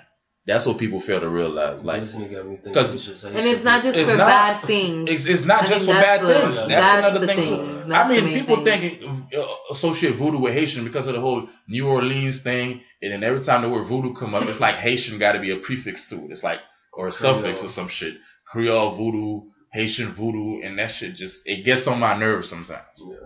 That's 0.46 0.66
what 0.66 0.78
people 0.78 1.00
fail 1.00 1.20
to 1.20 1.28
realize. 1.28 1.85
Like 1.85 2.00
Disney 2.00 2.28
got 2.28 2.46
me 2.46 2.56
thinking 2.56 2.72
'cause- 2.74 2.94
it's 2.94 3.04
just 3.04 3.24
And 3.24 3.37
it's 3.37 3.62
not 3.62 3.83
just 3.83 3.98
It's 3.98 4.11
for 4.11 4.16
not- 4.16 4.26
bad 4.26 4.66
things. 4.66 5.11
it's, 5.11 5.26
it's 5.26 5.44
not 5.44 5.64
I 5.64 5.66
just 5.68 5.85
for 5.87 5.92
bad 5.92 6.22
that's 6.22 6.42
things. 6.42 6.56
That's, 6.56 6.68
that's 6.68 6.98
another 6.98 7.26
thing 7.26 7.42
thing. 7.42 7.48
too. 7.56 7.85
That's 7.88 8.11
I 8.11 8.20
mean, 8.20 8.35
people 8.38 8.64
thing. 8.64 8.80
think 9.00 9.35
uh, 9.37 9.46
associate 9.70 10.14
voodoo 10.16 10.38
with 10.38 10.54
Haitian 10.54 10.85
because 10.85 11.06
of 11.09 11.14
the 11.14 11.20
whole 11.20 11.48
New 11.68 11.87
Orleans 11.87 12.40
thing, 12.42 12.80
and 13.02 13.12
then 13.12 13.22
every 13.22 13.42
time 13.42 13.62
the 13.62 13.68
word 13.68 13.87
voodoo 13.87 14.14
come 14.14 14.35
up, 14.35 14.44
it's 14.46 14.61
like 14.61 14.76
Haitian 14.76 15.18
got 15.18 15.33
to 15.33 15.40
be 15.40 15.50
a 15.50 15.56
prefix 15.56 16.09
to 16.09 16.16
it. 16.24 16.30
It's 16.30 16.42
like 16.42 16.61
or 16.94 17.09
a 17.09 17.12
suffix 17.12 17.62
or 17.62 17.68
some 17.68 17.88
shit. 17.88 18.16
Creole 18.50 18.90
voodoo, 18.92 19.42
Haitian 19.72 20.12
voodoo, 20.12 20.62
and 20.62 20.78
that 20.78 20.90
shit 20.90 21.14
just 21.14 21.46
it 21.46 21.64
gets 21.64 21.87
on 21.87 22.00
my 22.00 22.18
nerves 22.18 22.48
sometimes. 22.48 22.80
Yeah. 22.98 23.16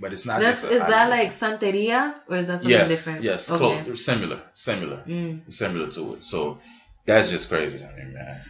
But 0.00 0.12
it's 0.12 0.26
not. 0.26 0.40
That's 0.40 0.60
just 0.60 0.72
a- 0.72 0.76
is 0.76 0.80
that 0.80 1.08
like 1.08 1.32
Santeria 1.38 2.14
or 2.28 2.36
is 2.36 2.46
that 2.48 2.58
something 2.60 2.70
yes, 2.70 2.88
different? 2.88 3.22
yes, 3.22 3.50
Okay. 3.50 3.82
close, 3.84 4.04
similar, 4.04 4.42
similar, 4.54 5.02
Mm. 5.06 5.50
similar 5.52 5.88
to 5.90 6.14
it. 6.14 6.22
So 6.22 6.58
that's 7.06 7.30
just 7.30 7.48
crazy 7.48 7.78
to 7.78 7.84
me, 7.96 8.12
man. 8.12 8.40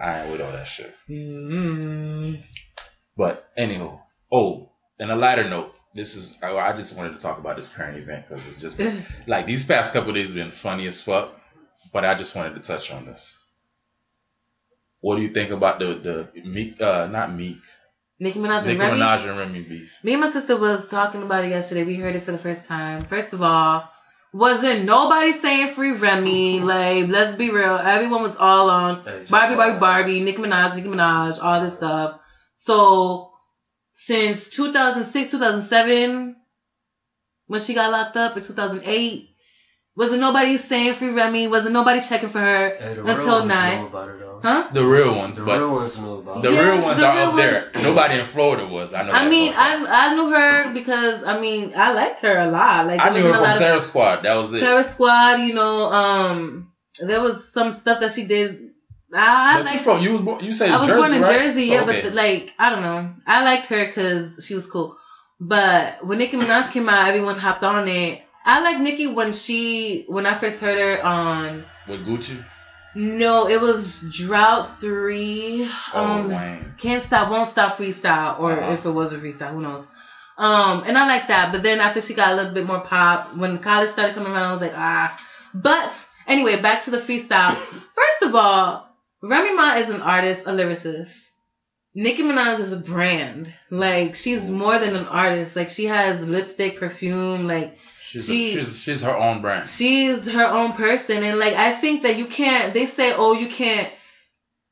I 0.00 0.22
ain't 0.22 0.32
with 0.32 0.40
all 0.40 0.52
that 0.52 0.66
shit. 0.66 0.94
Mm. 1.10 2.42
But 3.16 3.46
anywho, 3.58 4.00
oh, 4.32 4.70
and 4.98 5.10
a 5.10 5.16
lighter 5.16 5.48
note. 5.48 5.72
This 5.96 6.16
is 6.16 6.36
I, 6.42 6.50
I 6.56 6.72
just 6.76 6.96
wanted 6.96 7.12
to 7.12 7.18
talk 7.18 7.38
about 7.38 7.54
this 7.54 7.68
current 7.68 7.96
event 7.98 8.24
because 8.28 8.44
it's 8.48 8.60
just 8.60 8.76
been, 8.76 9.04
like 9.28 9.46
these 9.46 9.64
past 9.64 9.92
couple 9.92 10.12
days 10.12 10.28
have 10.28 10.34
been 10.34 10.50
funny 10.50 10.88
as 10.88 11.00
fuck. 11.00 11.32
But 11.92 12.04
I 12.04 12.14
just 12.14 12.34
wanted 12.34 12.54
to 12.54 12.60
touch 12.60 12.90
on 12.90 13.04
this. 13.06 13.38
What 15.00 15.16
do 15.16 15.22
you 15.22 15.32
think 15.32 15.50
about 15.52 15.78
the 15.78 16.28
the 16.34 16.40
Meek? 16.48 16.80
Uh, 16.80 17.06
not 17.06 17.32
Meek. 17.34 17.58
Nicki 18.20 18.38
Minaj 18.38 18.58
and 18.58 18.66
Nicki 18.66 18.78
Remy. 18.80 19.00
Minaj 19.00 19.28
and 19.28 19.38
Remy 19.38 19.62
beef. 19.62 19.92
Me 20.02 20.12
and 20.12 20.20
my 20.22 20.30
sister 20.30 20.58
was 20.58 20.88
talking 20.88 21.22
about 21.22 21.44
it 21.44 21.50
yesterday. 21.50 21.84
We 21.84 21.96
heard 21.96 22.14
it 22.14 22.24
for 22.24 22.32
the 22.32 22.38
first 22.38 22.64
time. 22.66 23.04
First 23.04 23.32
of 23.32 23.42
all, 23.42 23.88
wasn't 24.32 24.84
nobody 24.84 25.32
saying 25.40 25.74
free 25.74 25.92
Remy. 25.92 26.60
Like, 26.64 27.08
let's 27.08 27.36
be 27.36 27.50
real. 27.50 27.76
Everyone 27.76 28.22
was 28.22 28.36
all 28.36 28.70
on 28.70 29.04
Barbie, 29.04 29.56
Barbie, 29.56 29.80
Barbie, 29.80 30.20
Nicki 30.20 30.38
Minaj, 30.38 30.76
Nicki 30.76 30.88
Minaj, 30.88 31.38
all 31.42 31.64
this 31.64 31.76
stuff. 31.76 32.20
So, 32.54 33.32
since 33.92 34.48
2006, 34.48 35.30
2007, 35.32 36.36
when 37.46 37.60
she 37.60 37.74
got 37.74 37.90
locked 37.90 38.16
up 38.16 38.36
in 38.36 38.44
2008, 38.44 39.33
Wasn't 39.96 40.20
nobody 40.20 40.58
saying 40.58 40.94
free 40.94 41.10
Remy. 41.10 41.46
Wasn't 41.48 41.72
nobody 41.72 42.00
checking 42.00 42.30
for 42.30 42.40
her 42.40 42.76
Hey, 42.80 42.98
until 42.98 43.04
ones 43.06 43.48
nine. 43.48 43.78
know 43.82 43.86
about 43.86 44.08
it 44.08 44.18
though. 44.18 44.40
Huh? 44.42 44.68
The 44.72 44.84
real 44.84 45.14
ones, 45.16 45.36
The 45.36 45.44
but 45.44 45.58
real 45.60 45.72
ones 45.72 45.96
know 45.98 46.18
about 46.18 46.42
the 46.42 46.48
it. 46.50 46.54
Yeah, 46.54 46.70
real 46.72 46.82
ones 46.82 47.00
the 47.00 47.06
are 47.06 47.16
real 47.16 47.28
up 47.30 47.36
there. 47.36 47.70
Nobody 47.82 48.18
in 48.18 48.26
Florida 48.26 48.66
was. 48.66 48.92
I 48.92 49.04
know. 49.04 49.12
I 49.12 49.24
that 49.24 49.30
mean, 49.30 49.52
for 49.52 49.58
a 49.58 49.62
fact. 49.62 49.86
I 49.88 50.06
I 50.06 50.14
knew 50.14 50.30
her 50.30 50.74
because 50.74 51.24
I 51.24 51.40
mean 51.40 51.72
I 51.76 51.92
liked 51.92 52.20
her 52.20 52.36
a 52.38 52.46
lot. 52.50 52.86
Like 52.88 53.00
I 53.00 53.10
knew 53.10 53.22
her 53.22 53.32
from 53.34 53.42
lot 53.42 53.52
of 53.52 53.58
Terror 53.58 53.80
Squad. 53.80 54.22
That 54.24 54.34
was 54.34 54.52
it. 54.52 54.60
Terror 54.60 54.82
Squad. 54.84 55.36
You 55.42 55.54
know, 55.54 55.84
um, 55.92 56.72
there 57.00 57.20
was 57.20 57.52
some 57.52 57.74
stuff 57.74 58.00
that 58.00 58.12
she 58.12 58.26
did. 58.26 58.70
I, 59.14 59.60
I 59.60 59.62
but 59.62 59.72
you 59.74 59.78
from 59.80 60.02
you 60.02 60.12
was 60.12 60.20
born, 60.22 60.44
you 60.44 60.52
say 60.52 60.68
I 60.68 60.78
was 60.78 60.88
Jersey, 60.88 61.00
born 61.00 61.14
in 61.14 61.22
right? 61.22 61.38
Jersey, 61.38 61.68
So, 61.68 61.72
yeah, 61.74 61.82
okay. 61.84 62.02
but 62.02 62.14
like 62.14 62.52
I 62.58 62.70
don't 62.70 62.82
know, 62.82 63.14
I 63.28 63.44
liked 63.44 63.66
her 63.68 63.86
because 63.86 64.44
she 64.44 64.56
was 64.56 64.66
cool. 64.66 64.96
But 65.38 66.04
when 66.04 66.18
Nicki 66.18 66.36
Minaj 66.36 66.72
came 66.72 66.88
out, 66.88 67.06
everyone 67.08 67.38
hopped 67.38 67.62
on 67.62 67.86
it. 67.86 68.22
I 68.44 68.60
like 68.60 68.80
Nicki 68.80 69.06
when 69.06 69.32
she 69.32 70.04
when 70.08 70.26
I 70.26 70.38
first 70.38 70.60
heard 70.60 70.78
her 70.78 71.02
on. 71.04 71.64
with 71.88 72.06
Gucci. 72.06 72.42
No, 72.96 73.48
it 73.48 73.60
was 73.60 74.04
Drought 74.12 74.80
Three. 74.80 75.68
Oh, 75.92 76.00
Um, 76.04 76.28
Wayne. 76.28 76.74
Can't 76.78 77.02
Stop, 77.04 77.30
Won't 77.30 77.50
Stop 77.50 77.76
Freestyle, 77.78 78.38
or 78.38 78.52
Uh-huh. 78.52 78.72
if 78.74 78.84
it 78.86 78.90
was 78.90 79.12
a 79.12 79.18
freestyle, 79.18 79.52
who 79.52 79.60
knows. 79.62 79.84
Um, 80.38 80.84
and 80.86 80.96
I 80.96 81.06
like 81.06 81.28
that. 81.28 81.52
But 81.52 81.62
then 81.62 81.80
after 81.80 82.00
she 82.00 82.14
got 82.14 82.32
a 82.32 82.36
little 82.36 82.54
bit 82.54 82.66
more 82.66 82.80
pop, 82.80 83.36
when 83.36 83.58
college 83.58 83.90
started 83.90 84.14
coming 84.14 84.32
around, 84.32 84.48
I 84.48 84.52
was 84.52 84.60
like, 84.62 84.72
ah. 84.76 85.20
But 85.54 85.92
anyway, 86.26 86.60
back 86.62 86.84
to 86.84 86.90
the 86.90 87.00
freestyle. 87.00 87.56
First 87.94 88.22
of 88.22 88.34
all, 88.34 88.88
Remy 89.22 89.54
Ma 89.54 89.76
is 89.76 89.88
an 89.88 90.00
artist, 90.02 90.46
a 90.46 90.50
lyricist. 90.50 91.12
Nicki 91.96 92.22
Minaj 92.24 92.58
is 92.60 92.72
a 92.72 92.76
brand. 92.76 93.52
Like 93.70 94.14
she's 94.16 94.50
more 94.50 94.78
than 94.78 94.94
an 94.96 95.06
artist. 95.06 95.54
Like 95.56 95.68
she 95.68 95.84
has 95.86 96.20
lipstick, 96.28 96.78
perfume. 96.78 97.46
Like 97.46 97.78
She's, 98.06 98.26
she- 98.26 98.50
a, 98.50 98.54
she's 98.54 98.82
she's 98.82 99.02
her 99.02 99.16
own 99.16 99.40
brand. 99.40 99.66
she's 99.68 100.26
her 100.36 100.44
own 100.44 100.72
person 100.74 101.22
and 101.22 101.38
like 101.38 101.54
i 101.54 101.72
think 101.80 102.02
that 102.02 102.16
you 102.16 102.26
can't 102.26 102.74
they 102.74 102.86
say 102.86 103.12
oh 103.16 103.32
you 103.32 103.48
can't 103.48 103.88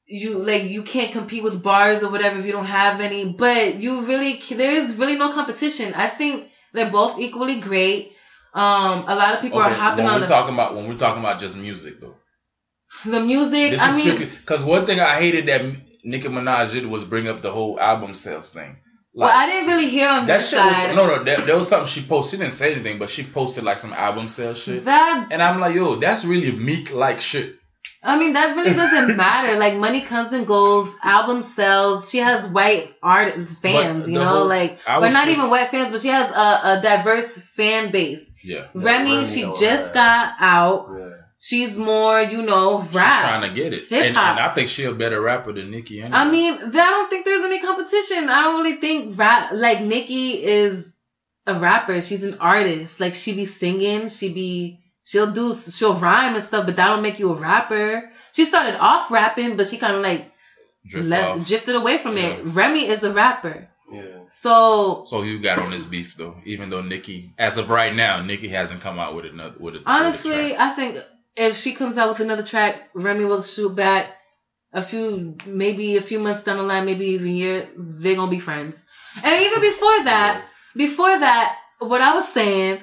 you 0.06 0.38
like 0.50 0.64
you 0.64 0.82
can't 0.82 1.12
compete 1.12 1.42
with 1.42 1.62
bars 1.62 2.02
or 2.02 2.10
whatever 2.10 2.38
if 2.38 2.44
you 2.44 2.52
don't 2.52 2.66
have 2.66 3.00
any 3.00 3.32
but 3.32 3.76
you 3.76 4.04
really 4.04 4.40
there's 4.50 4.94
really 4.96 5.16
no 5.16 5.32
competition 5.32 5.94
i 5.94 6.08
think 6.10 6.48
they're 6.74 6.90
both 6.92 7.18
equally 7.18 7.60
great 7.60 8.12
um 8.54 9.04
a 9.08 9.14
lot 9.14 9.34
of 9.34 9.40
people 9.40 9.58
are 9.58 9.70
Okay, 9.70 9.78
hopping 9.82 10.04
when 10.04 10.12
on 10.14 10.20
we're 10.20 10.26
the, 10.26 10.34
talking 10.36 10.54
about 10.54 10.74
when 10.74 10.86
we're 10.88 10.96
talking 10.96 11.22
about 11.22 11.40
just 11.40 11.56
music 11.56 11.94
though. 12.00 12.16
the 13.06 13.20
music 13.20 13.70
This 13.72 13.80
i 13.80 13.88
is 13.90 13.96
mean 13.96 14.18
because 14.40 14.62
one 14.64 14.84
thing 14.84 15.00
I 15.00 15.18
hated 15.18 15.46
that 15.46 15.62
Nicki 16.04 16.28
Minaj 16.28 16.72
did 16.72 16.84
was 16.86 17.04
bring 17.04 17.28
up 17.28 17.40
the 17.40 17.52
whole 17.52 17.80
album 17.80 18.12
sales 18.14 18.52
thing. 18.52 18.76
Well 19.14 19.28
i 19.30 19.46
didn't 19.46 19.66
really 19.68 19.88
hear 19.88 20.08
on 20.08 20.26
that 20.26 20.38
this 20.38 20.50
shit 20.50 20.58
side 20.58 20.88
was 20.88 20.96
no 20.96 21.06
no. 21.06 21.24
There, 21.24 21.40
there 21.46 21.56
was 21.56 21.68
something 21.68 21.88
she 21.88 22.02
posted. 22.06 22.38
She 22.38 22.42
didn't 22.44 22.54
say 22.54 22.72
anything, 22.74 22.98
but 22.98 23.10
she 23.10 23.22
posted 23.24 23.64
like 23.64 23.78
some 23.78 23.92
album 23.92 24.28
sales 24.28 24.58
shit. 24.58 24.84
that 24.86 25.28
And 25.30 25.42
I'm 25.42 25.60
like, 25.60 25.74
yo, 25.74 25.96
that's 25.96 26.24
really 26.24 26.52
meek 26.52 26.92
like 26.92 27.20
shit. 27.20 27.56
I 28.02 28.18
mean, 28.18 28.32
that 28.32 28.56
really 28.56 28.74
doesn't 28.74 29.16
matter. 29.26 29.56
Like, 29.58 29.74
money 29.76 30.02
comes 30.02 30.32
and 30.32 30.44
goes. 30.46 30.88
Album 31.04 31.42
sells. 31.42 32.10
She 32.10 32.18
has 32.18 32.48
white 32.48 32.94
artists, 33.02 33.58
fans, 33.60 34.08
you 34.08 34.18
know? 34.18 34.24
whole- 34.26 34.46
like, 34.48 34.78
I 34.86 34.98
but 35.00 35.12
not 35.12 35.28
even 35.28 35.50
white 35.50 35.70
fans, 35.70 35.92
but 35.92 36.00
she 36.00 36.08
has 36.08 36.28
a, 36.30 36.78
a 36.78 36.80
diverse 36.82 37.32
fan 37.56 37.92
base. 37.92 38.24
Yeah, 38.42 38.66
That 38.74 38.84
Remy, 38.84 39.14
Remy 39.18 39.26
she 39.26 39.42
just 39.42 39.84
have. 39.86 39.94
got 39.94 40.34
out. 40.40 40.88
Yeah. 40.98 41.08
She's 41.44 41.76
more, 41.76 42.20
you 42.20 42.40
know, 42.42 42.84
she's 42.86 42.94
rap. 42.94 43.20
trying 43.22 43.50
to 43.52 43.60
get 43.60 43.72
it, 43.72 43.88
Hip 43.88 44.04
and, 44.04 44.16
hop. 44.16 44.36
and 44.38 44.38
I 44.46 44.54
think 44.54 44.68
she 44.68 44.84
a 44.84 44.92
better 44.94 45.20
rapper 45.20 45.52
than 45.52 45.72
Nicki. 45.72 46.00
Anyway. 46.00 46.16
I 46.16 46.30
mean, 46.30 46.54
I 46.54 46.70
don't 46.70 47.10
think 47.10 47.24
there's 47.24 47.42
any 47.42 47.58
competition. 47.60 48.28
I 48.28 48.42
don't 48.42 48.62
really 48.62 48.76
think 48.76 49.18
rap, 49.18 49.50
like, 49.52 49.80
Nicki 49.80 50.34
is 50.34 50.94
a 51.48 51.58
rapper. 51.58 52.00
She's 52.00 52.22
an 52.22 52.38
artist. 52.38 53.00
Like, 53.00 53.14
she 53.14 53.34
be 53.34 53.46
singing. 53.46 54.08
She 54.08 54.32
be, 54.32 54.78
she'll 55.02 55.32
do, 55.32 55.52
she'll 55.52 55.98
rhyme 55.98 56.36
and 56.36 56.44
stuff, 56.44 56.64
but 56.64 56.76
that 56.76 56.86
don't 56.90 57.02
make 57.02 57.18
you 57.18 57.32
a 57.32 57.36
rapper. 57.36 58.08
She 58.32 58.44
started 58.44 58.76
off 58.78 59.10
rapping, 59.10 59.56
but 59.56 59.66
she 59.66 59.78
kind 59.78 59.96
of 59.96 60.02
like 60.02 60.26
Drift 60.86 61.08
left, 61.08 61.48
drifted 61.48 61.74
away 61.74 61.98
from 61.98 62.16
Yeah. 62.18 62.34
it. 62.34 62.44
Remy 62.44 62.86
is 62.88 63.02
a 63.02 63.12
rapper. 63.12 63.68
Yeah. 63.92 64.26
So 64.26 65.04
So 65.08 65.22
you 65.22 65.42
got 65.42 65.58
on 65.58 65.70
this 65.72 65.84
beef 65.84 66.14
though, 66.16 66.36
even 66.46 66.70
though 66.70 66.80
Nicki, 66.82 67.34
as 67.36 67.58
of 67.58 67.68
right 67.68 67.92
now, 67.94 68.22
Nicki 68.22 68.48
hasn't 68.48 68.80
come 68.80 68.98
out 69.00 69.14
with 69.16 69.26
another 69.26 69.56
with 69.58 69.74
a 69.74 69.78
with 69.78 69.86
a 69.86 69.90
honestly, 69.90 70.54
track. 70.54 70.60
I 70.60 70.74
think 70.76 70.98
if 71.36 71.56
she 71.56 71.74
comes 71.74 71.96
out 71.96 72.10
with 72.10 72.20
another 72.20 72.42
track, 72.42 72.90
Remy 72.94 73.24
will 73.24 73.42
shoot 73.42 73.74
back 73.74 74.14
a 74.72 74.82
few, 74.82 75.36
maybe 75.46 75.96
a 75.96 76.02
few 76.02 76.18
months 76.18 76.44
down 76.44 76.56
the 76.56 76.62
line, 76.62 76.86
maybe 76.86 77.06
even 77.06 77.28
a 77.28 77.30
year, 77.30 77.68
they're 77.76 78.16
gonna 78.16 78.30
be 78.30 78.40
friends. 78.40 78.82
And 79.22 79.42
even 79.42 79.60
before 79.60 80.04
that, 80.04 80.44
before 80.74 81.18
that, 81.18 81.56
what 81.78 82.00
I 82.00 82.14
was 82.14 82.28
saying, 82.28 82.80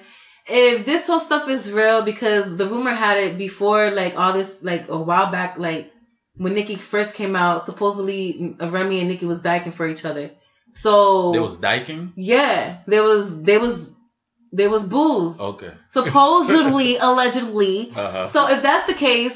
if 0.47 0.85
this 0.85 1.05
whole 1.07 1.19
stuff 1.19 1.47
is 1.49 1.71
real, 1.71 2.05
because 2.05 2.57
the 2.57 2.67
rumor 2.67 2.93
had 2.93 3.17
it 3.17 3.37
before, 3.37 3.91
like 3.91 4.15
all 4.15 4.33
this, 4.33 4.61
like 4.61 4.87
a 4.89 4.99
while 4.99 5.31
back, 5.31 5.57
like 5.57 5.91
when 6.35 6.53
Nicki 6.53 6.75
first 6.75 7.13
came 7.13 7.35
out, 7.35 7.65
supposedly 7.65 8.55
Remy 8.59 8.99
and 8.99 9.09
Nicki 9.09 9.25
was 9.25 9.41
backing 9.41 9.71
for 9.71 9.87
each 9.87 10.05
other. 10.05 10.31
So 10.71 11.31
there 11.31 11.41
was 11.41 11.57
diking. 11.57 12.13
yeah, 12.15 12.81
there 12.87 13.03
was 13.03 13.41
there 13.41 13.59
was 13.59 13.89
there 14.51 14.69
was 14.69 14.85
booze. 14.85 15.39
Okay. 15.39 15.71
Supposedly, 15.89 16.97
allegedly. 16.97 17.91
Uh 17.95 18.11
huh. 18.11 18.29
So 18.29 18.47
if 18.49 18.61
that's 18.63 18.87
the 18.87 18.93
case, 18.93 19.33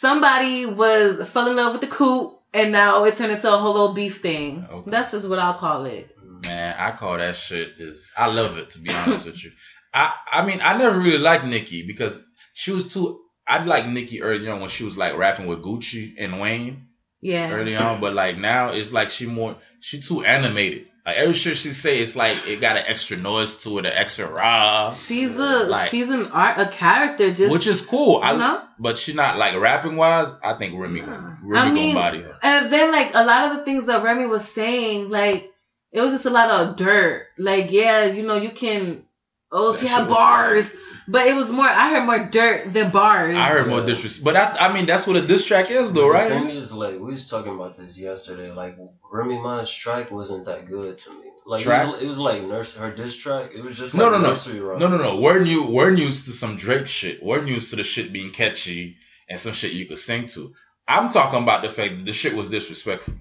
somebody 0.00 0.66
was 0.66 1.28
fell 1.28 1.48
in 1.48 1.56
love 1.56 1.72
with 1.72 1.80
the 1.82 1.94
coot 1.94 2.32
and 2.52 2.72
now 2.72 3.04
it 3.04 3.16
turned 3.16 3.32
into 3.32 3.52
a 3.52 3.58
whole 3.58 3.72
little 3.72 3.94
beef 3.94 4.20
thing. 4.20 4.66
Okay. 4.70 4.90
That's 4.90 5.12
just 5.12 5.28
what 5.28 5.38
I'll 5.38 5.58
call 5.58 5.84
it. 5.86 6.10
Man, 6.44 6.74
I 6.78 6.92
call 6.92 7.18
that 7.18 7.36
shit 7.36 7.70
is 7.78 8.10
I 8.16 8.26
love 8.26 8.56
it 8.58 8.70
to 8.70 8.78
be 8.80 8.90
honest 8.90 9.26
with 9.26 9.42
you. 9.42 9.52
I 9.92 10.12
I 10.30 10.44
mean 10.44 10.60
I 10.62 10.76
never 10.76 10.98
really 10.98 11.18
liked 11.18 11.44
Nicki 11.44 11.86
because 11.86 12.22
she 12.52 12.72
was 12.72 12.92
too 12.92 13.20
I 13.46 13.62
like 13.64 13.86
Nicki 13.86 14.22
early 14.22 14.48
on 14.48 14.60
when 14.60 14.68
she 14.68 14.84
was 14.84 14.96
like 14.96 15.16
rapping 15.16 15.46
with 15.46 15.62
Gucci 15.62 16.14
and 16.18 16.40
Wayne 16.40 16.88
Yeah. 17.20 17.52
early 17.52 17.76
on, 17.76 18.00
but 18.00 18.12
like 18.12 18.36
now 18.38 18.70
it's 18.72 18.92
like 18.92 19.10
she 19.10 19.26
more 19.26 19.56
she 19.80 20.00
too 20.00 20.24
animated. 20.24 20.86
Like 21.06 21.16
every 21.18 21.34
shit 21.34 21.56
she 21.56 21.72
say 21.72 22.00
it's 22.00 22.16
like 22.16 22.48
it 22.48 22.60
got 22.60 22.76
an 22.76 22.82
extra 22.88 23.16
noise 23.16 23.58
to 23.62 23.78
it, 23.78 23.86
an 23.86 23.92
extra 23.94 24.26
raw. 24.26 24.90
She's 24.90 25.30
a 25.36 25.64
Like- 25.64 25.88
she's 25.88 26.10
an 26.10 26.26
art 26.32 26.58
a 26.58 26.68
character 26.68 27.32
just 27.32 27.52
Which 27.52 27.68
is 27.68 27.80
cool. 27.80 28.20
I 28.24 28.34
know? 28.36 28.62
but 28.80 28.98
she 28.98 29.14
not 29.14 29.36
like 29.38 29.54
rapping 29.56 29.96
wise, 29.96 30.34
I 30.42 30.54
think 30.54 30.74
Remy 30.78 31.00
gonna 31.00 31.38
Remy 31.42 31.58
I 31.70 31.72
mean, 31.72 31.94
gonna 31.94 32.06
body 32.06 32.22
her. 32.22 32.36
And 32.42 32.72
then 32.72 32.90
like 32.90 33.12
a 33.14 33.24
lot 33.24 33.50
of 33.52 33.58
the 33.58 33.64
things 33.64 33.86
that 33.86 34.02
Remy 34.02 34.26
was 34.26 34.44
saying, 34.48 35.08
like 35.08 35.52
it 35.92 36.00
was 36.00 36.12
just 36.12 36.26
a 36.26 36.30
lot 36.30 36.50
of 36.50 36.76
dirt. 36.76 37.26
Like 37.38 37.70
yeah, 37.70 38.06
you 38.06 38.26
know 38.26 38.36
you 38.36 38.50
can. 38.50 39.04
Oh, 39.52 39.70
That 39.70 39.78
she 39.78 39.86
had 39.86 40.08
bars, 40.08 40.68
but 41.08 41.26
it 41.26 41.34
was 41.34 41.50
more. 41.50 41.64
I 41.66 41.90
heard 41.90 42.04
more 42.06 42.28
dirt 42.30 42.72
than 42.72 42.90
bars. 42.90 43.34
I 43.34 43.48
heard 43.48 43.68
more 43.68 43.84
disrespect. 43.84 44.24
But 44.24 44.36
I 44.36 44.68
I 44.68 44.72
mean 44.72 44.86
that's 44.86 45.06
what 45.06 45.16
a 45.16 45.26
diss 45.26 45.44
track 45.46 45.70
is 45.70 45.92
though, 45.92 46.12
The 46.12 46.28
thing 46.28 46.44
right? 46.46 46.54
is, 46.56 46.72
like, 46.72 46.94
we 46.94 47.12
was 47.12 47.28
talking 47.28 47.54
about 47.54 47.76
this 47.76 47.96
yesterday. 47.96 48.50
Like, 48.52 48.76
Remy 49.12 49.38
Ma's 49.40 49.68
strike 49.70 50.10
wasn't 50.10 50.44
that 50.46 50.66
good 50.66 50.98
to 50.98 51.10
me. 51.10 51.26
Like, 51.46 51.64
it 51.64 51.68
was, 51.68 52.02
it 52.02 52.06
was 52.06 52.18
like 52.18 52.42
nurse 52.42 52.74
her 52.74 52.90
diss 52.90 53.16
track. 53.16 53.50
It 53.54 53.62
was 53.62 53.76
just 53.76 53.94
No, 53.94 54.04
like 54.04 54.12
no, 54.12 54.18
no. 54.18 54.28
nursery 54.30 54.58
rhymes. 54.60 54.80
No, 54.80 54.88
no, 54.88 54.96
no. 54.98 55.20
We're 55.20 55.40
new. 55.40 55.62
We're 55.64 55.94
used 55.94 56.24
to 56.26 56.32
some 56.32 56.56
Drake 56.56 56.88
shit. 56.88 57.22
We're 57.22 57.44
used 57.44 57.70
to 57.70 57.76
the 57.76 57.84
shit 57.84 58.12
being 58.12 58.30
catchy 58.30 58.96
and 59.28 59.38
some 59.38 59.52
shit 59.52 59.72
you 59.72 59.86
could 59.86 59.98
sing 60.00 60.26
to. 60.28 60.52
I'm 60.88 61.08
talking 61.08 61.42
about 61.42 61.62
the 61.62 61.70
fact 61.70 61.98
that 61.98 62.04
the 62.04 62.12
shit 62.12 62.34
was 62.34 62.48
disrespectful. 62.48 63.14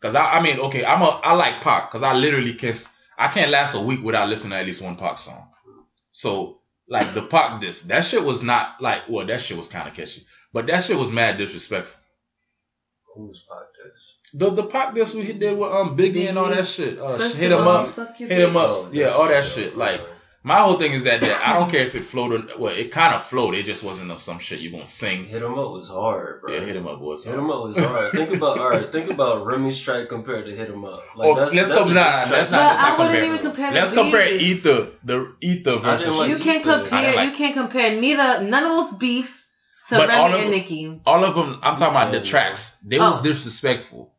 Cause 0.00 0.14
I, 0.14 0.24
I 0.38 0.40
mean, 0.42 0.60
okay, 0.60 0.84
I'm 0.84 1.02
a, 1.02 1.06
I 1.06 1.32
like 1.34 1.60
Pac. 1.60 1.90
Cause 1.90 2.04
I 2.04 2.12
literally 2.12 2.54
can, 2.54 2.74
I 3.18 3.26
can't 3.26 3.50
last 3.50 3.74
a 3.74 3.80
week 3.80 4.04
without 4.04 4.28
listening 4.28 4.50
to 4.52 4.56
at 4.58 4.66
least 4.66 4.80
one 4.82 4.94
Pac 4.96 5.18
song. 5.18 5.48
So 6.12 6.57
like 6.88 7.14
the 7.14 7.22
Pac 7.22 7.60
diss, 7.60 7.82
that 7.82 8.04
shit 8.04 8.22
was 8.22 8.42
not 8.42 8.80
like, 8.80 9.08
well, 9.08 9.26
that 9.26 9.40
shit 9.40 9.56
was 9.56 9.68
kind 9.68 9.88
of 9.88 9.94
catchy, 9.94 10.24
but 10.52 10.66
that 10.66 10.82
shit 10.82 10.96
was 10.96 11.10
mad 11.10 11.38
disrespectful. 11.38 12.00
Who's 13.14 13.44
podcast? 13.50 14.34
The 14.34 14.50
the 14.50 14.64
Pac 14.64 14.94
diss 14.94 15.14
we 15.14 15.32
did 15.32 15.58
with 15.58 15.70
um 15.70 15.96
Biggie 15.96 16.28
and 16.28 16.38
all 16.38 16.50
that 16.50 16.66
shit. 16.66 16.98
Uh, 16.98 17.18
hit 17.18 17.52
him 17.52 17.66
up, 17.66 17.94
hit 18.16 18.30
him 18.30 18.56
up. 18.56 18.68
Oh, 18.68 18.90
yeah, 18.92 19.08
all 19.08 19.28
that 19.28 19.44
shit. 19.44 19.76
Like. 19.76 20.00
Right. 20.44 20.48
My 20.48 20.60
whole 20.62 20.78
thing 20.78 20.92
is 20.92 21.04
that, 21.04 21.20
that 21.20 21.46
I 21.46 21.58
don't 21.58 21.70
care 21.70 21.86
if 21.86 21.94
it 21.94 22.04
floated. 22.04 22.58
Well, 22.58 22.74
it 22.74 22.90
kind 22.90 23.14
of 23.14 23.24
floated. 23.24 23.58
It 23.60 23.64
just 23.64 23.82
wasn't 23.82 24.10
of 24.10 24.20
some 24.22 24.38
shit 24.38 24.60
you 24.60 24.70
gonna 24.70 24.86
sing. 24.86 25.24
Hit 25.24 25.40
Hit 25.40 25.42
'em 25.42 25.58
up 25.58 25.70
was 25.72 25.88
hard, 25.88 26.40
bro. 26.40 26.54
Yeah, 26.54 26.60
hit 26.64 26.76
him 26.76 26.86
up, 26.86 27.00
boys. 27.00 27.24
Hit 27.24 27.34
'em 27.34 27.50
up 27.50 27.64
was 27.64 27.76
hard. 27.78 28.12
think 28.12 28.30
about 28.34 28.58
all 28.58 28.70
right. 28.70 28.90
Think 28.90 29.10
about 29.10 29.44
Remy 29.44 29.70
strike 29.72 30.08
compared 30.08 30.46
to 30.46 30.54
hit 30.56 30.70
'em 30.70 30.84
up. 30.84 31.02
Oh, 31.16 31.32
let's 31.32 31.54
that's 31.54 31.68
go- 31.70 31.88
nah, 31.88 32.22
diss 32.22 32.30
let's 32.32 32.48
track. 32.48 32.50
But 32.50 32.50
not- 32.50 32.76
I 32.76 32.90
wouldn't 32.90 32.98
compare. 33.20 33.24
even 33.34 33.38
compare. 33.46 33.72
Let's 33.72 33.92
compare 33.92 34.28
beefs. 34.38 34.44
Ether, 34.66 34.88
the 35.04 35.32
Ether 35.40 35.76
versus. 35.78 36.06
like 36.16 36.30
You 36.30 36.38
can't 36.38 36.60
Ether. 36.66 36.78
compare. 36.80 37.14
Like- 37.14 37.30
you 37.30 37.36
can't 37.36 37.54
compare 37.54 38.00
neither. 38.00 38.42
None 38.42 38.64
of 38.64 38.70
those 38.90 38.98
beefs 38.98 39.46
to 39.90 39.96
But 39.96 40.10
all 40.10 40.26
Remy 40.30 40.34
of- 40.36 40.42
and 40.42 40.50
Nicki. 40.52 41.00
all 41.06 41.24
of 41.24 41.34
them. 41.34 41.60
I'm 41.62 41.76
talking 41.76 41.96
about 41.96 42.12
the 42.12 42.20
tracks. 42.20 42.76
They 42.86 42.98
was 42.98 43.18
Oh. 43.18 43.22
disrespectful. 43.22 44.12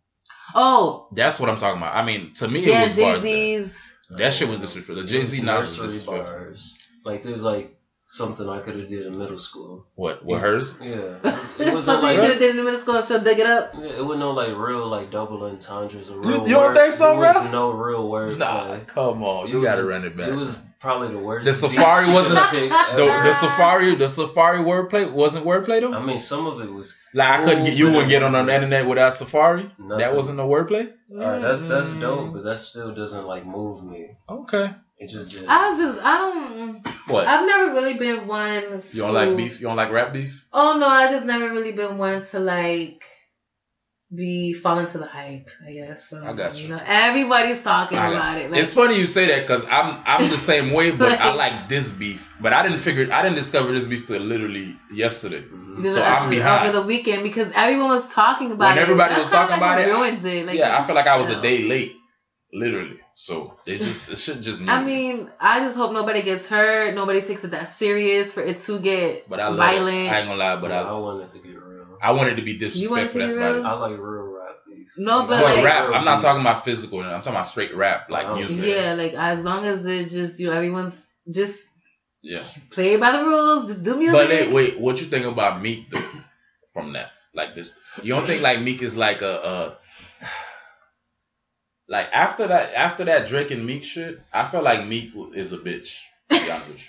Oh, 0.55 1.07
That's 1.13 1.39
what 1.39 1.47
I'm 1.49 1.57
talking 1.57 1.79
about. 1.81 1.95
I 1.95 2.03
mean, 2.03 2.33
to 2.35 2.47
me, 2.47 2.61
it 2.63 2.69
yeah, 2.69 2.83
was 2.83 2.95
Jay 2.95 3.01
bars. 3.03 3.23
there. 3.23 3.63
Z's. 3.63 3.75
That 4.09 4.33
shit 4.33 4.47
was 4.47 4.57
uh, 4.57 4.61
disrespectful. 4.61 4.95
The 5.03 5.07
Jay 5.07 5.23
Z 5.23 5.45
was 5.45 5.77
disrespectful. 5.77 6.13
bars. 6.23 6.77
Like 7.05 7.21
there's 7.21 7.43
like 7.43 7.75
something 8.09 8.49
I 8.49 8.59
could 8.59 8.75
have 8.79 8.89
did 8.89 9.05
in 9.05 9.17
middle 9.17 9.37
school. 9.37 9.85
What? 9.95 10.25
What 10.25 10.41
hers? 10.41 10.77
Yeah, 10.81 11.19
it 11.59 11.73
wasn't 11.73 11.83
Something 11.83 12.03
like 12.03 12.15
you 12.15 12.21
could 12.21 12.29
have 12.31 12.39
did 12.39 12.49
in 12.51 12.57
the 12.57 12.63
middle 12.63 12.81
school, 12.81 13.01
she'll 13.01 13.23
dig 13.23 13.39
it 13.39 13.45
up. 13.45 13.73
yeah, 13.75 13.97
it 13.99 14.03
wasn't 14.03 14.19
no 14.21 14.31
like 14.31 14.55
real 14.57 14.87
like 14.87 15.11
double 15.11 15.43
entendres 15.45 16.09
or 16.09 16.15
You- 16.15 16.29
real. 16.29 16.47
you 16.47 16.53
don't 16.55 16.73
think 16.75 16.93
so, 16.93 17.09
there 17.21 17.33
was 17.33 17.51
No 17.51 17.71
real 17.71 18.09
word. 18.09 18.37
Nah, 18.39 18.65
play. 18.67 18.81
come 18.87 19.23
on. 19.23 19.47
You 19.47 19.61
gotta 19.61 19.83
a- 19.83 19.85
run 19.85 20.03
it 20.05 20.17
back. 20.17 20.27
It 20.29 20.33
was 20.35 20.57
probably 20.79 21.09
the 21.09 21.19
worst. 21.19 21.45
The 21.45 21.53
Safari 21.53 22.11
wasn't- 22.11 22.37
I 22.39 22.95
the, 22.95 23.05
the 23.05 23.33
safari 23.35 23.95
the 23.95 24.07
safari 24.09 24.59
wordplay 24.59 25.11
wasn't 25.11 25.45
wordplay 25.45 25.81
though. 25.81 25.93
I 25.93 26.03
mean, 26.03 26.17
some 26.19 26.47
of 26.47 26.61
it 26.61 26.71
was. 26.71 26.97
Like 27.13 27.41
I 27.41 27.43
couldn't 27.43 27.65
get 27.65 27.73
you 27.75 27.87
wouldn't 27.87 28.09
get 28.09 28.23
on 28.23 28.31
the 28.31 28.39
internet 28.53 28.87
without 28.87 29.15
Safari. 29.15 29.71
That 29.89 30.15
wasn't 30.15 30.37
no 30.37 30.47
wordplay. 30.47 30.91
Alright, 31.11 31.41
that's 31.41 31.61
that's 31.61 31.89
Mm. 31.89 32.01
dope, 32.01 32.33
but 32.33 32.43
that 32.43 32.59
still 32.59 32.93
doesn't 32.93 33.25
like 33.25 33.45
move 33.45 33.83
me. 33.83 34.11
Okay. 34.29 34.71
It 34.99 35.09
just 35.09 35.31
did. 35.31 35.45
I 35.47 35.69
was 35.69 35.79
just, 35.79 35.99
I 36.03 36.17
don't, 36.17 36.87
What? 37.07 37.25
I've 37.25 37.45
never 37.47 37.71
really 37.73 37.97
been 37.97 38.27
one. 38.27 38.83
you 38.91 39.01
don't 39.01 39.13
like 39.13 39.35
beef? 39.37 39.59
You 39.61 39.67
don't 39.67 39.77
like 39.77 39.91
rap 39.91 40.11
beef? 40.13 40.45
Oh 40.51 40.77
no, 40.77 40.85
I 40.87 41.09
just 41.09 41.25
never 41.25 41.49
really 41.51 41.71
been 41.71 41.97
one 41.97 42.25
to 42.31 42.39
like 42.39 43.01
be 44.13 44.53
falling 44.53 44.87
to 44.91 44.97
the 44.97 45.05
hype. 45.05 45.47
I 45.67 45.71
guess. 45.71 46.01
So, 46.09 46.21
I 46.25 46.33
got 46.33 46.55
you. 46.57 46.63
You 46.63 46.69
know, 46.69 46.81
everybody's 46.85 47.61
talking 47.61 47.97
about 47.97 48.39
it. 48.39 48.49
Like, 48.51 48.59
it's 48.59 48.73
funny 48.73 48.97
you 48.99 49.05
say 49.07 49.27
that 49.27 49.41
because 49.41 49.63
I'm 49.65 50.01
I'm 50.05 50.29
the 50.29 50.37
same 50.37 50.73
way, 50.73 50.91
but 50.91 51.11
I 51.13 51.29
Like- 51.33 51.53
like 51.53 51.69
this 51.69 51.91
beef. 51.91 52.27
But 52.41 52.51
I 52.51 52.63
didn't 52.63 52.79
figure 52.79 53.07
I 53.13 53.21
didn't 53.21 53.37
discover 53.37 53.71
this 53.71 53.87
beef 53.87 54.07
till 54.07 54.19
literally 54.19 54.75
yesterday. 54.93 55.43
Mhm. 55.43 55.89
so 55.91 56.03
I'm 56.03 56.29
behind. 56.29 56.69
over 56.69 56.81
the 56.81 56.85
weekend 56.87 57.23
because 57.23 57.53
everyone 57.55 57.89
was 57.89 58.07
talking 58.09 58.51
about 58.51 58.69
When 58.69 58.77
it. 58.79 58.81
everybody 58.81 59.15
was 59.17 59.29
talking 59.29 59.51
like 59.51 59.59
about 59.61 59.79
it, 59.79 59.91
ruins 59.93 60.25
it. 60.25 60.45
Like, 60.45 60.57
yeah, 60.57 60.77
I 60.77 60.83
feel 60.83 60.95
like 60.95 61.07
I 61.07 61.17
was 61.17 61.29
a 61.29 61.39
day 61.41 61.69
late, 61.69 61.95
literally. 62.53 62.99
So 63.13 63.57
they 63.65 63.77
just 63.87 64.09
it 64.09 64.17
should 64.17 64.41
just. 64.41 64.61
I 64.63 64.83
mean, 64.83 65.29
I 65.39 65.59
just 65.65 65.75
hope 65.75 65.93
nobody 65.93 66.21
gets 66.23 66.45
hurt. 66.45 66.95
Nobody 66.95 67.21
takes 67.21 67.43
it 67.43 67.51
that 67.51 67.75
serious 67.77 68.31
for 68.31 68.41
it 68.41 68.61
to 68.63 68.79
get 68.79 69.29
but 69.29 69.39
I 69.39 69.47
love 69.47 69.57
violent. 69.57 69.95
It. 70.07 70.09
I 70.11 70.19
ain't 70.19 70.27
gonna 70.27 70.39
lie, 70.39 70.55
but 70.55 70.61
But 70.61 70.71
I, 70.71 70.81
I 70.81 71.23
it 71.23 71.31
to 71.33 71.39
get 71.39 71.61
real. 71.61 71.97
I 72.01 72.11
wanted 72.11 72.37
to 72.37 72.43
be 72.43 72.53
You 72.53 72.59
to 72.59 72.65
disrespectful. 72.69 73.21
That's 73.21 73.35
real? 73.35 73.59
about 73.59 73.59
it. 73.59 73.65
I 73.65 73.73
like 73.73 73.99
real 73.99 74.33
rap 74.33 74.55
beef. 74.67 74.87
No, 74.97 75.21
but, 75.27 75.41
But 75.41 75.55
like- 75.57 75.65
rap, 75.65 75.89
I'm 75.93 76.05
not 76.05 76.21
talking 76.21 76.41
about 76.41 76.63
physical. 76.65 77.01
I'm 77.01 77.09
talking 77.21 77.33
about 77.33 77.47
straight 77.47 77.75
rap, 77.75 78.09
like 78.09 78.25
Oh. 78.27 78.35
music. 78.35 78.65
Yeah, 78.65 78.93
like 78.93 79.13
as 79.13 79.43
long 79.43 79.65
as 79.65 79.85
it 79.85 80.09
just 80.09 80.39
you 80.39 80.47
know 80.47 80.53
everyone's 80.53 80.95
just 81.29 81.59
Yeah. 82.21 82.43
play 82.71 82.95
by 82.97 83.11
the 83.17 83.23
rules, 83.23 83.69
just 83.69 83.83
do 83.83 83.95
music. 83.97 84.13
But 84.13 84.29
wait, 84.29 84.51
wait, 84.51 84.79
what 84.79 84.99
you 85.01 85.07
think 85.07 85.25
about 85.25 85.61
Meek 85.61 85.89
though? 85.89 86.03
From 86.73 86.93
that, 86.93 87.09
like 87.33 87.55
this, 87.55 87.71
you 88.03 88.13
don't 88.13 88.25
think 88.27 88.41
like 88.41 88.61
Meek 88.61 88.81
is 88.81 88.95
like 88.95 89.21
a, 89.21 89.27
a 89.51 89.77
like 91.89 92.07
after 92.13 92.47
that 92.47 92.73
after 92.73 93.05
that 93.05 93.27
Drake 93.27 93.51
and 93.51 93.65
Meek 93.65 93.83
shit, 93.83 94.19
I 94.33 94.45
feel 94.45 94.61
like 94.61 94.85
Meek 94.87 95.11
is 95.35 95.53
a 95.53 95.57
bitch. 95.57 95.97
To 96.29 96.39
be 96.41 96.51
honest 96.51 96.67
with 96.69 96.77
you, 96.77 96.83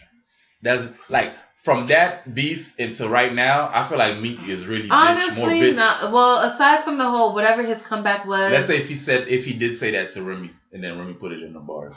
that's 0.62 0.84
like 1.08 1.32
from 1.64 1.86
that 1.86 2.34
beef 2.34 2.72
into 2.78 3.08
right 3.08 3.32
now, 3.34 3.70
I 3.72 3.86
feel 3.88 3.98
like 3.98 4.18
Meek 4.18 4.46
is 4.48 4.66
really 4.66 4.88
bitch, 4.88 5.36
more 5.36 5.48
Honestly, 5.48 5.60
bitch. 5.60 5.76
not 5.76 6.12
well. 6.12 6.40
Aside 6.40 6.84
from 6.84 6.98
the 6.98 7.08
whole 7.08 7.34
whatever 7.34 7.62
his 7.62 7.80
comeback 7.82 8.26
was, 8.26 8.50
Let's 8.52 8.66
say 8.66 8.76
if 8.78 8.88
he 8.88 8.94
said 8.94 9.28
if 9.28 9.44
he 9.44 9.52
did 9.54 9.76
say 9.76 9.90
that 9.92 10.10
to 10.10 10.22
Remy 10.22 10.50
and 10.72 10.84
then 10.84 10.98
Remy 10.98 11.14
put 11.14 11.32
it 11.32 11.42
in 11.42 11.52
the 11.52 11.60
bars, 11.60 11.96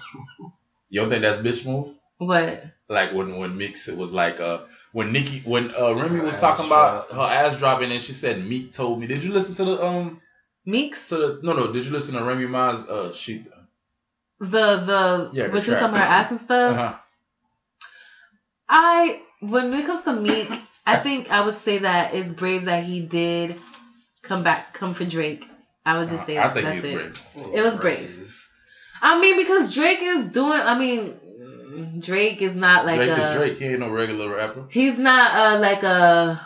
you 0.90 1.00
don't 1.02 1.10
think 1.10 1.22
that's 1.22 1.40
bitch 1.40 1.66
move? 1.66 1.94
what 2.20 2.64
like 2.88 3.12
when 3.14 3.38
when 3.38 3.58
Mix 3.58 3.88
it 3.90 3.98
was 3.98 4.14
like 4.14 4.40
uh 4.40 4.60
when 4.94 5.12
Nicki 5.12 5.42
when 5.46 5.74
uh 5.76 5.94
Remy 5.94 6.20
Her 6.20 6.26
was 6.26 6.36
ass 6.36 6.42
talking 6.42 6.66
about 6.68 7.10
drop. 7.10 7.30
her 7.30 7.36
ass 7.36 7.58
dropping 7.60 7.92
and 7.92 8.02
she 8.02 8.14
said 8.14 8.46
Meek 8.46 8.72
told 8.72 9.00
me. 9.02 9.08
Did 9.08 9.24
you 9.24 9.34
listen 9.34 9.56
to 9.56 9.66
the 9.66 9.84
um 9.84 10.22
Meeks 10.66 11.10
to 11.10 11.18
the 11.18 11.40
no 11.44 11.54
no 11.54 11.72
did 11.72 11.84
you 11.86 11.92
listen 11.92 12.16
to 12.16 12.24
Remy 12.24 12.46
Ma's 12.48 12.86
uh 12.88 13.12
she 13.14 13.44
the 14.40 14.48
the 14.50 15.30
Yeah, 15.34 15.48
the 15.48 15.50
when 15.50 15.62
she 15.62 15.72
was 15.72 15.80
track. 15.80 15.80
talking 15.80 15.96
about 15.96 16.08
her 16.08 16.14
ass 16.14 16.32
and 16.32 16.40
stuff. 16.40 16.78
uh-huh. 16.78 16.94
I 18.70 19.20
when 19.42 19.74
it 19.74 19.86
comes 19.86 20.04
to 20.04 20.14
Meek, 20.14 20.50
I 20.86 20.98
think 20.98 21.30
I 21.30 21.42
would 21.42 21.58
say 21.58 21.80
that 21.80 22.14
it's 22.14 22.32
brave 22.32 22.66
that 22.66 22.84
he 22.84 23.02
did 23.02 23.56
come 24.22 24.44
back, 24.44 24.74
come 24.74 24.94
for 24.94 25.06
Drake. 25.06 25.48
I 25.86 25.98
would 25.98 26.08
just 26.08 26.26
say 26.26 26.36
that. 26.36 26.52
I 26.52 26.54
think 26.54 26.66
that's 26.66 26.76
he's 26.76 26.86
it. 26.86 26.94
great. 26.96 27.54
It 27.54 27.62
was 27.62 27.78
brave. 27.78 28.34
I 29.02 29.20
mean, 29.20 29.36
because 29.38 29.74
Drake 29.74 30.02
is 30.02 30.28
doing. 30.28 30.62
I 30.62 30.74
mean, 30.76 32.00
Drake 32.00 32.42
is 32.42 32.56
not 32.56 32.86
like 32.86 32.98
Drake 32.98 33.10
a. 33.10 33.22
is 33.22 33.36
Drake. 33.36 33.56
He 33.58 33.66
ain't 33.66 33.80
no 33.82 33.90
regular 33.90 34.34
rapper. 34.34 34.66
He's 34.70 34.98
not 34.98 35.36
uh, 35.36 35.60
like 35.60 35.84
a 35.84 36.42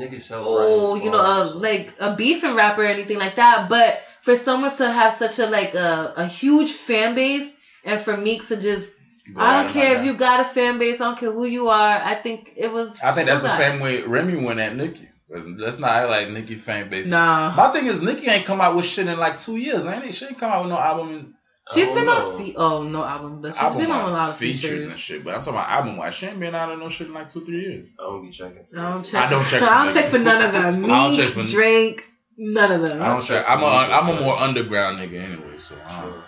Niggas 0.00 0.28
help 0.28 0.44
oh, 0.46 0.56
write 0.56 0.96
his 0.96 1.04
you 1.04 1.10
know, 1.10 1.18
a, 1.18 1.44
like 1.44 1.94
a 1.98 2.14
beefing 2.16 2.54
rapper 2.54 2.82
or 2.82 2.86
anything 2.86 3.18
like 3.18 3.36
that. 3.36 3.68
But 3.68 3.94
for 4.22 4.36
someone 4.36 4.74
to 4.76 4.90
have 4.90 5.14
such 5.14 5.38
a 5.38 5.46
like 5.46 5.74
a, 5.74 6.12
a 6.16 6.26
huge 6.26 6.72
fan 6.72 7.14
base, 7.14 7.50
and 7.84 8.00
for 8.00 8.16
Meek 8.16 8.46
to 8.48 8.56
just, 8.56 8.92
Go 9.34 9.40
I 9.40 9.62
don't 9.62 9.72
care 9.72 9.92
if 9.92 9.98
that. 9.98 10.06
you 10.06 10.14
got 10.14 10.40
a 10.40 10.44
fan 10.44 10.78
base, 10.78 11.00
I 11.00 11.06
don't 11.06 11.18
care 11.18 11.32
who 11.32 11.44
you 11.44 11.68
are. 11.68 12.00
I 12.00 12.14
think 12.14 12.52
it 12.56 12.68
was. 12.70 12.98
I 13.02 13.12
think 13.12 13.26
that's 13.26 13.42
the 13.42 13.48
was 13.48 13.56
same 13.56 13.80
way 13.80 14.02
Remy 14.02 14.36
went 14.36 14.60
at 14.60 14.74
Nicki. 14.74 15.08
'Cause 15.30 15.48
Let's 15.48 15.78
not 15.78 15.90
act 15.90 16.08
like 16.08 16.28
Nicki 16.28 16.56
fan 16.56 16.88
base. 16.88 17.08
Nah, 17.08 17.52
My 17.56 17.68
thing 17.72 17.86
is 17.86 18.00
Nicki 18.00 18.28
ain't 18.28 18.44
come 18.44 18.60
out 18.60 18.76
with 18.76 18.86
shit 18.86 19.08
in 19.08 19.18
like 19.18 19.36
two 19.36 19.56
years, 19.56 19.84
ain't 19.86 20.04
it? 20.04 20.14
She 20.14 20.24
ain't 20.24 20.38
come 20.38 20.52
out 20.52 20.62
with 20.62 20.70
no 20.70 20.78
album 20.78 21.10
in 21.10 21.32
she's 21.74 21.88
I 21.90 21.94
been 21.94 22.04
don't 22.06 22.08
on. 22.08 22.32
know. 22.32 22.38
Fe- 22.38 22.54
oh 22.56 22.82
no 22.84 23.04
album, 23.04 23.40
but 23.40 23.54
she's 23.54 23.62
album 23.62 23.78
been 23.82 23.90
on 23.90 24.08
a 24.08 24.12
lot 24.12 24.28
of 24.30 24.36
features 24.36 24.62
features. 24.62 24.86
and 24.86 24.96
shit. 24.98 25.24
But 25.24 25.34
I'm 25.34 25.40
talking 25.40 25.54
about 25.54 25.68
album 25.68 25.96
wise. 25.96 26.14
She 26.14 26.26
ain't 26.26 26.38
been 26.40 26.54
out 26.54 26.70
of 26.70 26.78
no 26.78 26.88
shit 26.88 27.06
in 27.08 27.12
like 27.14 27.28
two 27.28 27.44
three 27.44 27.60
years. 27.62 27.92
I 27.98 28.02
don't 28.04 28.22
be 28.22 28.30
checking. 28.30 28.64
I 28.76 28.90
don't 28.90 29.02
check. 29.04 29.22
I 29.26 29.30
don't 29.30 29.44
check 29.46 29.60
for 29.60 29.66
I 29.66 29.84
don't 29.84 29.92
check 29.94 30.10
for 30.10 30.18
none 30.18 30.42
of 30.42 30.52
them. 30.52 30.84
I 30.90 31.02
don't 31.02 31.10
Me, 31.12 31.16
check 31.16 31.28
for- 31.34 31.44
Drake, 31.44 32.04
none 32.36 32.72
of 32.72 32.88
them. 32.88 33.02
I 33.02 33.08
don't 33.08 33.24
check. 33.24 33.44
I'm 33.48 33.62
a 33.62 33.66
I'm 33.66 34.08
a 34.16 34.20
more 34.20 34.38
underground 34.38 34.98
nigga 34.98 35.20
anyway, 35.22 35.58
so 35.58 35.74
I 35.86 36.02
don't, 36.02 36.22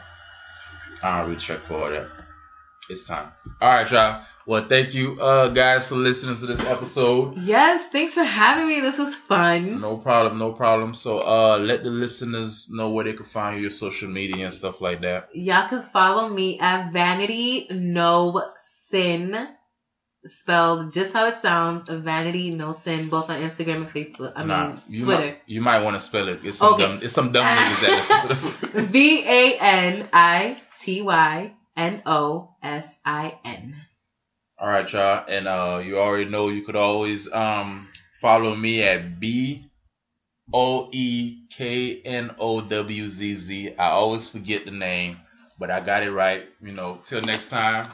I 1.03 1.19
don't 1.19 1.27
really 1.29 1.39
check 1.41 1.61
for 1.65 1.75
all 1.85 1.91
that. 1.91 2.09
It's 2.91 3.05
time. 3.05 3.31
All 3.61 3.75
right, 3.75 3.91
y'all. 3.91 4.23
Well, 4.47 4.67
thank 4.67 4.95
you, 4.95 5.21
uh, 5.21 5.49
guys, 5.49 5.89
for 5.91 5.97
listening 5.97 6.39
to 6.39 6.47
this 6.47 6.61
episode. 6.61 7.37
Yes, 7.37 7.85
thanks 7.93 8.15
for 8.15 8.25
having 8.25 8.67
me. 8.67 8.81
This 8.81 8.97
was 8.97 9.15
fun. 9.15 9.81
No 9.81 9.99
problem, 9.99 10.39
no 10.39 10.53
problem. 10.53 10.95
So, 10.95 11.19
uh, 11.19 11.59
let 11.59 11.83
the 11.83 11.91
listeners 11.91 12.71
know 12.71 12.89
where 12.91 13.05
they 13.05 13.13
can 13.13 13.27
find 13.27 13.57
you, 13.57 13.63
your 13.63 13.71
social 13.71 14.09
media 14.09 14.45
and 14.47 14.55
stuff 14.55 14.81
like 14.81 15.03
that. 15.03 15.29
Y'all 15.35 15.69
can 15.69 15.83
follow 15.83 16.31
me 16.31 16.59
at 16.61 16.91
Vanity 16.93 17.67
No 17.71 18.43
Sin, 18.91 19.49
spelled 20.25 20.93
just 20.93 21.13
how 21.13 21.27
it 21.29 21.43
sounds. 21.43 21.91
Vanity 21.91 22.51
No 22.51 22.75
Sin, 22.75 23.11
both 23.11 23.29
on 23.29 23.43
Instagram 23.43 23.87
and 23.87 23.89
Facebook. 23.89 24.33
I 24.35 24.45
nah, 24.45 24.69
mean 24.69 24.83
you 24.89 25.05
Twitter. 25.05 25.21
might 25.21 25.39
you 25.47 25.61
might 25.61 25.81
want 25.83 25.97
to 25.97 26.01
spell 26.01 26.27
it. 26.29 26.41
It's 26.43 26.57
some 26.57 26.73
Okay. 26.75 26.83
dumb. 26.85 27.01
It's 27.03 27.13
some 27.13 27.33
dumb 27.33 27.45
niggas 27.59 27.81
that 27.83 28.29
listen 28.29 28.51
to 28.61 28.67
this. 28.77 28.87
V 28.91 29.25
A 29.27 29.59
N 29.61 30.09
I 30.13 30.57
T 30.81 31.03
Y 31.03 31.53
N 31.79 32.03
O 32.07 32.51
S 32.61 32.99
I 33.05 33.39
N. 33.45 33.77
All 34.59 34.69
right, 34.69 34.93
y'all, 34.93 35.25
and 35.29 35.47
uh, 35.47 35.81
you 35.85 35.97
already 35.97 36.29
know 36.29 36.49
you 36.49 36.63
could 36.63 36.75
always 36.75 37.33
um 37.33 37.89
follow 38.21 38.57
me 38.57 38.83
at 38.83 39.21
B 39.21 39.71
O 40.53 40.89
E 40.93 41.47
K 41.51 42.03
N 42.05 42.35
O 42.41 42.61
W 42.61 43.09
Z 43.09 43.35
Z. 43.37 43.75
I 43.79 43.91
always 43.91 44.29
forget 44.29 44.65
the 44.65 44.73
name, 44.73 45.19
but 45.57 45.71
I 45.71 45.79
got 45.79 46.03
it 46.03 46.11
right. 46.11 46.49
You 46.61 46.73
know, 46.73 46.99
till 47.05 47.21
next 47.21 47.49
time. 47.49 47.93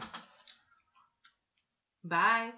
Bye. 2.02 2.52